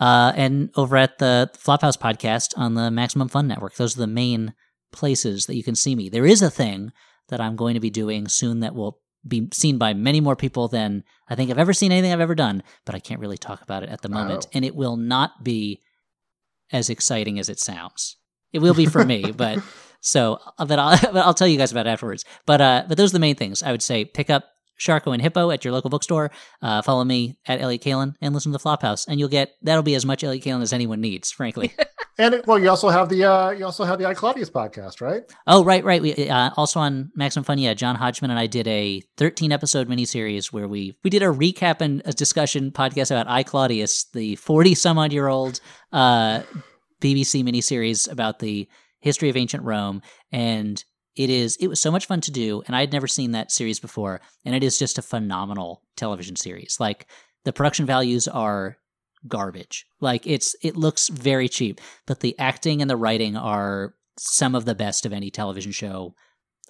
uh, 0.00 0.32
and 0.36 0.70
over 0.76 0.96
at 0.96 1.18
the 1.18 1.50
Flop 1.54 1.82
House 1.82 1.96
podcast 1.96 2.56
on 2.56 2.74
the 2.74 2.90
Maximum 2.90 3.28
Fun 3.28 3.46
Network. 3.46 3.74
Those 3.74 3.96
are 3.96 4.00
the 4.00 4.06
main 4.06 4.54
places 4.90 5.46
that 5.46 5.56
you 5.56 5.62
can 5.62 5.74
see 5.74 5.94
me. 5.94 6.08
There 6.08 6.26
is 6.26 6.42
a 6.42 6.50
thing 6.50 6.92
that 7.28 7.40
I'm 7.40 7.56
going 7.56 7.74
to 7.74 7.80
be 7.80 7.90
doing 7.90 8.26
soon 8.26 8.60
that 8.60 8.74
will 8.74 9.00
be 9.26 9.48
seen 9.52 9.78
by 9.78 9.94
many 9.94 10.20
more 10.20 10.36
people 10.36 10.68
than 10.68 11.04
I 11.28 11.34
think 11.34 11.50
I've 11.50 11.58
ever 11.58 11.72
seen 11.72 11.92
anything 11.92 12.12
I've 12.12 12.20
ever 12.20 12.34
done, 12.34 12.62
but 12.84 12.94
I 12.94 13.00
can't 13.00 13.20
really 13.20 13.36
talk 13.36 13.62
about 13.62 13.82
it 13.82 13.90
at 13.90 14.00
the 14.00 14.08
moment. 14.08 14.46
Oh. 14.46 14.50
And 14.54 14.64
it 14.64 14.74
will 14.74 14.96
not 14.96 15.44
be 15.44 15.80
as 16.72 16.90
exciting 16.90 17.38
as 17.38 17.48
it 17.48 17.60
sounds. 17.60 18.16
It 18.52 18.60
will 18.60 18.74
be 18.74 18.86
for 18.86 19.04
me, 19.04 19.30
but 19.36 19.58
so 20.00 20.38
uh, 20.58 20.64
but 20.64 20.78
I'll 20.78 20.98
but 21.12 21.16
I'll 21.16 21.34
tell 21.34 21.48
you 21.48 21.58
guys 21.58 21.72
about 21.72 21.86
it 21.86 21.90
afterwards. 21.90 22.24
But 22.46 22.60
uh, 22.60 22.84
but 22.88 22.96
those 22.96 23.10
are 23.10 23.14
the 23.14 23.20
main 23.20 23.36
things. 23.36 23.62
I 23.62 23.70
would 23.70 23.82
say 23.82 24.04
pick 24.04 24.30
up 24.30 24.44
Sharko 24.78 25.12
and 25.12 25.22
Hippo 25.22 25.50
at 25.50 25.64
your 25.64 25.72
local 25.72 25.90
bookstore. 25.90 26.30
Uh, 26.62 26.82
follow 26.82 27.04
me 27.04 27.36
at 27.46 27.60
Elliott 27.60 27.82
Kalan 27.82 28.14
and 28.20 28.34
listen 28.34 28.52
to 28.52 28.54
the 28.54 28.60
Flop 28.60 28.82
House, 28.82 29.06
and 29.06 29.18
you'll 29.18 29.28
get 29.28 29.52
that'll 29.62 29.82
be 29.82 29.94
as 29.94 30.06
much 30.06 30.24
Elliott 30.24 30.44
Kalan 30.44 30.62
as 30.62 30.72
anyone 30.72 31.00
needs, 31.00 31.30
frankly. 31.30 31.72
and 32.18 32.34
it, 32.34 32.46
well, 32.46 32.58
you 32.58 32.68
also 32.68 32.88
have 32.88 33.08
the 33.08 33.24
uh, 33.24 33.50
you 33.50 33.64
also 33.64 33.84
have 33.84 33.98
the 33.98 34.06
I 34.06 34.14
Claudius 34.14 34.50
podcast, 34.50 35.00
right? 35.00 35.22
Oh, 35.46 35.64
right, 35.64 35.84
right. 35.84 36.02
We 36.02 36.28
uh, 36.28 36.50
also 36.56 36.80
on 36.80 37.10
Maximum 37.14 37.44
Fun. 37.44 37.58
Yeah, 37.58 37.74
John 37.74 37.96
Hodgman 37.96 38.30
and 38.30 38.40
I 38.40 38.46
did 38.46 38.66
a 38.66 39.02
13 39.16 39.52
episode 39.52 39.88
miniseries 39.88 40.52
where 40.52 40.68
we 40.68 40.96
we 41.04 41.10
did 41.10 41.22
a 41.22 41.26
recap 41.26 41.80
and 41.80 42.02
a 42.04 42.12
discussion 42.12 42.70
podcast 42.70 43.10
about 43.10 43.28
I 43.28 43.42
Claudius, 43.42 44.04
the 44.12 44.36
40 44.36 44.74
some 44.74 44.98
odd 44.98 45.12
year 45.12 45.28
old 45.28 45.60
uh, 45.92 46.42
BBC 47.00 47.44
miniseries 47.44 48.10
about 48.10 48.38
the 48.40 48.68
history 49.00 49.28
of 49.28 49.36
ancient 49.36 49.62
Rome, 49.62 50.02
and 50.32 50.82
it 51.18 51.28
is 51.28 51.56
it 51.56 51.68
was 51.68 51.82
so 51.82 51.90
much 51.90 52.06
fun 52.06 52.20
to 52.22 52.30
do 52.30 52.62
and 52.66 52.74
i 52.74 52.80
had 52.80 52.92
never 52.92 53.06
seen 53.06 53.32
that 53.32 53.52
series 53.52 53.80
before 53.80 54.20
and 54.44 54.54
it 54.54 54.64
is 54.64 54.78
just 54.78 54.98
a 54.98 55.02
phenomenal 55.02 55.82
television 55.96 56.36
series. 56.36 56.78
Like 56.80 57.06
the 57.44 57.52
production 57.52 57.84
values 57.84 58.26
are 58.28 58.78
garbage. 59.26 59.84
Like 60.00 60.26
it's 60.26 60.56
it 60.62 60.76
looks 60.76 61.08
very 61.08 61.48
cheap 61.48 61.80
but 62.06 62.20
the 62.20 62.38
acting 62.38 62.80
and 62.80 62.90
the 62.90 62.96
writing 62.96 63.36
are 63.36 63.94
some 64.16 64.54
of 64.54 64.64
the 64.64 64.74
best 64.74 65.04
of 65.04 65.12
any 65.12 65.30
television 65.30 65.70
show 65.70 66.12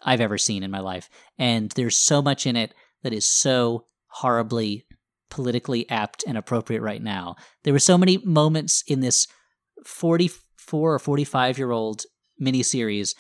i've 0.04 0.20
ever 0.20 0.36
seen 0.36 0.62
in 0.62 0.70
my 0.70 0.80
life 0.80 1.08
and 1.38 1.70
there's 1.70 1.96
so 1.96 2.20
much 2.20 2.46
in 2.46 2.56
it 2.56 2.74
that 3.02 3.12
is 3.14 3.26
so 3.26 3.86
horribly 4.08 4.84
politically 5.30 5.88
apt 5.90 6.24
and 6.26 6.36
appropriate 6.36 6.82
right 6.82 7.02
now. 7.02 7.36
There 7.64 7.72
were 7.72 7.78
so 7.78 7.98
many 7.98 8.18
moments 8.18 8.82
in 8.86 9.00
this 9.00 9.26
44 9.84 10.94
or 10.94 10.98
45 10.98 11.58
year 11.58 11.70
old 11.70 12.02
miniseries 12.40 13.14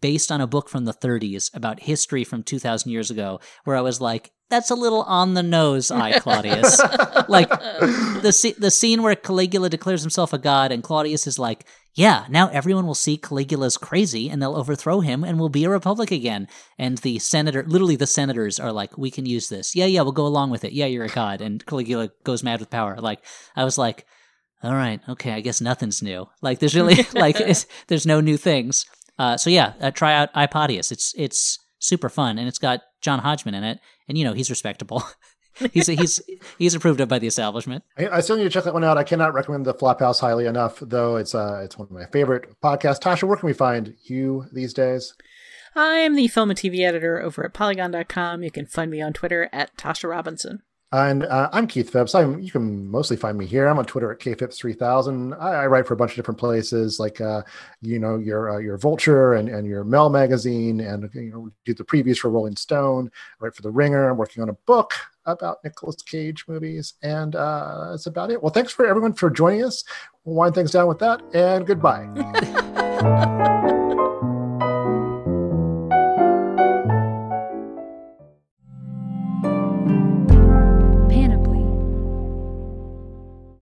based 0.00 0.32
on 0.32 0.40
a 0.40 0.46
book 0.46 0.68
from 0.68 0.84
the 0.84 0.94
30s 0.94 1.54
about 1.54 1.80
history 1.80 2.24
from 2.24 2.42
2000 2.42 2.90
years 2.90 3.10
ago 3.10 3.40
where 3.64 3.76
i 3.76 3.80
was 3.80 4.00
like 4.00 4.32
that's 4.50 4.70
a 4.70 4.74
little 4.74 5.02
on 5.02 5.34
the 5.34 5.42
nose 5.42 5.90
i 5.90 6.18
claudius. 6.20 6.80
Like 7.28 7.48
the 7.48 8.54
the 8.58 8.70
scene 8.70 9.02
where 9.02 9.16
caligula 9.16 9.70
declares 9.70 10.02
himself 10.02 10.32
a 10.32 10.38
god 10.38 10.70
and 10.70 10.82
claudius 10.82 11.26
is 11.26 11.38
like 11.38 11.66
yeah 11.94 12.26
now 12.28 12.48
everyone 12.48 12.86
will 12.86 12.94
see 12.94 13.16
caligula's 13.16 13.76
crazy 13.76 14.28
and 14.28 14.40
they'll 14.40 14.56
overthrow 14.56 15.00
him 15.00 15.24
and 15.24 15.38
we'll 15.38 15.48
be 15.48 15.64
a 15.64 15.70
republic 15.70 16.10
again. 16.10 16.46
And 16.78 16.98
the 16.98 17.18
senator 17.18 17.64
literally 17.66 17.96
the 17.96 18.06
senators 18.06 18.60
are 18.60 18.72
like 18.72 18.96
we 18.98 19.10
can 19.10 19.26
use 19.26 19.48
this. 19.48 19.74
Yeah 19.74 19.86
yeah 19.86 20.02
we'll 20.02 20.12
go 20.12 20.26
along 20.26 20.50
with 20.50 20.64
it. 20.64 20.72
Yeah 20.72 20.86
you're 20.86 21.04
a 21.04 21.08
god. 21.08 21.40
And 21.40 21.64
caligula 21.64 22.10
goes 22.22 22.42
mad 22.42 22.60
with 22.60 22.70
power. 22.70 22.96
Like 23.00 23.24
i 23.56 23.64
was 23.64 23.78
like 23.78 24.06
all 24.62 24.74
right 24.74 25.00
okay 25.08 25.32
i 25.32 25.40
guess 25.40 25.60
nothing's 25.60 26.02
new. 26.02 26.26
Like 26.42 26.58
there's 26.58 26.76
really 26.76 27.06
like 27.14 27.38
there's 27.88 28.06
no 28.06 28.20
new 28.20 28.36
things 28.36 28.86
uh, 29.18 29.36
so 29.36 29.50
yeah, 29.50 29.74
uh, 29.80 29.90
try 29.90 30.14
out 30.14 30.32
iPodius. 30.34 30.92
It's 30.92 31.14
it's 31.16 31.58
super 31.78 32.08
fun, 32.08 32.38
and 32.38 32.48
it's 32.48 32.58
got 32.58 32.80
John 33.00 33.20
Hodgman 33.20 33.54
in 33.54 33.64
it, 33.64 33.80
and 34.08 34.18
you 34.18 34.24
know 34.24 34.32
he's 34.32 34.50
respectable. 34.50 35.02
he's 35.72 35.86
he's 35.88 36.20
he's 36.58 36.74
approved 36.74 37.00
of 37.00 37.08
by 37.08 37.18
the 37.18 37.26
establishment. 37.26 37.84
I, 37.96 38.08
I, 38.08 38.20
still 38.20 38.36
need 38.36 38.44
to 38.44 38.50
check 38.50 38.64
that 38.64 38.74
one 38.74 38.84
out. 38.84 38.98
I 38.98 39.04
cannot 39.04 39.34
recommend 39.34 39.64
the 39.64 39.74
Flop 39.74 40.00
House 40.00 40.20
highly 40.20 40.46
enough, 40.46 40.78
though. 40.80 41.16
It's 41.16 41.34
uh 41.34 41.62
it's 41.64 41.78
one 41.78 41.86
of 41.86 41.92
my 41.92 42.06
favorite 42.06 42.60
podcasts. 42.62 43.00
Tasha, 43.00 43.24
where 43.24 43.36
can 43.36 43.46
we 43.46 43.52
find 43.52 43.94
you 44.04 44.46
these 44.52 44.74
days? 44.74 45.14
I 45.76 45.96
am 45.96 46.14
the 46.14 46.28
film 46.28 46.50
and 46.50 46.58
TV 46.58 46.86
editor 46.86 47.20
over 47.20 47.44
at 47.44 47.52
Polygon.com. 47.52 48.44
You 48.44 48.50
can 48.50 48.66
find 48.66 48.90
me 48.90 49.02
on 49.02 49.12
Twitter 49.12 49.48
at 49.52 49.76
Tasha 49.76 50.08
Robinson. 50.08 50.62
And 50.94 51.24
uh, 51.24 51.50
I'm 51.52 51.66
Keith 51.66 51.90
Phipps. 51.90 52.14
I'm, 52.14 52.38
you 52.38 52.52
can 52.52 52.88
mostly 52.88 53.16
find 53.16 53.36
me 53.36 53.46
here. 53.46 53.66
I'm 53.66 53.80
on 53.80 53.84
Twitter 53.84 54.12
at 54.12 54.20
kphipps3000. 54.20 55.36
I, 55.40 55.64
I 55.64 55.66
write 55.66 55.88
for 55.88 55.94
a 55.94 55.96
bunch 55.96 56.12
of 56.12 56.16
different 56.16 56.38
places, 56.38 57.00
like 57.00 57.20
uh, 57.20 57.42
you 57.82 57.98
know 57.98 58.16
your 58.16 58.54
uh, 58.54 58.58
your 58.58 58.78
Vulture 58.78 59.34
and, 59.34 59.48
and 59.48 59.66
your 59.66 59.82
Mel 59.82 60.08
magazine, 60.08 60.78
and 60.78 61.10
you 61.12 61.32
know 61.32 61.50
do 61.64 61.74
the 61.74 61.82
previews 61.82 62.18
for 62.18 62.30
Rolling 62.30 62.54
Stone. 62.54 63.10
I 63.40 63.44
write 63.44 63.56
for 63.56 63.62
the 63.62 63.72
Ringer. 63.72 64.08
I'm 64.08 64.16
working 64.16 64.40
on 64.40 64.50
a 64.50 64.56
book 64.66 64.92
about 65.26 65.64
Nicolas 65.64 66.00
Cage 66.00 66.44
movies, 66.46 66.94
and 67.02 67.34
uh, 67.34 67.88
that's 67.90 68.06
about 68.06 68.30
it. 68.30 68.40
Well, 68.40 68.52
thanks 68.52 68.72
for 68.72 68.86
everyone 68.86 69.14
for 69.14 69.30
joining 69.30 69.64
us. 69.64 69.82
We'll 70.22 70.36
wind 70.36 70.54
things 70.54 70.70
down 70.70 70.86
with 70.86 71.00
that, 71.00 71.22
and 71.34 71.66
goodbye. 71.66 72.06